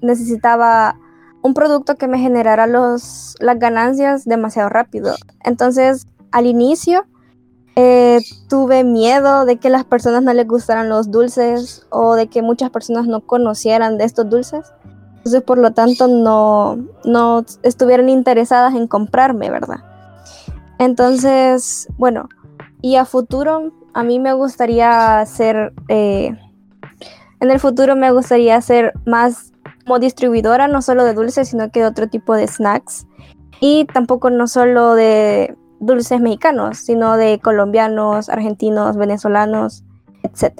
necesitaba 0.00 0.96
un 1.42 1.52
producto 1.52 1.96
que 1.96 2.08
me 2.08 2.18
generara 2.18 2.66
los, 2.66 3.34
las 3.40 3.58
ganancias 3.58 4.24
demasiado 4.24 4.68
rápido. 4.68 5.14
Entonces, 5.44 6.06
al 6.30 6.46
inicio, 6.46 7.06
eh, 7.80 8.18
tuve 8.48 8.82
miedo 8.82 9.44
de 9.44 9.58
que 9.58 9.70
las 9.70 9.84
personas 9.84 10.24
no 10.24 10.32
les 10.32 10.48
gustaran 10.48 10.88
los 10.88 11.12
dulces 11.12 11.86
o 11.90 12.16
de 12.16 12.26
que 12.26 12.42
muchas 12.42 12.70
personas 12.70 13.06
no 13.06 13.20
conocieran 13.20 13.98
de 13.98 14.04
estos 14.04 14.28
dulces. 14.28 14.72
Entonces, 15.18 15.42
por 15.42 15.58
lo 15.58 15.70
tanto, 15.70 16.08
no, 16.08 16.76
no 17.04 17.44
estuvieran 17.62 18.08
interesadas 18.08 18.74
en 18.74 18.88
comprarme, 18.88 19.48
¿verdad? 19.48 19.76
Entonces, 20.80 21.86
bueno, 21.98 22.28
y 22.82 22.96
a 22.96 23.04
futuro, 23.04 23.72
a 23.94 24.02
mí 24.02 24.18
me 24.18 24.32
gustaría 24.32 25.24
ser, 25.24 25.72
eh, 25.86 26.36
en 27.38 27.50
el 27.50 27.60
futuro 27.60 27.94
me 27.94 28.10
gustaría 28.10 28.60
ser 28.60 28.92
más 29.06 29.52
como 29.84 30.00
distribuidora, 30.00 30.66
no 30.66 30.82
solo 30.82 31.04
de 31.04 31.14
dulces, 31.14 31.50
sino 31.50 31.70
que 31.70 31.78
de 31.78 31.86
otro 31.86 32.08
tipo 32.08 32.34
de 32.34 32.48
snacks. 32.48 33.06
Y 33.60 33.84
tampoco 33.84 34.30
no 34.30 34.48
solo 34.48 34.94
de 34.94 35.56
dulces 35.80 36.20
mexicanos, 36.20 36.78
sino 36.78 37.16
de 37.16 37.38
colombianos, 37.38 38.28
argentinos, 38.28 38.96
venezolanos, 38.96 39.84
etc. 40.22 40.54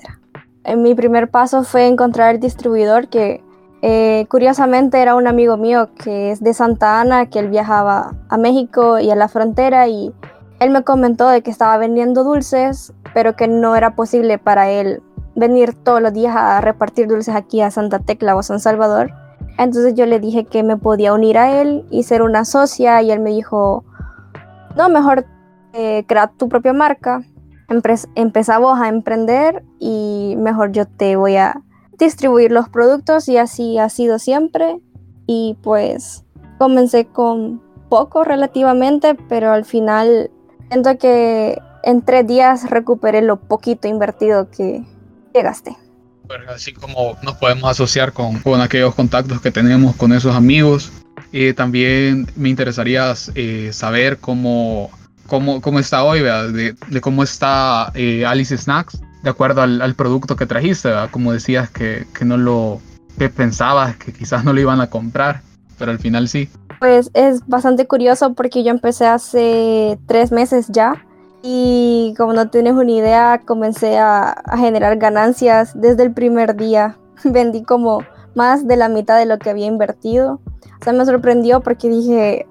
Mi 0.76 0.94
primer 0.94 1.30
paso 1.30 1.64
fue 1.64 1.86
encontrar 1.86 2.34
el 2.34 2.40
distribuidor 2.40 3.08
que 3.08 3.42
eh, 3.80 4.26
curiosamente 4.28 5.00
era 5.00 5.14
un 5.14 5.28
amigo 5.28 5.56
mío 5.56 5.90
que 5.94 6.32
es 6.32 6.40
de 6.40 6.52
Santa 6.52 7.00
Ana, 7.00 7.26
que 7.26 7.38
él 7.38 7.48
viajaba 7.48 8.16
a 8.28 8.36
México 8.36 8.98
y 8.98 9.10
a 9.10 9.14
la 9.14 9.28
frontera 9.28 9.86
y 9.86 10.12
él 10.58 10.70
me 10.70 10.82
comentó 10.82 11.28
de 11.28 11.42
que 11.42 11.50
estaba 11.50 11.76
vendiendo 11.78 12.24
dulces, 12.24 12.92
pero 13.14 13.36
que 13.36 13.46
no 13.46 13.76
era 13.76 13.94
posible 13.94 14.38
para 14.38 14.70
él 14.70 15.02
venir 15.36 15.74
todos 15.74 16.02
los 16.02 16.12
días 16.12 16.34
a 16.36 16.60
repartir 16.60 17.06
dulces 17.06 17.36
aquí 17.36 17.60
a 17.60 17.70
Santa 17.70 18.00
Tecla 18.00 18.34
o 18.34 18.42
San 18.42 18.58
Salvador. 18.58 19.12
Entonces 19.56 19.94
yo 19.94 20.06
le 20.06 20.18
dije 20.18 20.44
que 20.44 20.64
me 20.64 20.76
podía 20.76 21.14
unir 21.14 21.38
a 21.38 21.60
él 21.60 21.86
y 21.90 22.02
ser 22.02 22.22
una 22.22 22.44
socia 22.44 23.00
y 23.02 23.12
él 23.12 23.20
me 23.20 23.30
dijo, 23.30 23.84
no, 24.78 24.88
mejor 24.88 25.26
eh, 25.74 26.04
crea 26.06 26.28
tu 26.28 26.48
propia 26.48 26.72
marca, 26.72 27.22
empezamos 28.14 28.80
a 28.80 28.88
emprender 28.88 29.64
y 29.78 30.36
mejor 30.38 30.72
yo 30.72 30.86
te 30.86 31.16
voy 31.16 31.36
a 31.36 31.60
distribuir 31.98 32.52
los 32.52 32.68
productos 32.68 33.28
y 33.28 33.36
así 33.36 33.78
ha 33.78 33.88
sido 33.88 34.18
siempre. 34.18 34.80
Y 35.26 35.58
pues 35.62 36.24
comencé 36.58 37.06
con 37.06 37.60
poco 37.90 38.24
relativamente, 38.24 39.14
pero 39.28 39.52
al 39.52 39.64
final 39.64 40.30
siento 40.70 40.96
que 40.96 41.60
en 41.82 42.02
tres 42.02 42.26
días 42.26 42.70
recuperé 42.70 43.20
lo 43.20 43.36
poquito 43.38 43.88
invertido 43.88 44.48
que, 44.50 44.84
gasté. 45.40 45.76
así 46.48 46.72
como 46.72 47.16
nos 47.22 47.36
podemos 47.36 47.70
asociar 47.70 48.12
con, 48.12 48.40
con, 48.40 48.60
aquellos 48.60 48.92
contactos 48.96 49.40
que 49.40 49.52
tenemos 49.52 49.94
con 49.94 50.12
esos 50.12 50.34
amigos. 50.34 50.90
Y 51.32 51.52
también 51.52 52.26
me 52.36 52.48
interesaría 52.48 53.14
eh, 53.34 53.70
saber 53.72 54.18
cómo, 54.18 54.90
cómo, 55.26 55.60
cómo, 55.60 55.78
está 55.78 56.04
hoy, 56.04 56.20
de, 56.20 56.74
cómo 57.00 57.22
está 57.22 57.92
eh, 57.94 58.24
Alice 58.24 58.56
Snacks 58.56 59.00
de 59.22 59.30
acuerdo 59.30 59.62
al, 59.62 59.94
producto 59.94 60.36
que 60.36 60.46
trajiste, 60.46 60.90
como 61.10 61.32
decías 61.32 61.70
que, 61.70 62.06
no 62.24 62.36
lo 62.36 62.80
que 63.18 63.28
pensabas 63.28 63.96
que 63.96 64.12
quizás 64.12 64.44
no 64.44 64.52
lo 64.52 64.60
iban 64.60 64.80
a 64.80 64.88
comprar, 64.88 65.42
pero 65.76 65.90
al 65.90 65.98
final 65.98 66.28
sí. 66.28 66.48
Pues 66.78 67.10
es 67.14 67.46
bastante 67.46 67.86
curioso 67.86 68.34
porque 68.34 68.62
yo 68.62 68.70
empecé 68.70 69.06
hace 69.06 69.98
tres 70.06 70.30
meses 70.30 70.68
ya 70.68 71.04
y 71.42 72.14
como 72.16 72.32
no 72.32 72.48
tienes 72.48 72.74
una 72.74 72.92
idea, 72.92 73.42
comencé 73.44 73.98
a 73.98 74.40
generar 74.56 74.96
ganancias 74.98 75.72
desde 75.74 76.04
el 76.04 76.12
primer 76.12 76.56
día. 76.56 76.96
Vendí 77.24 77.64
como 77.64 78.04
más 78.38 78.66
de 78.68 78.76
la 78.76 78.88
mitad 78.88 79.18
de 79.18 79.26
lo 79.26 79.38
que 79.38 79.50
había 79.50 79.66
invertido. 79.66 80.40
O 80.80 80.84
sea, 80.84 80.92
me 80.92 81.04
sorprendió 81.04 81.60
porque 81.60 81.88
dije, 81.88 82.46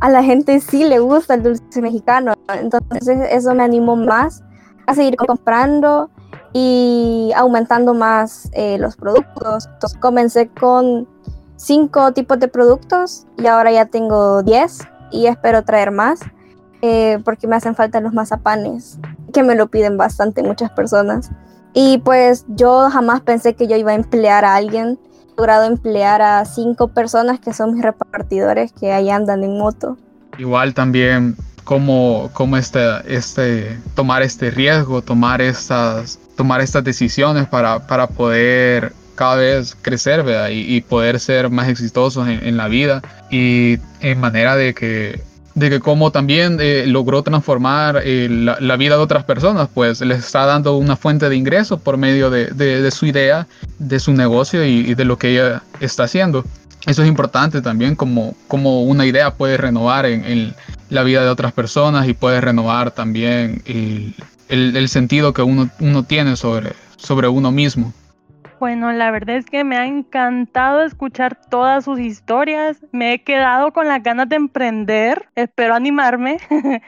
a 0.00 0.08
la 0.08 0.22
gente 0.22 0.60
sí 0.60 0.84
le 0.84 1.00
gusta 1.00 1.34
el 1.34 1.42
dulce 1.42 1.82
mexicano. 1.82 2.34
Entonces 2.54 3.18
eso 3.30 3.52
me 3.54 3.64
animó 3.64 3.96
más 3.96 4.42
a 4.86 4.94
seguir 4.94 5.16
comprando 5.16 6.10
y 6.52 7.32
aumentando 7.34 7.92
más 7.92 8.48
eh, 8.52 8.78
los 8.78 8.96
productos. 8.96 9.66
Entonces 9.66 9.98
comencé 9.98 10.48
con 10.48 11.08
cinco 11.56 12.12
tipos 12.12 12.38
de 12.38 12.46
productos 12.46 13.26
y 13.36 13.46
ahora 13.48 13.72
ya 13.72 13.86
tengo 13.86 14.42
10 14.44 14.78
y 15.10 15.26
espero 15.26 15.64
traer 15.64 15.90
más 15.90 16.20
eh, 16.82 17.18
porque 17.24 17.46
me 17.46 17.56
hacen 17.56 17.74
falta 17.74 18.00
los 18.00 18.12
mazapanes, 18.12 18.98
que 19.32 19.42
me 19.42 19.54
lo 19.54 19.68
piden 19.68 19.96
bastante 19.96 20.42
muchas 20.42 20.70
personas. 20.70 21.30
Y 21.74 21.98
pues 21.98 22.44
yo 22.48 22.90
jamás 22.90 23.22
pensé 23.22 23.54
que 23.54 23.66
yo 23.66 23.76
iba 23.76 23.92
a 23.92 23.94
emplear 23.94 24.44
a 24.44 24.56
alguien. 24.56 24.98
Logrado 25.36 25.64
emplear 25.64 26.22
a 26.22 26.44
cinco 26.44 26.88
personas 26.88 27.40
que 27.40 27.52
son 27.52 27.74
mis 27.74 27.82
repartidores 27.82 28.72
que 28.72 28.92
ahí 28.92 29.10
andan 29.10 29.42
en 29.44 29.58
moto. 29.58 29.96
Igual 30.38 30.74
también 30.74 31.36
cómo, 31.64 32.30
cómo 32.32 32.56
este, 32.56 32.80
este, 33.06 33.78
tomar 33.94 34.22
este 34.22 34.50
riesgo, 34.50 35.02
tomar 35.02 35.40
estas, 35.40 36.18
tomar 36.36 36.60
estas 36.60 36.84
decisiones 36.84 37.46
para, 37.46 37.86
para 37.86 38.06
poder 38.06 38.92
cada 39.14 39.36
vez 39.36 39.76
crecer 39.80 40.24
y, 40.50 40.80
poder 40.80 41.20
ser 41.20 41.50
más 41.50 41.68
exitosos 41.68 42.26
en, 42.28 42.56
la 42.56 42.68
vida 42.68 43.02
y 43.30 43.78
en 44.00 44.18
manera 44.18 44.56
de 44.56 44.74
que 44.74 45.22
de 45.54 45.70
que 45.70 45.80
cómo 45.80 46.10
también 46.10 46.58
eh, 46.60 46.84
logró 46.86 47.22
transformar 47.22 48.00
eh, 48.04 48.28
la, 48.30 48.76
vida 48.76 48.96
de 48.96 49.02
otras 49.02 49.24
personas, 49.24 49.68
pues 49.72 50.00
les 50.00 50.18
está 50.18 50.46
dando 50.46 50.76
una 50.76 50.96
fuente 50.96 51.28
de 51.28 51.36
ingresos 51.36 51.80
por 51.80 51.96
medio 51.96 52.30
de, 52.30 52.90
su 52.90 53.06
idea, 53.06 53.46
de 53.78 54.00
su 54.00 54.12
negocio 54.12 54.64
y, 54.64 54.94
de 54.94 55.04
lo 55.04 55.18
que 55.18 55.30
ella 55.32 55.62
está 55.80 56.04
haciendo. 56.04 56.44
Eso 56.86 57.02
es 57.02 57.08
importante 57.08 57.60
también, 57.62 57.94
como, 57.94 58.34
como 58.48 58.82
una 58.82 59.06
idea 59.06 59.34
puede 59.34 59.56
renovar 59.56 60.06
en, 60.06 60.54
la 60.88 61.02
vida 61.04 61.22
de 61.22 61.30
otras 61.30 61.52
personas 61.52 62.08
y 62.08 62.12
puede 62.12 62.40
renovar 62.40 62.90
también 62.90 63.62
el, 64.48 64.88
sentido 64.88 65.32
que 65.32 65.42
uno, 65.42 65.70
uno 65.80 66.02
tiene 66.02 66.36
sobre, 66.36 66.72
sobre 66.96 67.28
uno 67.28 67.50
mismo. 67.50 67.92
Bueno, 68.62 68.92
la 68.92 69.10
verdad 69.10 69.34
es 69.34 69.46
que 69.46 69.64
me 69.64 69.76
ha 69.76 69.86
encantado 69.86 70.84
escuchar 70.84 71.34
todas 71.34 71.84
sus 71.84 71.98
historias. 71.98 72.80
Me 72.92 73.12
he 73.12 73.24
quedado 73.24 73.72
con 73.72 73.88
las 73.88 74.00
ganas 74.04 74.28
de 74.28 74.36
emprender. 74.36 75.28
Espero 75.34 75.74
animarme. 75.74 76.36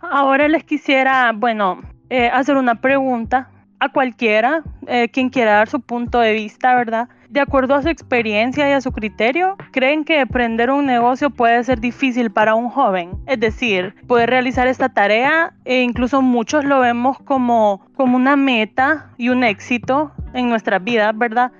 Ahora 0.00 0.48
les 0.48 0.64
quisiera, 0.64 1.32
bueno, 1.34 1.82
eh, 2.08 2.30
hacer 2.30 2.56
una 2.56 2.76
pregunta 2.76 3.50
a 3.80 3.90
cualquiera, 3.90 4.62
eh, 4.86 5.08
quien 5.08 5.30
quiera 5.30 5.54
dar 5.54 5.68
su 5.68 5.80
punto 5.80 6.20
de 6.20 6.32
vista, 6.32 6.74
¿verdad? 6.74 7.08
De 7.28 7.40
acuerdo 7.40 7.74
a 7.74 7.82
su 7.82 7.88
experiencia 7.88 8.68
y 8.68 8.72
a 8.72 8.80
su 8.80 8.90
criterio, 8.92 9.56
¿creen 9.70 10.04
que 10.04 10.20
emprender 10.20 10.70
un 10.70 10.86
negocio 10.86 11.30
puede 11.30 11.62
ser 11.62 11.78
difícil 11.78 12.30
para 12.30 12.54
un 12.54 12.70
joven? 12.70 13.10
Es 13.26 13.38
decir, 13.38 13.94
poder 14.06 14.30
realizar 14.30 14.66
esta 14.66 14.88
tarea 14.88 15.52
e 15.64 15.82
incluso 15.82 16.22
muchos 16.22 16.64
lo 16.64 16.80
vemos 16.80 17.18
como, 17.20 17.86
como 17.94 18.16
una 18.16 18.36
meta 18.36 19.10
y 19.18 19.28
un 19.28 19.44
éxito 19.44 20.12
en 20.32 20.48
nuestras 20.48 20.82
vidas, 20.82 21.16
¿verdad? 21.16 21.52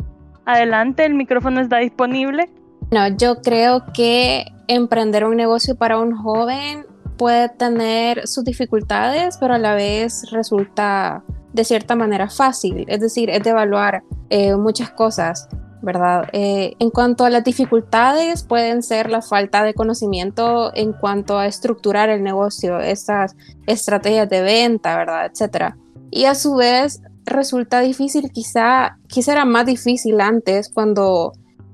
Adelante, 0.46 1.04
el 1.04 1.14
micrófono 1.14 1.60
está 1.60 1.78
disponible. 1.78 2.48
No, 2.90 3.06
yo 3.08 3.42
creo 3.42 3.84
que 3.92 4.46
emprender 4.66 5.26
un 5.26 5.36
negocio 5.36 5.76
para 5.76 5.98
un 5.98 6.16
joven 6.16 6.86
puede 7.18 7.50
tener 7.50 8.26
sus 8.26 8.44
dificultades, 8.44 9.36
pero 9.38 9.54
a 9.54 9.58
la 9.58 9.74
vez 9.74 10.30
resulta 10.30 11.22
de 11.52 11.64
cierta 11.64 11.96
manera 11.96 12.28
fácil, 12.28 12.84
es 12.88 13.00
decir, 13.00 13.30
es 13.30 13.42
de 13.42 13.50
evaluar 13.50 14.02
eh, 14.30 14.54
muchas 14.56 14.90
cosas, 14.90 15.48
¿verdad? 15.82 16.28
Eh, 16.32 16.74
en 16.78 16.90
cuanto 16.90 17.24
a 17.24 17.30
las 17.30 17.44
dificultades, 17.44 18.42
pueden 18.42 18.82
ser 18.82 19.10
la 19.10 19.22
falta 19.22 19.62
de 19.62 19.74
conocimiento 19.74 20.72
en 20.74 20.92
cuanto 20.92 21.38
a 21.38 21.46
estructurar 21.46 22.08
el 22.10 22.22
negocio, 22.22 22.80
estas 22.80 23.36
estrategias 23.66 24.28
de 24.28 24.42
venta, 24.42 24.96
¿verdad? 24.96 25.26
Etcétera. 25.26 25.76
Y 26.10 26.24
a 26.24 26.34
su 26.34 26.56
vez, 26.56 27.00
resulta 27.24 27.80
difícil, 27.80 28.30
quizá, 28.32 28.98
quizá 29.06 29.32
era 29.32 29.44
más 29.44 29.66
difícil 29.66 30.20
antes 30.20 30.70
cuando 30.72 31.32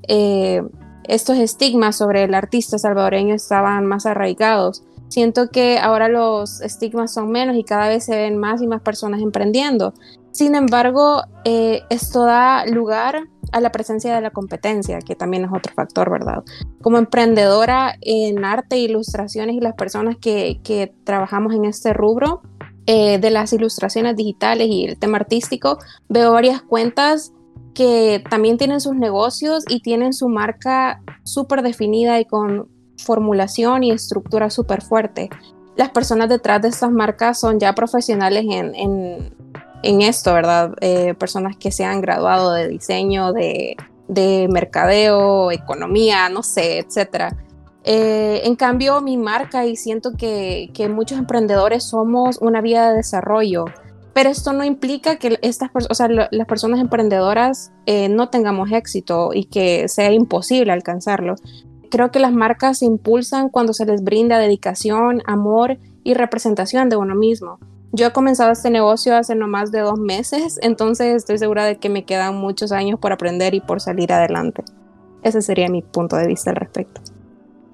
eh, 0.09 0.63
estos 1.05 1.39
estigmas 1.39 1.97
sobre 1.97 2.25
el 2.25 2.35
artista 2.35 2.79
salvadoreño 2.79 3.35
estaban 3.35 3.87
más 3.87 4.07
arraigados. 4.07 4.83
Siento 5.09 5.51
que 5.51 5.79
ahora 5.79 6.09
los 6.09 6.61
estigmas 6.61 7.13
son 7.13 7.31
menos 7.31 7.57
y 7.57 7.65
cada 7.65 7.89
vez 7.89 8.05
se 8.05 8.17
ven 8.17 8.37
más 8.37 8.63
y 8.63 8.67
más 8.67 8.83
personas 8.83 9.21
emprendiendo. 9.21 9.95
Sin 10.33 10.57
embargo, 10.57 11.23
eh, 11.45 11.83
esto 11.91 12.25
da 12.25 12.67
lugar 12.67 13.29
a 13.53 13.61
la 13.61 13.71
presencia 13.71 14.13
de 14.15 14.21
la 14.21 14.31
competencia, 14.31 14.99
que 14.99 15.15
también 15.15 15.45
es 15.45 15.51
otro 15.53 15.73
factor, 15.73 16.11
¿verdad? 16.11 16.43
Como 16.83 16.99
emprendedora 16.99 17.95
en 18.01 18.45
arte, 18.45 18.79
ilustraciones 18.79 19.55
y 19.55 19.61
las 19.61 19.75
personas 19.75 20.17
que, 20.21 20.61
que 20.65 20.93
trabajamos 21.05 21.55
en 21.55 21.67
este 21.67 21.93
rubro, 21.93 22.43
eh, 22.87 23.19
de 23.19 23.31
las 23.31 23.51
ilustraciones 23.55 24.15
digitales 24.15 24.69
y 24.69 24.85
el 24.85 24.99
tema 24.99 25.17
artístico, 25.17 25.79
veo 26.11 26.33
varias 26.33 26.61
cuentas 26.61 27.33
que 27.73 28.23
también 28.29 28.59
tienen 28.59 28.79
sus 28.79 28.95
negocios 28.95 29.65
y 29.69 29.81
tienen 29.81 30.13
su 30.13 30.29
marca 30.29 31.01
súper 31.23 31.63
definida 31.63 32.21
y 32.21 32.27
con 32.27 32.69
formulación 32.99 33.85
y 33.85 33.91
estructura 33.91 34.51
súper 34.51 34.83
fuerte. 34.83 35.31
Las 35.77 35.91
personas 35.91 36.29
detrás 36.29 36.63
de 36.63 36.69
estas 36.69 36.91
marcas 36.91 37.41
son 37.41 37.59
ya 37.59 37.75
profesionales 37.75 38.45
en, 38.49 38.75
en, 39.83 40.03
esto, 40.03 40.33
¿verdad? 40.33 40.75
Eh, 40.81 41.15
personas 41.15 41.57
que 41.57 41.73
se 41.73 41.85
han 41.85 42.01
graduado 42.01 42.53
de 42.53 42.69
diseño, 42.69 43.33
de, 43.33 43.77
de 44.09 44.49
mercadeo, 44.51 45.51
economía, 45.51 46.29
no 46.29 46.43
sé, 46.43 46.79
etcétera. 46.79 47.37
Eh, 47.85 48.41
en 48.45 48.57
cambio, 48.57 49.01
mi 49.03 49.19
marca, 49.19 49.67
y 49.67 49.77
siento 49.77 50.13
que, 50.17 50.71
muchos 50.91 51.19
emprendedores 51.19 51.85
somos 51.85 52.39
una 52.41 52.63
vía 52.63 52.89
de 52.89 52.97
desarrollo, 52.97 53.67
pero 54.15 54.31
esto 54.31 54.53
no 54.53 54.65
implica 54.65 55.17
que 55.17 55.39
estas 55.43 55.71
o 55.91 55.95
sea, 55.95 56.09
las 56.09 56.47
personas 56.47 56.81
emprendedoras 56.81 57.73
eh, 57.85 58.09
no 58.09 58.31
tengamos 58.31 58.71
éxito 58.73 59.31
y 59.35 59.45
que 59.47 59.89
sea 59.89 60.13
imposible 60.13 60.73
alcanzarlo. 60.73 61.35
Creo 61.91 62.11
que 62.11 62.19
las 62.19 62.33
marcas 62.33 62.79
se 62.79 62.87
impulsan 62.87 63.49
cuando 63.49 63.73
se 63.73 63.87
les 63.87 64.03
brinda 64.03 64.39
dedicación, 64.39 65.23
amor 65.27 65.79
y 66.03 66.15
representación 66.15 66.89
de 66.89 66.97
uno 66.97 67.15
mismo. 67.15 67.59
Yo 67.93 68.07
he 68.07 68.13
comenzado 68.13 68.51
este 68.51 68.71
negocio 68.71 69.17
hace 69.17 69.37
no 69.37 69.47
más 69.47 69.71
de 69.71 69.81
dos 69.81 69.99
meses, 69.99 70.59
entonces 70.63 71.15
estoy 71.15 71.39
segura 71.39 71.65
de 71.65 71.77
que 71.77 71.89
me 71.89 72.05
quedan 72.05 72.37
muchos 72.37 72.73
años 72.73 72.99
por 72.99 73.13
aprender 73.13 73.55
y 73.55 73.61
por 73.61 73.81
salir 73.81 74.13
adelante. 74.13 74.65
Ese 75.23 75.41
sería 75.43 75.69
mi 75.69 75.83
punto 75.83 76.17
de 76.17 76.27
vista 76.27 76.51
al 76.51 76.57
respecto. 76.57 77.01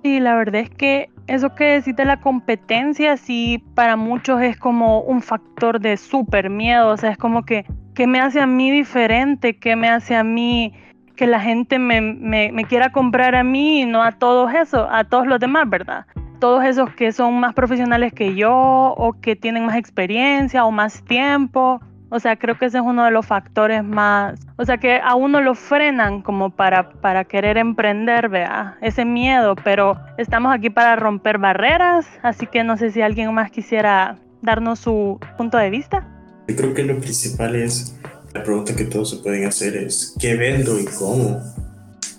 Sí, 0.02 0.20
la 0.20 0.34
verdad 0.36 0.62
es 0.62 0.70
que 0.70 1.10
eso 1.26 1.54
que 1.54 1.64
decís 1.64 1.94
de 1.96 2.04
la 2.04 2.20
competencia, 2.20 3.16
sí, 3.16 3.62
para 3.74 3.96
muchos 3.96 4.40
es 4.40 4.56
como 4.56 5.00
un 5.02 5.22
factor 5.22 5.80
de 5.80 5.96
súper 5.96 6.50
miedo, 6.50 6.88
o 6.88 6.96
sea, 6.96 7.10
es 7.10 7.18
como 7.18 7.44
que, 7.44 7.66
¿qué 7.94 8.06
me 8.06 8.20
hace 8.20 8.40
a 8.40 8.46
mí 8.46 8.70
diferente? 8.70 9.58
¿Qué 9.58 9.76
me 9.76 9.88
hace 9.88 10.16
a 10.16 10.24
mí 10.24 10.72
que 11.20 11.26
la 11.26 11.38
gente 11.38 11.78
me, 11.78 12.00
me, 12.00 12.64
quiera 12.64 12.92
comprar 12.92 13.34
a 13.34 13.44
mí 13.44 13.82
y 13.82 13.84
no 13.84 14.02
a 14.02 14.12
todos 14.12 14.54
esos, 14.54 14.88
a 14.90 15.04
todos 15.04 15.26
los 15.26 15.38
demás, 15.38 15.68
¿verdad? 15.68 16.06
Todos 16.38 16.64
esos 16.64 16.94
que 16.94 17.12
son 17.12 17.38
más 17.38 17.52
profesionales 17.52 18.14
que 18.14 18.34
yo 18.34 18.54
o 18.54 19.12
que 19.20 19.36
tienen 19.36 19.66
más 19.66 19.76
experiencia 19.76 20.64
o 20.64 20.70
más 20.70 21.04
tiempo 21.04 21.82
o 22.08 22.18
sea, 22.18 22.36
creo 22.36 22.58
que 22.58 22.64
ese 22.64 22.78
es 22.78 22.84
uno 22.84 23.04
de 23.04 23.10
los 23.10 23.26
factores 23.26 23.84
más, 23.84 24.40
o 24.56 24.64
sea, 24.64 24.78
que 24.78 24.98
a 24.98 25.14
uno 25.14 25.42
lo 25.42 25.54
frenan 25.54 26.22
como 26.22 26.48
para, 26.48 26.90
para 26.90 27.24
querer 27.24 27.58
emprender, 27.58 28.30
vea, 28.30 28.78
ese 28.80 29.04
miedo, 29.04 29.54
pero 29.62 30.00
estamos 30.16 30.52
aquí 30.54 30.70
para 30.70 30.96
romper 30.96 31.36
barreras, 31.36 32.06
así 32.22 32.46
que 32.46 32.64
no 32.64 32.78
sé 32.78 32.92
si 32.92 33.02
alguien 33.02 33.32
más 33.34 33.50
quisiera 33.50 34.16
darnos 34.40 34.80
su 34.80 35.20
punto 35.36 35.58
de 35.58 35.68
vista. 35.68 36.08
Yo 36.48 36.56
creo 36.56 36.74
que 36.74 36.82
lo 36.82 36.98
principal 36.98 37.54
es, 37.54 37.99
la 38.32 38.42
pregunta 38.42 38.76
que 38.76 38.84
todos 38.84 39.10
se 39.10 39.16
pueden 39.16 39.46
hacer 39.46 39.76
es, 39.76 40.14
¿qué 40.18 40.34
vendo 40.34 40.78
y 40.78 40.84
cómo? 40.84 41.42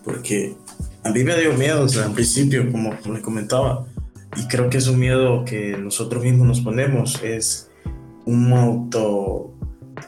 Porque 0.04 0.56
a 1.04 1.10
mí 1.10 1.24
me 1.24 1.40
dio 1.40 1.54
miedo, 1.54 1.84
o 1.84 1.90
sea, 1.90 2.06
al 2.06 2.14
principio, 2.14 2.72
como 2.72 2.94
les 2.94 3.22
comentaba, 3.22 3.86
y 4.36 4.48
creo 4.48 4.70
que 4.70 4.78
es 4.78 4.88
un 4.88 5.00
miedo 5.00 5.46
que 5.46 5.78
nosotros 5.78 6.24
mismos 6.24 6.48
nos 6.48 6.62
ponemos, 6.62 7.22
es 7.24 7.70
un 8.26 8.54
auto 8.54 9.52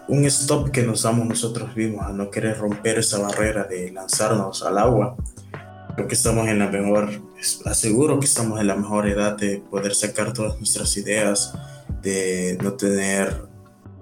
un 0.07 0.25
stop 0.25 0.69
que 0.71 0.83
nos 0.83 1.03
damos 1.03 1.27
nosotros 1.27 1.75
mismos 1.75 2.05
a 2.05 2.11
no 2.11 2.29
querer 2.29 2.57
romper 2.57 2.99
esa 2.99 3.19
barrera 3.19 3.63
de 3.65 3.91
lanzarnos 3.91 4.63
al 4.63 4.77
agua. 4.77 5.15
Creo 5.95 6.07
que 6.07 6.15
estamos 6.15 6.47
en 6.47 6.59
la 6.59 6.69
mejor, 6.69 7.09
aseguro 7.65 8.19
que 8.19 8.25
estamos 8.25 8.59
en 8.59 8.67
la 8.67 8.75
mejor 8.75 9.07
edad 9.07 9.37
de 9.37 9.57
poder 9.69 9.93
sacar 9.93 10.33
todas 10.33 10.57
nuestras 10.57 10.97
ideas, 10.97 11.53
de 12.01 12.57
no 12.61 12.73
tener 12.73 13.52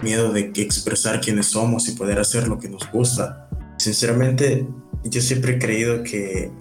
miedo 0.02 0.32
de 0.32 0.52
expresar 0.56 1.22
quiénes 1.22 1.48
somos 1.48 1.88
y 1.88 1.94
poder 1.94 2.20
hacer 2.20 2.48
lo 2.48 2.60
que 2.60 2.70
nos 2.70 2.90
gusta. 2.92 3.50
Sinceramente, 3.78 4.68
yo 5.04 5.22
siempre 5.22 5.54
he 5.54 5.60
creído 5.60 6.04
que 6.04 6.52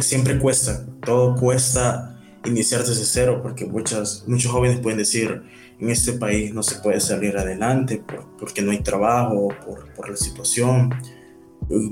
siempre 0.00 0.38
cuesta, 0.38 0.86
todo 1.04 1.34
cuesta 1.34 2.18
iniciar 2.44 2.84
desde 2.84 3.04
cero, 3.04 3.40
porque 3.42 3.64
muchas, 3.66 4.24
muchos 4.26 4.52
jóvenes 4.52 4.80
pueden 4.80 4.98
decir, 4.98 5.42
en 5.80 5.90
este 5.90 6.12
país 6.12 6.52
no 6.54 6.62
se 6.62 6.76
puede 6.76 7.00
salir 7.00 7.36
adelante 7.36 8.02
porque 8.38 8.62
no 8.62 8.72
hay 8.72 8.82
trabajo, 8.82 9.48
por, 9.64 9.92
por 9.94 10.08
la 10.08 10.16
situación 10.16 10.92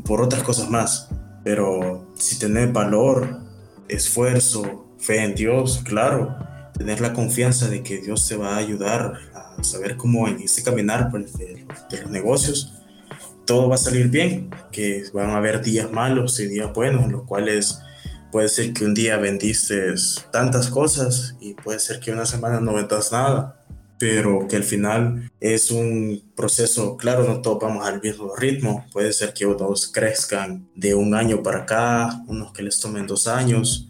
por 0.04 0.22
otras 0.22 0.42
cosas 0.42 0.70
más. 0.70 1.08
Pero 1.44 2.06
si 2.14 2.38
tener 2.38 2.72
valor, 2.72 3.40
esfuerzo, 3.88 4.86
fe 4.98 5.22
en 5.22 5.34
Dios, 5.34 5.82
claro, 5.84 6.36
tener 6.76 7.00
la 7.00 7.12
confianza 7.12 7.68
de 7.68 7.82
que 7.82 8.00
Dios 8.00 8.26
te 8.28 8.36
va 8.36 8.54
a 8.54 8.58
ayudar 8.58 9.14
a 9.34 9.62
saber 9.62 9.96
cómo 9.96 10.28
en 10.28 10.40
ese 10.40 10.62
caminar 10.62 11.10
pues, 11.10 11.36
de, 11.38 11.66
de 11.90 12.02
los 12.02 12.10
negocios, 12.10 12.74
todo 13.44 13.68
va 13.68 13.76
a 13.76 13.78
salir 13.78 14.08
bien, 14.08 14.50
que 14.72 15.04
van 15.12 15.30
a 15.30 15.36
haber 15.36 15.62
días 15.62 15.90
malos 15.90 16.40
y 16.40 16.46
días 16.46 16.72
buenos 16.72 17.04
en 17.04 17.12
los 17.12 17.22
cuales 17.22 17.78
puede 18.32 18.48
ser 18.48 18.72
que 18.72 18.84
un 18.84 18.94
día 18.94 19.16
vendiste 19.16 19.94
tantas 20.32 20.68
cosas 20.68 21.36
y 21.40 21.54
puede 21.54 21.78
ser 21.78 22.00
que 22.00 22.12
una 22.12 22.26
semana 22.26 22.60
no 22.60 22.74
vendas 22.74 23.12
nada 23.12 23.56
pero 23.98 24.46
que 24.48 24.56
al 24.56 24.64
final 24.64 25.30
es 25.40 25.70
un 25.70 26.22
proceso, 26.34 26.96
claro, 26.96 27.24
no 27.24 27.40
todos 27.40 27.58
vamos 27.60 27.86
al 27.86 28.00
mismo 28.00 28.34
ritmo, 28.36 28.84
puede 28.92 29.12
ser 29.12 29.32
que 29.32 29.46
unos 29.46 29.88
crezcan 29.88 30.68
de 30.74 30.94
un 30.94 31.14
año 31.14 31.42
para 31.42 31.60
acá, 31.60 32.22
unos 32.26 32.52
que 32.52 32.62
les 32.62 32.78
tomen 32.78 33.06
dos 33.06 33.26
años 33.26 33.88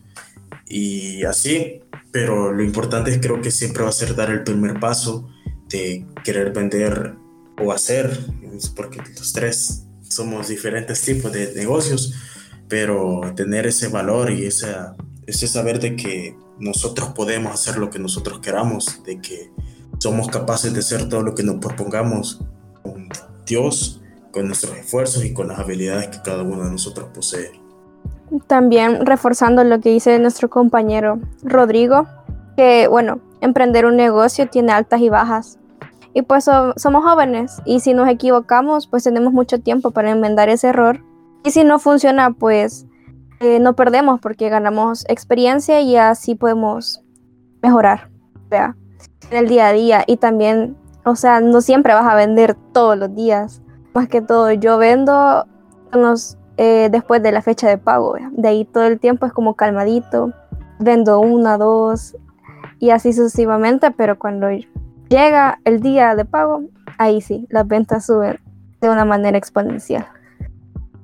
y 0.69 1.25
así, 1.25 1.81
pero 2.11 2.53
lo 2.53 2.63
importante 2.63 3.11
es 3.11 3.19
creo 3.19 3.41
que 3.41 3.51
siempre 3.51 3.83
va 3.83 3.91
a 3.91 3.93
ser 3.93 4.15
dar 4.15 4.31
el 4.31 4.43
primer 4.43 4.81
paso 4.81 5.29
de 5.69 6.07
querer 6.25 6.53
vender 6.53 7.15
o 7.63 7.73
hacer, 7.73 8.19
porque 8.75 9.01
los 9.17 9.33
tres 9.33 9.85
somos 10.03 10.49
diferentes 10.49 11.03
tipos 11.03 11.33
de 11.33 11.53
negocios, 11.55 12.15
pero 12.69 13.21
tener 13.35 13.67
ese 13.67 13.89
valor 13.89 14.31
y 14.31 14.47
ese, 14.47 14.75
ese 15.27 15.47
saber 15.47 15.81
de 15.81 15.97
que 15.97 16.37
nosotros 16.59 17.11
podemos 17.11 17.53
hacer 17.53 17.79
lo 17.79 17.91
que 17.91 17.99
nosotros 17.99 18.41
queramos, 18.41 19.03
de 19.05 19.21
que 19.21 19.51
somos 19.99 20.29
capaces 20.29 20.73
de 20.73 20.81
hacer 20.81 21.09
todo 21.09 21.23
lo 21.23 21.35
que 21.35 21.43
nos 21.43 21.57
propongamos 21.57 22.41
con 22.83 23.09
Dios, 23.47 24.01
con 24.33 24.47
nuestros 24.47 24.77
esfuerzos 24.77 25.25
y 25.25 25.33
con 25.33 25.49
las 25.49 25.59
habilidades 25.59 26.09
que 26.09 26.23
cada 26.23 26.43
uno 26.43 26.65
de 26.65 26.71
nosotros 26.71 27.09
posee. 27.15 27.66
También 28.47 29.07
reforzando 29.07 29.63
lo 29.65 29.81
que 29.81 29.91
dice 29.91 30.19
nuestro 30.19 30.51
compañero 30.51 31.21
Rodrigo, 31.43 32.07
que 32.57 32.89
bueno, 32.89 33.21
emprender 33.41 33.87
un 33.87 33.97
negocio 33.97 34.49
tiene 34.49 34.73
altas 34.73 35.01
y 35.01 35.09
bajas. 35.09 35.59
Y 36.13 36.23
pues 36.23 36.45
somos 36.45 37.05
jóvenes 37.05 37.61
y 37.67 37.81
si 37.81 37.93
nos 37.93 38.09
equivocamos, 38.09 38.87
pues 38.87 39.05
tenemos 39.05 39.33
mucho 39.33 39.61
tiempo 39.61 39.91
para 39.91 40.11
enmendar 40.11 40.49
ese 40.49 40.69
error. 40.69 41.05
Y 41.45 41.51
si 41.51 41.63
no 41.63 41.79
funciona, 41.79 42.31
pues 42.31 42.87
eh, 43.41 43.61
no 43.61 43.77
perdemos 43.77 44.21
porque 44.21 44.49
ganamos 44.49 45.05
experiencia 45.09 45.81
y 45.81 45.97
así 45.97 46.35
podemos 46.35 47.03
mejorar 47.63 48.09
en 48.51 48.75
el 49.31 49.49
día 49.49 49.69
a 49.69 49.73
día. 49.73 50.05
Y 50.07 50.17
también, 50.17 50.77
o 51.05 51.17
sea, 51.17 51.41
no 51.41 51.61
siempre 51.61 51.95
vas 51.95 52.07
a 52.07 52.15
vender 52.15 52.57
todos 52.73 52.97
los 52.97 53.15
días. 53.15 53.63
Más 53.95 54.09
que 54.09 54.23
todo, 54.23 54.51
yo 54.53 54.79
vendo 54.79 55.47
eh, 56.57 56.89
después 56.91 57.23
de 57.23 57.33
la 57.33 57.43
fecha 57.43 57.69
de 57.69 57.79
pago. 57.79 58.17
De 58.31 58.49
ahí 58.49 58.65
todo 58.65 58.85
el 58.85 58.99
tiempo 58.99 59.27
es 59.27 59.33
como 59.33 59.55
calmadito. 59.55 60.33
Vendo 60.79 61.21
una, 61.21 61.57
dos 61.57 62.17
y 62.79 62.91
así 62.91 63.13
sucesivamente, 63.13 63.91
pero 63.91 64.19
cuando 64.19 64.49
llega 65.09 65.59
el 65.65 65.81
día 65.81 66.15
de 66.15 66.25
pago, 66.25 66.63
ahí 66.99 67.21
sí, 67.21 67.47
las 67.51 67.67
ventas 67.67 68.07
suben 68.07 68.39
de 68.81 68.91
una 68.91 69.05
manera 69.05 69.39
exponencial. 69.39 70.07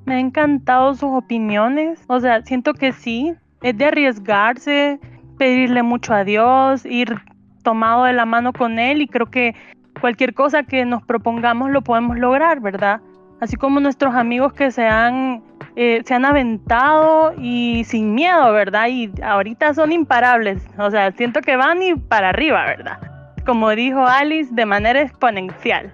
Me 0.05 0.15
han 0.15 0.27
encantado 0.27 0.93
sus 0.93 1.09
opiniones, 1.09 1.99
o 2.07 2.19
sea, 2.19 2.43
siento 2.43 2.73
que 2.73 2.91
sí, 2.91 3.33
es 3.61 3.77
de 3.77 3.85
arriesgarse, 3.85 4.99
pedirle 5.37 5.81
mucho 5.81 6.13
a 6.13 6.23
Dios, 6.23 6.85
ir 6.85 7.15
tomado 7.63 8.03
de 8.03 8.13
la 8.13 8.25
mano 8.25 8.53
con 8.53 8.77
Él 8.77 9.01
y 9.01 9.07
creo 9.07 9.27
que 9.27 9.55
cualquier 9.99 10.33
cosa 10.33 10.63
que 10.63 10.85
nos 10.85 11.03
propongamos 11.03 11.71
lo 11.71 11.81
podemos 11.81 12.17
lograr, 12.17 12.59
¿verdad? 12.59 13.01
Así 13.43 13.57
como 13.57 13.81
nuestros 13.81 14.15
amigos 14.15 14.53
que 14.53 14.71
se 14.71 14.87
han, 14.87 15.43
eh, 15.75 16.01
se 16.05 16.13
han 16.13 16.23
aventado 16.23 17.33
y 17.37 17.83
sin 17.83 18.15
miedo, 18.15 18.53
¿verdad? 18.53 18.87
Y 18.87 19.11
ahorita 19.21 19.73
son 19.73 19.91
imparables, 19.91 20.63
o 20.77 20.89
sea, 20.89 21.11
siento 21.11 21.41
que 21.41 21.57
van 21.57 21.83
y 21.83 21.93
para 21.93 22.29
arriba, 22.29 22.63
¿verdad? 22.63 22.99
Como 23.45 23.69
dijo 23.71 24.07
Alice, 24.07 24.49
de 24.53 24.65
manera 24.65 25.01
exponencial. 25.01 25.93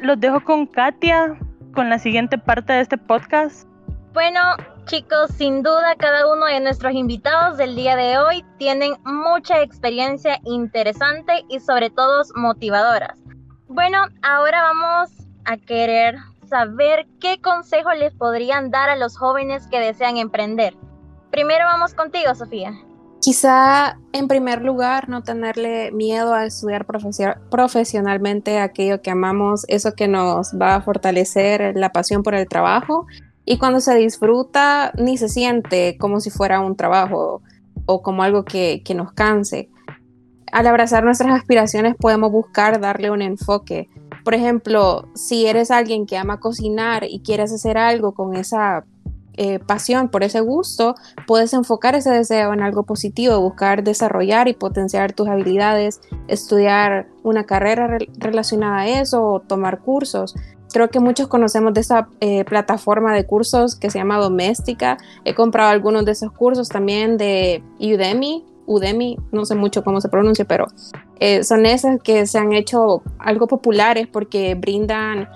Los 0.00 0.18
dejo 0.18 0.40
con 0.40 0.64
Katia 0.64 1.36
con 1.74 1.90
la 1.90 1.98
siguiente 1.98 2.38
parte 2.38 2.72
de 2.72 2.80
este 2.80 2.96
podcast? 2.96 3.68
Bueno, 4.14 4.40
chicos, 4.86 5.30
sin 5.32 5.62
duda 5.62 5.94
cada 5.98 6.32
uno 6.32 6.46
de 6.46 6.60
nuestros 6.60 6.94
invitados 6.94 7.58
del 7.58 7.76
día 7.76 7.96
de 7.96 8.16
hoy 8.16 8.42
tienen 8.56 8.94
mucha 9.04 9.60
experiencia 9.60 10.40
interesante 10.46 11.44
y 11.50 11.60
sobre 11.60 11.90
todo 11.90 12.22
motivadoras. 12.34 13.18
Bueno, 13.66 13.98
ahora 14.22 14.62
vamos 14.62 15.10
a 15.44 15.58
querer 15.58 16.16
saber 16.48 17.06
qué 17.20 17.40
consejo 17.40 17.92
les 17.92 18.14
podrían 18.14 18.70
dar 18.70 18.90
a 18.90 18.96
los 18.96 19.16
jóvenes 19.16 19.66
que 19.68 19.80
desean 19.80 20.16
emprender. 20.16 20.74
Primero 21.30 21.64
vamos 21.66 21.94
contigo, 21.94 22.34
Sofía. 22.34 22.72
Quizá 23.20 23.98
en 24.12 24.28
primer 24.28 24.62
lugar 24.62 25.08
no 25.08 25.22
tenerle 25.22 25.90
miedo 25.92 26.34
a 26.34 26.46
estudiar 26.46 26.86
profesionalmente 27.50 28.60
aquello 28.60 29.02
que 29.02 29.10
amamos, 29.10 29.64
eso 29.68 29.92
que 29.94 30.06
nos 30.06 30.52
va 30.52 30.76
a 30.76 30.80
fortalecer 30.82 31.72
la 31.76 31.90
pasión 31.90 32.22
por 32.22 32.34
el 32.34 32.48
trabajo 32.48 33.06
y 33.44 33.58
cuando 33.58 33.80
se 33.80 33.96
disfruta 33.96 34.92
ni 34.96 35.18
se 35.18 35.28
siente 35.28 35.96
como 35.98 36.20
si 36.20 36.30
fuera 36.30 36.60
un 36.60 36.76
trabajo 36.76 37.42
o 37.86 38.02
como 38.02 38.22
algo 38.22 38.44
que, 38.44 38.82
que 38.84 38.94
nos 38.94 39.12
canse. 39.12 39.68
Al 40.52 40.66
abrazar 40.66 41.02
nuestras 41.02 41.32
aspiraciones 41.32 41.96
podemos 41.96 42.30
buscar 42.30 42.80
darle 42.80 43.10
un 43.10 43.20
enfoque. 43.20 43.88
Por 44.28 44.34
ejemplo, 44.34 45.08
si 45.14 45.46
eres 45.46 45.70
alguien 45.70 46.04
que 46.04 46.18
ama 46.18 46.38
cocinar 46.38 47.04
y 47.08 47.20
quieres 47.20 47.50
hacer 47.50 47.78
algo 47.78 48.12
con 48.12 48.36
esa 48.36 48.84
eh, 49.38 49.58
pasión, 49.58 50.10
por 50.10 50.22
ese 50.22 50.40
gusto, 50.40 50.96
puedes 51.26 51.54
enfocar 51.54 51.94
ese 51.94 52.10
deseo 52.10 52.52
en 52.52 52.60
algo 52.60 52.82
positivo, 52.82 53.40
buscar 53.40 53.82
desarrollar 53.82 54.46
y 54.46 54.52
potenciar 54.52 55.14
tus 55.14 55.28
habilidades, 55.28 56.02
estudiar 56.26 57.08
una 57.22 57.44
carrera 57.44 57.88
relacionada 58.18 58.80
a 58.80 59.00
eso 59.00 59.24
o 59.24 59.40
tomar 59.40 59.78
cursos. 59.78 60.34
Creo 60.74 60.90
que 60.90 61.00
muchos 61.00 61.28
conocemos 61.28 61.72
de 61.72 61.80
esa 61.80 62.10
eh, 62.20 62.44
plataforma 62.44 63.14
de 63.14 63.24
cursos 63.24 63.76
que 63.76 63.88
se 63.88 63.98
llama 63.98 64.18
Doméstica. 64.18 64.98
He 65.24 65.34
comprado 65.34 65.70
algunos 65.70 66.04
de 66.04 66.12
esos 66.12 66.32
cursos 66.32 66.68
también 66.68 67.16
de 67.16 67.64
Udemy. 67.80 68.44
Udemy, 68.68 69.18
no 69.32 69.44
sé 69.44 69.56
mucho 69.56 69.82
cómo 69.82 70.00
se 70.00 70.08
pronuncia, 70.08 70.44
pero 70.44 70.66
eh, 71.18 71.42
son 71.42 71.66
esas 71.66 72.00
que 72.00 72.26
se 72.26 72.38
han 72.38 72.52
hecho 72.52 73.02
algo 73.18 73.48
populares 73.48 74.06
porque 74.06 74.54
brindan 74.54 75.28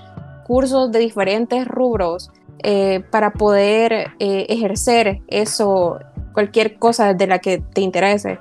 cursos 0.47 0.93
de 0.93 1.01
diferentes 1.01 1.67
rubros 1.67 2.31
eh, 2.63 3.03
para 3.11 3.33
poder 3.33 4.13
eh, 4.21 4.47
ejercer 4.49 5.23
eso, 5.27 5.99
cualquier 6.33 6.79
cosa 6.79 7.15
de 7.15 7.27
la 7.27 7.41
que 7.41 7.59
te 7.59 7.81
interese. 7.81 8.39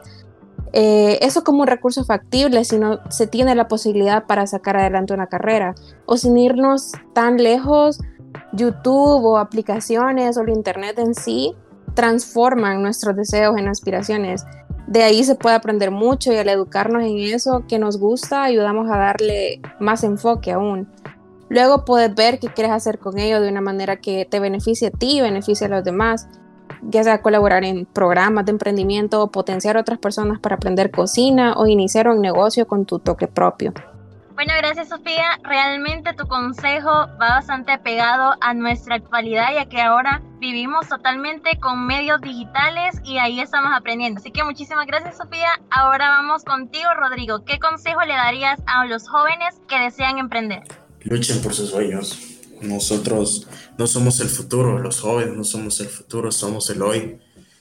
Eh, 0.73 1.19
eso 1.21 1.43
como 1.43 1.61
un 1.61 1.67
recurso 1.67 2.05
factible 2.05 2.63
si 2.63 2.77
no 2.77 2.99
se 3.09 3.27
tiene 3.27 3.55
la 3.55 3.67
posibilidad 3.67 4.25
para 4.25 4.47
sacar 4.47 4.77
adelante 4.77 5.13
una 5.13 5.27
carrera. 5.27 5.75
O 6.05 6.17
sin 6.17 6.37
irnos 6.37 6.91
tan 7.13 7.37
lejos, 7.37 7.99
YouTube 8.53 9.25
o 9.25 9.37
aplicaciones 9.37 10.37
o 10.37 10.41
el 10.41 10.49
Internet 10.49 10.99
en 10.99 11.15
sí 11.15 11.55
transforman 11.93 12.81
nuestros 12.81 13.15
deseos 13.15 13.57
en 13.57 13.67
aspiraciones. 13.67 14.45
De 14.91 15.03
ahí 15.03 15.23
se 15.23 15.35
puede 15.35 15.55
aprender 15.55 15.89
mucho 15.89 16.33
y 16.33 16.35
al 16.35 16.49
educarnos 16.49 17.03
en 17.03 17.17
eso 17.17 17.63
que 17.65 17.79
nos 17.79 17.97
gusta 17.97 18.43
ayudamos 18.43 18.91
a 18.91 18.97
darle 18.97 19.61
más 19.79 20.03
enfoque 20.03 20.51
aún. 20.51 20.89
Luego 21.47 21.85
puedes 21.85 22.13
ver 22.13 22.39
qué 22.39 22.49
quieres 22.49 22.73
hacer 22.73 22.99
con 22.99 23.17
ello 23.17 23.39
de 23.39 23.47
una 23.47 23.61
manera 23.61 24.01
que 24.01 24.27
te 24.29 24.41
beneficie 24.41 24.89
a 24.89 24.91
ti 24.91 25.19
y 25.19 25.21
beneficie 25.21 25.67
a 25.67 25.69
los 25.69 25.85
demás, 25.85 26.27
ya 26.81 27.05
sea 27.05 27.21
colaborar 27.21 27.63
en 27.63 27.85
programas 27.85 28.43
de 28.43 28.51
emprendimiento 28.51 29.23
o 29.23 29.31
potenciar 29.31 29.77
a 29.77 29.79
otras 29.79 29.97
personas 29.97 30.41
para 30.41 30.57
aprender 30.57 30.91
cocina 30.91 31.53
o 31.55 31.67
iniciar 31.67 32.09
un 32.09 32.19
negocio 32.19 32.67
con 32.67 32.83
tu 32.83 32.99
toque 32.99 33.29
propio. 33.29 33.71
Bueno, 34.35 34.53
gracias 34.57 34.89
Sofía. 34.89 35.39
Realmente 35.43 36.13
tu 36.13 36.27
consejo 36.27 36.89
va 36.89 37.35
bastante 37.35 37.71
apegado 37.71 38.35
a 38.41 38.53
nuestra 38.53 38.95
actualidad, 38.95 39.53
ya 39.53 39.65
que 39.67 39.81
ahora 39.81 40.21
vivimos 40.39 40.87
totalmente 40.87 41.59
con 41.59 41.85
medios 41.85 42.21
digitales 42.21 42.95
y 43.03 43.17
ahí 43.17 43.39
estamos 43.39 43.71
aprendiendo. 43.75 44.19
Así 44.19 44.31
que 44.31 44.43
muchísimas 44.43 44.87
gracias 44.87 45.17
Sofía. 45.17 45.49
Ahora 45.69 46.09
vamos 46.09 46.43
contigo, 46.43 46.89
Rodrigo. 46.95 47.45
¿Qué 47.45 47.59
consejo 47.59 48.01
le 48.01 48.13
darías 48.13 48.59
a 48.65 48.85
los 48.85 49.07
jóvenes 49.07 49.61
que 49.67 49.79
desean 49.79 50.17
emprender? 50.17 50.63
luchen 51.03 51.41
por 51.41 51.53
sus 51.53 51.69
sueños. 51.69 52.17
Nosotros 52.61 53.47
no 53.77 53.87
somos 53.87 54.19
el 54.19 54.29
futuro, 54.29 54.77
los 54.79 54.99
jóvenes 54.99 55.35
no 55.35 55.43
somos 55.43 55.79
el 55.79 55.87
futuro, 55.87 56.31
somos 56.31 56.69
el 56.69 56.81
hoy. 56.81 57.17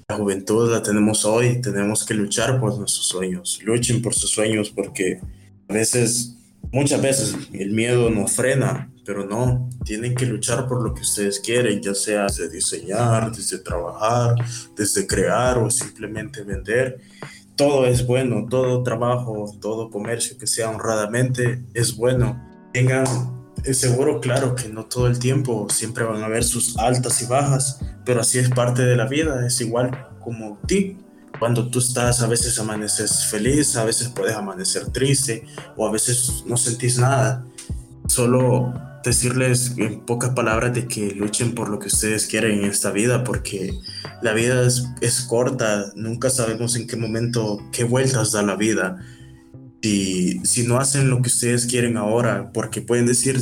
La 0.09 0.16
juventud 0.16 0.70
la 0.70 0.83
tenemos 0.83 1.24
hoy, 1.24 1.61
tenemos 1.61 2.04
que 2.04 2.14
luchar 2.14 2.61
por 2.61 2.76
nuestros 2.76 3.06
sueños. 3.06 3.61
Luchen 3.62 4.02
por 4.02 4.14
sus 4.14 4.30
sueños 4.30 4.70
porque 4.70 5.20
a 5.68 5.72
veces, 5.72 6.37
muchas 6.72 7.02
veces, 7.02 7.37
el 7.52 7.72
miedo 7.72 8.11
nos 8.11 8.33
frena, 8.33 8.90
pero 9.04 9.26
no, 9.26 9.68
tienen 9.85 10.14
que 10.14 10.26
luchar 10.26 10.68
por 10.68 10.83
lo 10.83 10.94
que 10.94 11.02
ustedes 11.02 11.40
quieren, 11.40 11.80
ya 11.80 11.94
sea 11.94 12.24
desde 12.24 12.48
diseñar, 12.48 13.33
desde 13.33 13.59
trabajar, 13.59 14.37
desde 14.76 15.06
crear 15.06 15.59
o 15.59 15.70
simplemente 15.70 16.42
vender. 16.42 17.00
Todo 17.56 17.87
es 17.87 18.06
bueno, 18.06 18.46
todo 18.48 18.83
trabajo, 18.83 19.52
todo 19.61 19.90
comercio 19.90 20.38
que 20.38 20.46
sea 20.46 20.70
honradamente 20.70 21.62
es 21.74 21.96
bueno 21.96 22.50
tengan 22.72 23.04
seguro, 23.72 24.20
claro, 24.20 24.54
que 24.54 24.68
no 24.68 24.87
todo 24.87 25.06
el 25.06 25.18
tiempo 25.18 25.66
siempre 25.70 26.04
van 26.04 26.22
a 26.22 26.26
haber 26.26 26.44
sus 26.44 26.78
altas 26.78 27.20
y 27.22 27.26
bajas, 27.26 27.80
pero 28.04 28.20
así 28.20 28.38
es 28.38 28.48
parte 28.50 28.83
de 28.83 28.96
la 28.96 29.06
vida, 29.06 29.46
es 29.46 29.61
igual 29.61 30.09
como 30.20 30.59
ti. 30.66 30.96
Cuando 31.40 31.68
tú 31.68 31.79
estás, 31.79 32.20
a 32.20 32.26
veces 32.26 32.59
amaneces 32.59 33.24
feliz, 33.24 33.74
a 33.76 33.85
veces 33.85 34.09
puedes 34.09 34.37
amanecer 34.37 34.87
triste 34.92 35.44
o 35.74 35.88
a 35.88 35.90
veces 35.90 36.44
no 36.46 36.59
sentís 36.59 36.98
nada. 36.98 37.44
Solo 38.07 38.74
decirles 39.03 39.72
en 39.79 40.00
pocas 40.00 40.31
palabras 40.31 40.74
de 40.74 40.87
que 40.87 41.14
luchen 41.14 41.55
por 41.55 41.70
lo 41.70 41.79
que 41.79 41.88
ustedes 41.88 42.26
quieren 42.26 42.59
en 42.59 42.66
esta 42.66 42.90
vida, 42.90 43.24
porque 43.24 43.72
la 44.20 44.35
vida 44.35 44.68
es, 45.00 45.20
corta, 45.22 45.90
nunca 45.96 46.29
sabemos 46.29 46.76
en 46.76 46.87
qué 46.87 46.96
momento, 46.96 47.59
qué 47.72 47.85
vueltas 47.85 48.33
da 48.33 48.42
la 48.42 48.57
vida 48.57 48.98
si, 49.83 50.44
si 50.44 50.66
no 50.66 50.79
hacen 50.79 51.09
lo 51.09 51.22
que 51.22 51.29
ustedes 51.29 51.64
quieren 51.64 51.96
ahora, 51.96 52.50
porque 52.53 52.83
pueden 52.83 53.07
decir, 53.07 53.38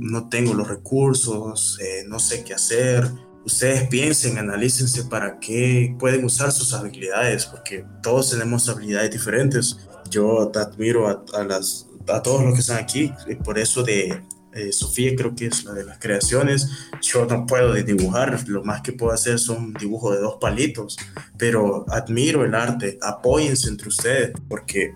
no 0.00 0.28
tengo 0.28 0.54
los 0.54 0.66
recursos, 0.66 1.78
eh, 1.80 2.04
no 2.08 2.18
sé 2.18 2.42
qué 2.42 2.54
hacer, 2.54 3.08
ustedes 3.46 3.86
piensen, 3.88 4.38
analícense 4.38 5.04
para 5.04 5.38
qué 5.38 5.94
pueden 5.98 6.24
usar 6.24 6.50
sus 6.50 6.74
habilidades, 6.74 7.46
porque 7.46 7.84
todos 8.02 8.30
tenemos 8.30 8.68
habilidades 8.68 9.12
diferentes. 9.12 9.78
Yo 10.10 10.50
te 10.52 10.58
admiro 10.58 11.08
a, 11.08 11.44
las, 11.44 11.86
a 12.08 12.22
todos 12.22 12.42
los 12.42 12.54
que 12.54 12.60
están 12.60 12.78
aquí, 12.78 13.12
por 13.44 13.58
eso 13.58 13.84
de 13.84 14.20
eh, 14.52 14.72
Sofía 14.72 15.14
creo 15.14 15.34
que 15.36 15.46
es 15.46 15.64
la 15.64 15.74
de 15.74 15.84
las 15.84 15.98
creaciones. 15.98 16.68
Yo 17.00 17.24
no 17.26 17.46
puedo 17.46 17.72
dibujar, 17.72 18.36
lo 18.48 18.64
más 18.64 18.82
que 18.82 18.92
puedo 18.92 19.12
hacer 19.12 19.38
son 19.38 19.56
un 19.58 19.74
dibujo 19.74 20.12
de 20.12 20.20
dos 20.20 20.38
palitos, 20.40 20.96
pero 21.38 21.86
admiro 21.88 22.44
el 22.44 22.54
arte, 22.54 22.98
apóyense 23.00 23.68
entre 23.68 23.88
ustedes, 23.88 24.32
porque 24.48 24.92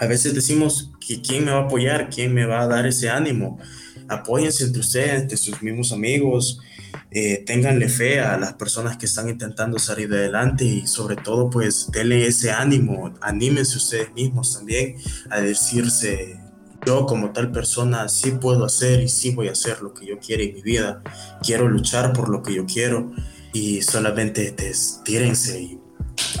a 0.00 0.06
veces 0.06 0.34
decimos 0.34 0.90
que 1.06 1.22
quién 1.22 1.44
me 1.44 1.52
va 1.52 1.58
a 1.58 1.64
apoyar, 1.64 2.10
quién 2.10 2.34
me 2.34 2.44
va 2.44 2.62
a 2.62 2.66
dar 2.66 2.86
ese 2.86 3.08
ánimo. 3.08 3.60
Apóyense 4.08 4.64
entre 4.64 4.80
ustedes, 4.80 5.22
entre 5.22 5.36
sus 5.36 5.62
mismos 5.62 5.92
amigos, 5.92 6.60
eh, 7.10 7.44
ténganle 7.46 7.88
fe 7.88 8.20
a 8.20 8.36
las 8.38 8.54
personas 8.54 8.96
que 8.96 9.06
están 9.06 9.28
intentando 9.28 9.78
salir 9.78 10.12
adelante 10.12 10.64
y 10.64 10.86
sobre 10.86 11.16
todo 11.16 11.50
pues 11.50 11.90
denle 11.92 12.26
ese 12.26 12.50
ánimo, 12.50 13.12
anímense 13.20 13.76
ustedes 13.76 14.12
mismos 14.14 14.54
también 14.54 14.96
a 15.30 15.40
decirse 15.40 16.40
yo 16.86 17.06
como 17.06 17.32
tal 17.32 17.50
persona 17.50 18.08
sí 18.08 18.32
puedo 18.32 18.64
hacer 18.64 19.00
y 19.00 19.08
sí 19.08 19.34
voy 19.34 19.48
a 19.48 19.52
hacer 19.52 19.80
lo 19.80 19.94
que 19.94 20.06
yo 20.06 20.18
quiero 20.18 20.42
en 20.42 20.54
mi 20.54 20.62
vida, 20.62 21.02
quiero 21.42 21.68
luchar 21.68 22.12
por 22.12 22.28
lo 22.28 22.42
que 22.42 22.54
yo 22.54 22.66
quiero 22.66 23.12
y 23.52 23.82
solamente 23.82 24.54
tírense 25.04 25.60
y 25.62 25.80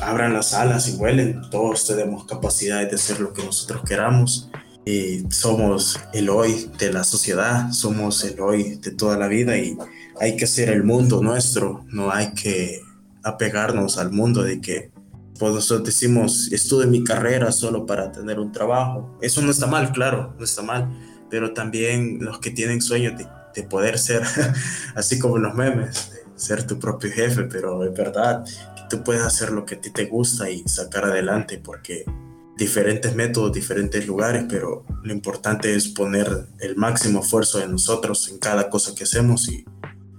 abran 0.00 0.32
las 0.34 0.52
alas 0.54 0.88
y 0.88 0.96
vuelen, 0.96 1.40
todos 1.50 1.86
tenemos 1.86 2.26
capacidades 2.26 2.90
de 2.90 2.96
hacer 2.96 3.20
lo 3.20 3.32
que 3.32 3.44
nosotros 3.44 3.82
queramos. 3.86 4.50
Y 4.86 5.24
somos 5.30 5.98
el 6.12 6.28
hoy 6.28 6.70
de 6.78 6.92
la 6.92 7.04
sociedad, 7.04 7.72
somos 7.72 8.22
el 8.24 8.38
hoy 8.40 8.76
de 8.76 8.90
toda 8.90 9.16
la 9.16 9.28
vida 9.28 9.56
y 9.56 9.76
hay 10.20 10.36
que 10.36 10.44
hacer 10.44 10.68
el 10.68 10.84
mundo 10.84 11.22
nuestro, 11.22 11.84
no 11.90 12.10
hay 12.10 12.34
que 12.34 12.82
apegarnos 13.22 13.96
al 13.96 14.12
mundo 14.12 14.42
de 14.42 14.60
que 14.60 14.92
pues 15.38 15.52
nosotros 15.52 15.86
decimos, 15.86 16.52
estuve 16.52 16.86
mi 16.86 17.02
carrera 17.02 17.50
solo 17.50 17.86
para 17.86 18.12
tener 18.12 18.38
un 18.38 18.52
trabajo. 18.52 19.18
Eso 19.20 19.42
no 19.42 19.50
está 19.50 19.66
mal, 19.66 19.90
claro, 19.92 20.34
no 20.38 20.44
está 20.44 20.62
mal, 20.62 20.88
pero 21.28 21.52
también 21.52 22.18
los 22.20 22.38
que 22.38 22.50
tienen 22.50 22.80
sueños 22.80 23.18
de, 23.18 23.26
de 23.54 23.62
poder 23.64 23.98
ser, 23.98 24.22
así 24.94 25.18
como 25.18 25.38
los 25.38 25.54
memes, 25.54 26.12
ser 26.36 26.66
tu 26.66 26.78
propio 26.78 27.10
jefe, 27.10 27.44
pero 27.44 27.84
es 27.84 27.92
verdad 27.92 28.44
que 28.44 28.82
tú 28.88 29.02
puedes 29.02 29.22
hacer 29.22 29.50
lo 29.50 29.64
que 29.64 29.76
a 29.76 29.80
ti 29.80 29.90
te 29.90 30.06
gusta 30.06 30.48
y 30.50 30.62
sacar 30.68 31.04
adelante 31.04 31.60
porque 31.62 32.04
diferentes 32.56 33.14
métodos, 33.14 33.52
diferentes 33.52 34.06
lugares, 34.06 34.44
pero 34.48 34.84
lo 35.02 35.12
importante 35.12 35.74
es 35.74 35.88
poner 35.88 36.46
el 36.60 36.76
máximo 36.76 37.20
esfuerzo 37.20 37.58
de 37.58 37.68
nosotros 37.68 38.28
en 38.28 38.38
cada 38.38 38.70
cosa 38.70 38.94
que 38.94 39.04
hacemos 39.04 39.48
y 39.48 39.64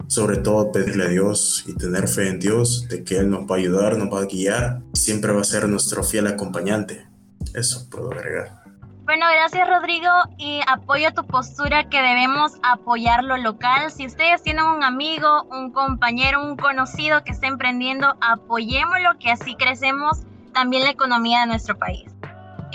sobre 0.08 0.38
todo 0.38 0.72
pedirle 0.72 1.06
a 1.06 1.10
Dios 1.10 1.64
y 1.68 1.76
tener 1.76 2.08
fe 2.08 2.30
en 2.30 2.40
Dios 2.40 2.88
de 2.90 3.04
que 3.04 3.18
Él 3.18 3.30
nos 3.30 3.50
va 3.50 3.56
a 3.56 3.60
ayudar, 3.60 3.98
nos 3.98 4.14
va 4.14 4.22
a 4.22 4.26
guiar 4.26 4.82
y 4.94 4.98
siempre 4.98 5.32
va 5.32 5.42
a 5.42 5.46
ser 5.46 5.68
nuestro 5.68 6.04
fiel 6.04 6.28
acompañante. 6.28 7.08
Eso 7.54 7.90
puedo 7.90 8.12
agregar. 8.12 8.66
Bueno, 9.06 9.28
gracias 9.32 9.68
Rodrigo 9.70 10.10
y 10.40 10.62
apoyo 10.68 11.14
tu 11.14 11.28
postura 11.28 11.88
que 11.90 12.02
debemos 12.02 12.54
apoyar 12.64 13.24
lo 13.24 13.38
local. 13.38 13.92
Si 13.92 14.08
ustedes 14.08 14.42
tienen 14.42 14.66
un 14.66 14.84
amigo, 14.84 15.44
un 15.52 15.72
compañero, 15.72 16.44
un 16.44 16.58
conocido 16.58 17.24
que 17.24 17.32
esté 17.32 17.46
emprendiendo, 17.46 18.16
apoyémoslo 18.20 19.20
que 19.20 19.30
así 19.30 19.56
crecemos 19.56 20.22
también 20.54 20.84
la 20.84 20.90
economía 20.90 21.42
de 21.42 21.48
nuestro 21.48 21.78
país. 21.78 22.15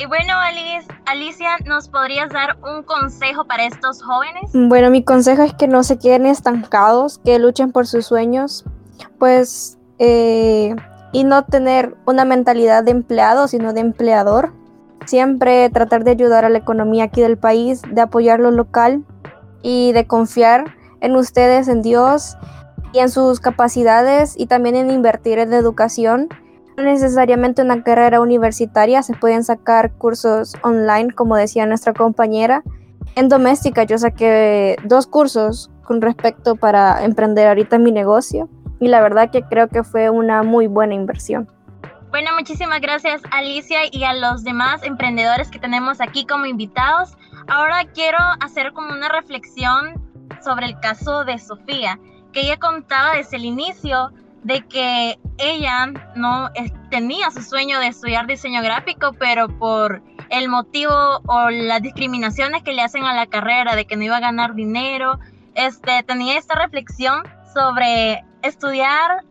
Y 0.00 0.06
bueno, 0.06 0.32
Alicia, 1.04 1.50
¿nos 1.66 1.88
podrías 1.88 2.30
dar 2.30 2.56
un 2.62 2.82
consejo 2.84 3.44
para 3.44 3.66
estos 3.66 4.02
jóvenes? 4.02 4.50
Bueno, 4.54 4.88
mi 4.88 5.04
consejo 5.04 5.42
es 5.42 5.52
que 5.52 5.68
no 5.68 5.82
se 5.82 5.98
queden 5.98 6.24
estancados, 6.24 7.18
que 7.22 7.38
luchen 7.38 7.70
por 7.70 7.86
sus 7.86 8.06
sueños, 8.06 8.64
pues, 9.18 9.78
eh, 9.98 10.74
y 11.12 11.24
no 11.24 11.44
tener 11.44 11.96
una 12.06 12.24
mentalidad 12.24 12.82
de 12.82 12.92
empleado, 12.92 13.46
sino 13.46 13.74
de 13.74 13.80
empleador. 13.80 14.54
Siempre 15.04 15.68
tratar 15.68 16.04
de 16.04 16.12
ayudar 16.12 16.46
a 16.46 16.48
la 16.48 16.58
economía 16.58 17.04
aquí 17.04 17.20
del 17.20 17.36
país, 17.36 17.82
de 17.86 18.00
apoyar 18.00 18.40
lo 18.40 18.52
local 18.52 19.04
y 19.60 19.92
de 19.92 20.06
confiar 20.06 20.76
en 21.02 21.14
ustedes, 21.14 21.68
en 21.68 21.82
Dios 21.82 22.38
y 22.94 23.00
en 23.00 23.10
sus 23.10 23.38
capacidades 23.38 24.34
y 24.38 24.46
también 24.46 24.76
en 24.76 24.90
invertir 24.90 25.38
en 25.38 25.52
educación 25.52 26.30
necesariamente 26.80 27.62
una 27.62 27.82
carrera 27.82 28.20
universitaria, 28.20 29.02
se 29.02 29.14
pueden 29.14 29.44
sacar 29.44 29.92
cursos 29.92 30.54
online, 30.62 31.12
como 31.12 31.36
decía 31.36 31.66
nuestra 31.66 31.92
compañera. 31.92 32.62
En 33.16 33.28
doméstica 33.28 33.84
yo 33.84 33.98
saqué 33.98 34.76
dos 34.84 35.06
cursos 35.06 35.70
con 35.84 36.00
respecto 36.00 36.56
para 36.56 37.04
emprender 37.04 37.48
ahorita 37.48 37.78
mi 37.78 37.92
negocio 37.92 38.48
y 38.78 38.88
la 38.88 39.00
verdad 39.00 39.30
que 39.30 39.42
creo 39.42 39.68
que 39.68 39.84
fue 39.84 40.10
una 40.10 40.42
muy 40.42 40.66
buena 40.66 40.94
inversión. 40.94 41.48
Bueno, 42.10 42.30
muchísimas 42.36 42.80
gracias 42.80 43.22
Alicia 43.30 43.80
y 43.90 44.02
a 44.04 44.14
los 44.14 44.42
demás 44.42 44.82
emprendedores 44.82 45.48
que 45.48 45.58
tenemos 45.58 46.00
aquí 46.00 46.26
como 46.26 46.46
invitados. 46.46 47.16
Ahora 47.46 47.84
quiero 47.94 48.18
hacer 48.40 48.72
como 48.72 48.92
una 48.92 49.08
reflexión 49.08 50.00
sobre 50.42 50.66
el 50.66 50.80
caso 50.80 51.24
de 51.24 51.38
Sofía, 51.38 51.98
que 52.32 52.42
ella 52.42 52.58
contaba 52.58 53.14
desde 53.14 53.36
el 53.36 53.44
inicio 53.44 54.10
de 54.42 54.66
que 54.66 55.18
ella 55.38 55.92
no 56.16 56.50
tenía 56.90 57.30
su 57.30 57.42
sueño 57.42 57.78
de 57.80 57.88
estudiar 57.88 58.26
diseño 58.26 58.62
gráfico, 58.62 59.12
pero 59.18 59.48
por 59.48 60.02
el 60.30 60.48
motivo 60.48 61.20
o 61.26 61.50
las 61.50 61.82
discriminaciones 61.82 62.62
que 62.62 62.72
le 62.72 62.82
hacen 62.82 63.04
a 63.04 63.14
la 63.14 63.26
carrera 63.26 63.74
de 63.76 63.86
que 63.86 63.96
no 63.96 64.04
iba 64.04 64.16
a 64.16 64.20
ganar 64.20 64.54
dinero, 64.54 65.18
este, 65.54 66.02
tenía 66.04 66.38
esta 66.38 66.54
reflexión 66.54 67.22
sobre 67.52 68.24
estudiar 68.42 69.24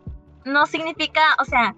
no 0.44 0.66
significa, 0.66 1.20
o 1.38 1.44
sea, 1.44 1.74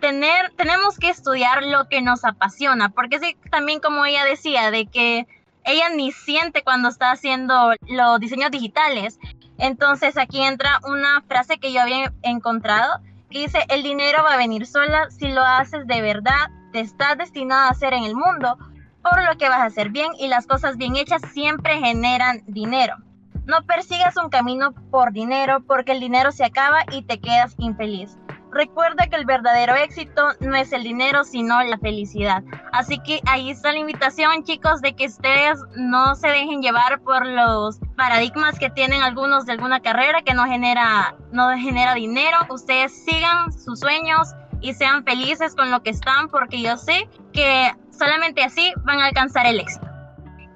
tener, 0.00 0.52
tenemos 0.56 0.98
que 0.98 1.08
estudiar 1.08 1.62
lo 1.62 1.88
que 1.88 2.02
nos 2.02 2.24
apasiona, 2.24 2.90
porque 2.90 3.18
sí, 3.20 3.36
también 3.50 3.80
como 3.80 4.04
ella 4.04 4.24
decía, 4.24 4.70
de 4.70 4.86
que 4.86 5.26
ella 5.64 5.88
ni 5.94 6.12
siente 6.12 6.62
cuando 6.62 6.88
está 6.88 7.10
haciendo 7.10 7.72
los 7.88 8.20
diseños 8.20 8.50
digitales, 8.50 9.18
entonces 9.58 10.16
aquí 10.16 10.42
entra 10.42 10.80
una 10.84 11.22
frase 11.22 11.58
que 11.58 11.72
yo 11.72 11.80
había 11.80 12.12
encontrado 12.22 13.00
que 13.30 13.40
dice, 13.40 13.58
el 13.68 13.82
dinero 13.82 14.22
va 14.22 14.34
a 14.34 14.36
venir 14.36 14.64
sola 14.66 15.10
si 15.10 15.28
lo 15.28 15.42
haces 15.42 15.86
de 15.88 16.00
verdad, 16.00 16.50
te 16.72 16.80
estás 16.80 17.18
destinado 17.18 17.62
a 17.62 17.70
hacer 17.70 17.92
en 17.92 18.04
el 18.04 18.14
mundo, 18.14 18.56
por 19.02 19.22
lo 19.24 19.36
que 19.36 19.48
vas 19.48 19.58
a 19.58 19.64
hacer 19.64 19.90
bien 19.90 20.12
y 20.18 20.28
las 20.28 20.46
cosas 20.46 20.76
bien 20.76 20.96
hechas 20.96 21.20
siempre 21.32 21.80
generan 21.80 22.42
dinero. 22.46 22.96
No 23.44 23.64
persigas 23.66 24.16
un 24.16 24.30
camino 24.30 24.72
por 24.90 25.12
dinero 25.12 25.64
porque 25.66 25.92
el 25.92 26.00
dinero 26.00 26.32
se 26.32 26.44
acaba 26.44 26.84
y 26.92 27.02
te 27.02 27.20
quedas 27.20 27.54
infeliz. 27.58 28.16
Recuerda 28.54 29.08
que 29.08 29.16
el 29.16 29.26
verdadero 29.26 29.74
éxito 29.74 30.28
no 30.38 30.54
es 30.54 30.72
el 30.72 30.84
dinero, 30.84 31.24
sino 31.24 31.60
la 31.64 31.76
felicidad. 31.76 32.44
Así 32.72 33.00
que 33.00 33.20
ahí 33.26 33.50
está 33.50 33.72
la 33.72 33.78
invitación, 33.78 34.44
chicos, 34.44 34.80
de 34.80 34.94
que 34.94 35.06
ustedes 35.06 35.58
no 35.74 36.14
se 36.14 36.28
dejen 36.28 36.62
llevar 36.62 37.00
por 37.00 37.26
los 37.26 37.80
paradigmas 37.96 38.56
que 38.60 38.70
tienen 38.70 39.02
algunos 39.02 39.44
de 39.44 39.52
alguna 39.52 39.80
carrera 39.80 40.22
que 40.22 40.34
no 40.34 40.44
genera, 40.44 41.16
no 41.32 41.50
genera 41.56 41.94
dinero. 41.94 42.38
Ustedes 42.48 42.92
sigan 43.04 43.52
sus 43.52 43.80
sueños 43.80 44.28
y 44.60 44.72
sean 44.72 45.02
felices 45.02 45.56
con 45.56 45.72
lo 45.72 45.82
que 45.82 45.90
están, 45.90 46.28
porque 46.28 46.62
yo 46.62 46.76
sé 46.76 47.08
que 47.32 47.74
solamente 47.90 48.44
así 48.44 48.72
van 48.84 49.00
a 49.00 49.06
alcanzar 49.06 49.46
el 49.46 49.58
éxito. 49.58 49.88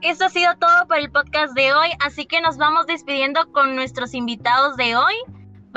Esto 0.03 0.27
ha 0.27 0.29
sido 0.29 0.55
todo 0.61 0.87
por 0.87 0.99
el 0.99 1.11
podcast 1.11 1.53
de 1.55 1.73
hoy, 1.73 1.89
así 2.07 2.27
que 2.27 2.41
nos 2.41 2.59
vamos 2.59 2.87
despidiendo 2.87 3.51
con 3.51 3.75
nuestros 3.75 4.15
invitados 4.15 4.77
de 4.77 4.97
hoy. 4.97 5.15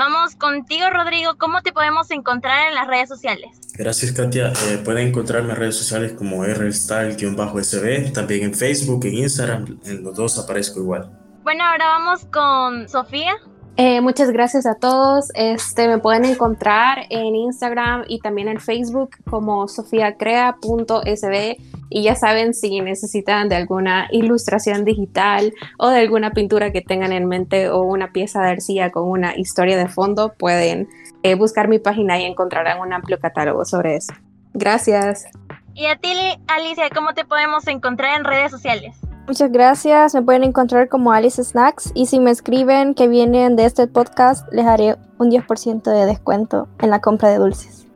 Vamos 0.04 0.34
contigo, 0.34 0.90
Rodrigo. 0.90 1.36
¿Cómo 1.38 1.62
te 1.62 1.70
podemos 1.72 2.10
encontrar 2.10 2.66
en 2.66 2.74
las 2.74 2.88
redes 2.88 3.08
sociales? 3.08 3.50
Gracias, 3.74 4.10
Katia. 4.10 4.52
Eh, 4.66 4.78
pueden 4.84 5.06
encontrarme 5.06 5.50
en 5.50 5.56
redes 5.56 5.76
sociales 5.76 6.14
como 6.14 6.42
rstyle-sb, 6.42 8.12
también 8.12 8.42
en 8.42 8.52
Facebook, 8.52 9.04
en 9.04 9.14
Instagram. 9.14 9.78
En 9.84 10.02
los 10.02 10.16
dos 10.16 10.36
aparezco 10.40 10.80
igual. 10.80 11.08
Bueno, 11.44 11.62
ahora 11.62 11.86
vamos 11.86 12.24
con 12.32 12.88
Sofía. 12.88 13.34
Eh, 13.76 14.00
muchas 14.00 14.32
gracias 14.32 14.66
a 14.66 14.74
todos. 14.74 15.28
Este, 15.34 15.86
me 15.86 15.98
pueden 15.98 16.24
encontrar 16.24 17.06
en 17.08 17.36
Instagram 17.36 18.02
y 18.08 18.18
también 18.18 18.48
en 18.48 18.58
Facebook 18.58 19.10
como 19.30 19.68
sofiacrea.sb. 19.68 21.58
Y 21.94 22.02
ya 22.02 22.14
saben, 22.14 22.54
si 22.54 22.80
necesitan 22.80 23.48
de 23.48 23.56
alguna 23.56 24.08
ilustración 24.10 24.84
digital 24.84 25.52
o 25.78 25.88
de 25.88 26.00
alguna 26.00 26.30
pintura 26.30 26.72
que 26.72 26.80
tengan 26.80 27.12
en 27.12 27.26
mente 27.26 27.68
o 27.68 27.82
una 27.82 28.12
pieza 28.12 28.40
de 28.40 28.50
arcilla 28.50 28.90
con 28.90 29.08
una 29.08 29.36
historia 29.36 29.76
de 29.76 29.88
fondo, 29.88 30.32
pueden 30.38 30.88
eh, 31.22 31.34
buscar 31.34 31.68
mi 31.68 31.78
página 31.78 32.18
y 32.18 32.24
encontrarán 32.24 32.80
un 32.80 32.92
amplio 32.92 33.18
catálogo 33.20 33.64
sobre 33.64 33.96
eso. 33.96 34.12
Gracias. 34.54 35.26
Y 35.74 35.86
a 35.86 35.96
ti, 35.96 36.12
Alicia, 36.48 36.88
¿cómo 36.94 37.14
te 37.14 37.24
podemos 37.24 37.66
encontrar 37.66 38.18
en 38.18 38.24
redes 38.24 38.50
sociales? 38.50 38.96
Muchas 39.26 39.52
gracias. 39.52 40.14
Me 40.14 40.22
pueden 40.22 40.44
encontrar 40.44 40.88
como 40.88 41.12
Alice 41.12 41.42
Snacks 41.42 41.92
y 41.94 42.06
si 42.06 42.18
me 42.18 42.30
escriben 42.30 42.94
que 42.94 43.06
vienen 43.06 43.56
de 43.56 43.66
este 43.66 43.86
podcast, 43.86 44.46
les 44.52 44.66
haré 44.66 44.96
un 45.18 45.30
10% 45.30 45.82
de 45.82 46.06
descuento 46.06 46.68
en 46.80 46.90
la 46.90 47.00
compra 47.00 47.28
de 47.28 47.36
dulces. 47.36 47.86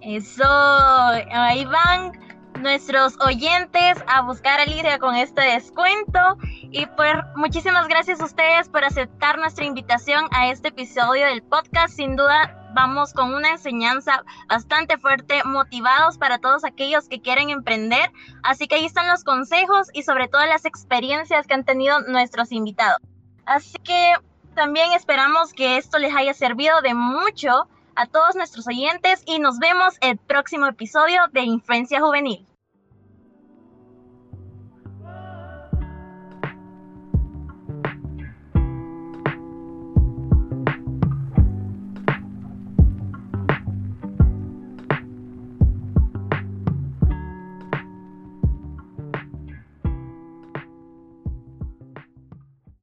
Eso, 0.00 0.44
ahí 0.44 1.64
van 1.64 2.23
nuestros 2.64 3.14
oyentes 3.20 4.02
a 4.08 4.22
buscar 4.22 4.58
a 4.58 4.62
Alicia 4.62 4.98
con 4.98 5.14
este 5.14 5.42
descuento. 5.42 6.18
Y 6.62 6.86
pues 6.86 7.12
muchísimas 7.36 7.86
gracias 7.86 8.20
a 8.20 8.24
ustedes 8.24 8.68
por 8.70 8.84
aceptar 8.84 9.38
nuestra 9.38 9.66
invitación 9.66 10.24
a 10.32 10.48
este 10.48 10.68
episodio 10.68 11.26
del 11.26 11.42
podcast. 11.42 11.94
Sin 11.94 12.16
duda 12.16 12.70
vamos 12.74 13.12
con 13.12 13.34
una 13.34 13.50
enseñanza 13.50 14.24
bastante 14.48 14.96
fuerte, 14.96 15.42
motivados 15.44 16.16
para 16.16 16.38
todos 16.38 16.64
aquellos 16.64 17.06
que 17.06 17.20
quieren 17.20 17.50
emprender. 17.50 18.10
Así 18.42 18.66
que 18.66 18.76
ahí 18.76 18.86
están 18.86 19.08
los 19.08 19.24
consejos 19.24 19.88
y 19.92 20.02
sobre 20.02 20.28
todo 20.28 20.44
las 20.46 20.64
experiencias 20.64 21.46
que 21.46 21.54
han 21.54 21.64
tenido 21.64 22.00
nuestros 22.00 22.50
invitados. 22.50 22.98
Así 23.44 23.76
que 23.84 24.14
también 24.54 24.92
esperamos 24.92 25.52
que 25.52 25.76
esto 25.76 25.98
les 25.98 26.16
haya 26.16 26.32
servido 26.32 26.80
de 26.80 26.94
mucho 26.94 27.68
a 27.94 28.06
todos 28.06 28.34
nuestros 28.36 28.66
oyentes 28.66 29.22
y 29.26 29.38
nos 29.38 29.58
vemos 29.58 29.96
el 30.00 30.16
próximo 30.16 30.66
episodio 30.66 31.20
de 31.32 31.42
Influencia 31.42 32.00
Juvenil. 32.00 32.46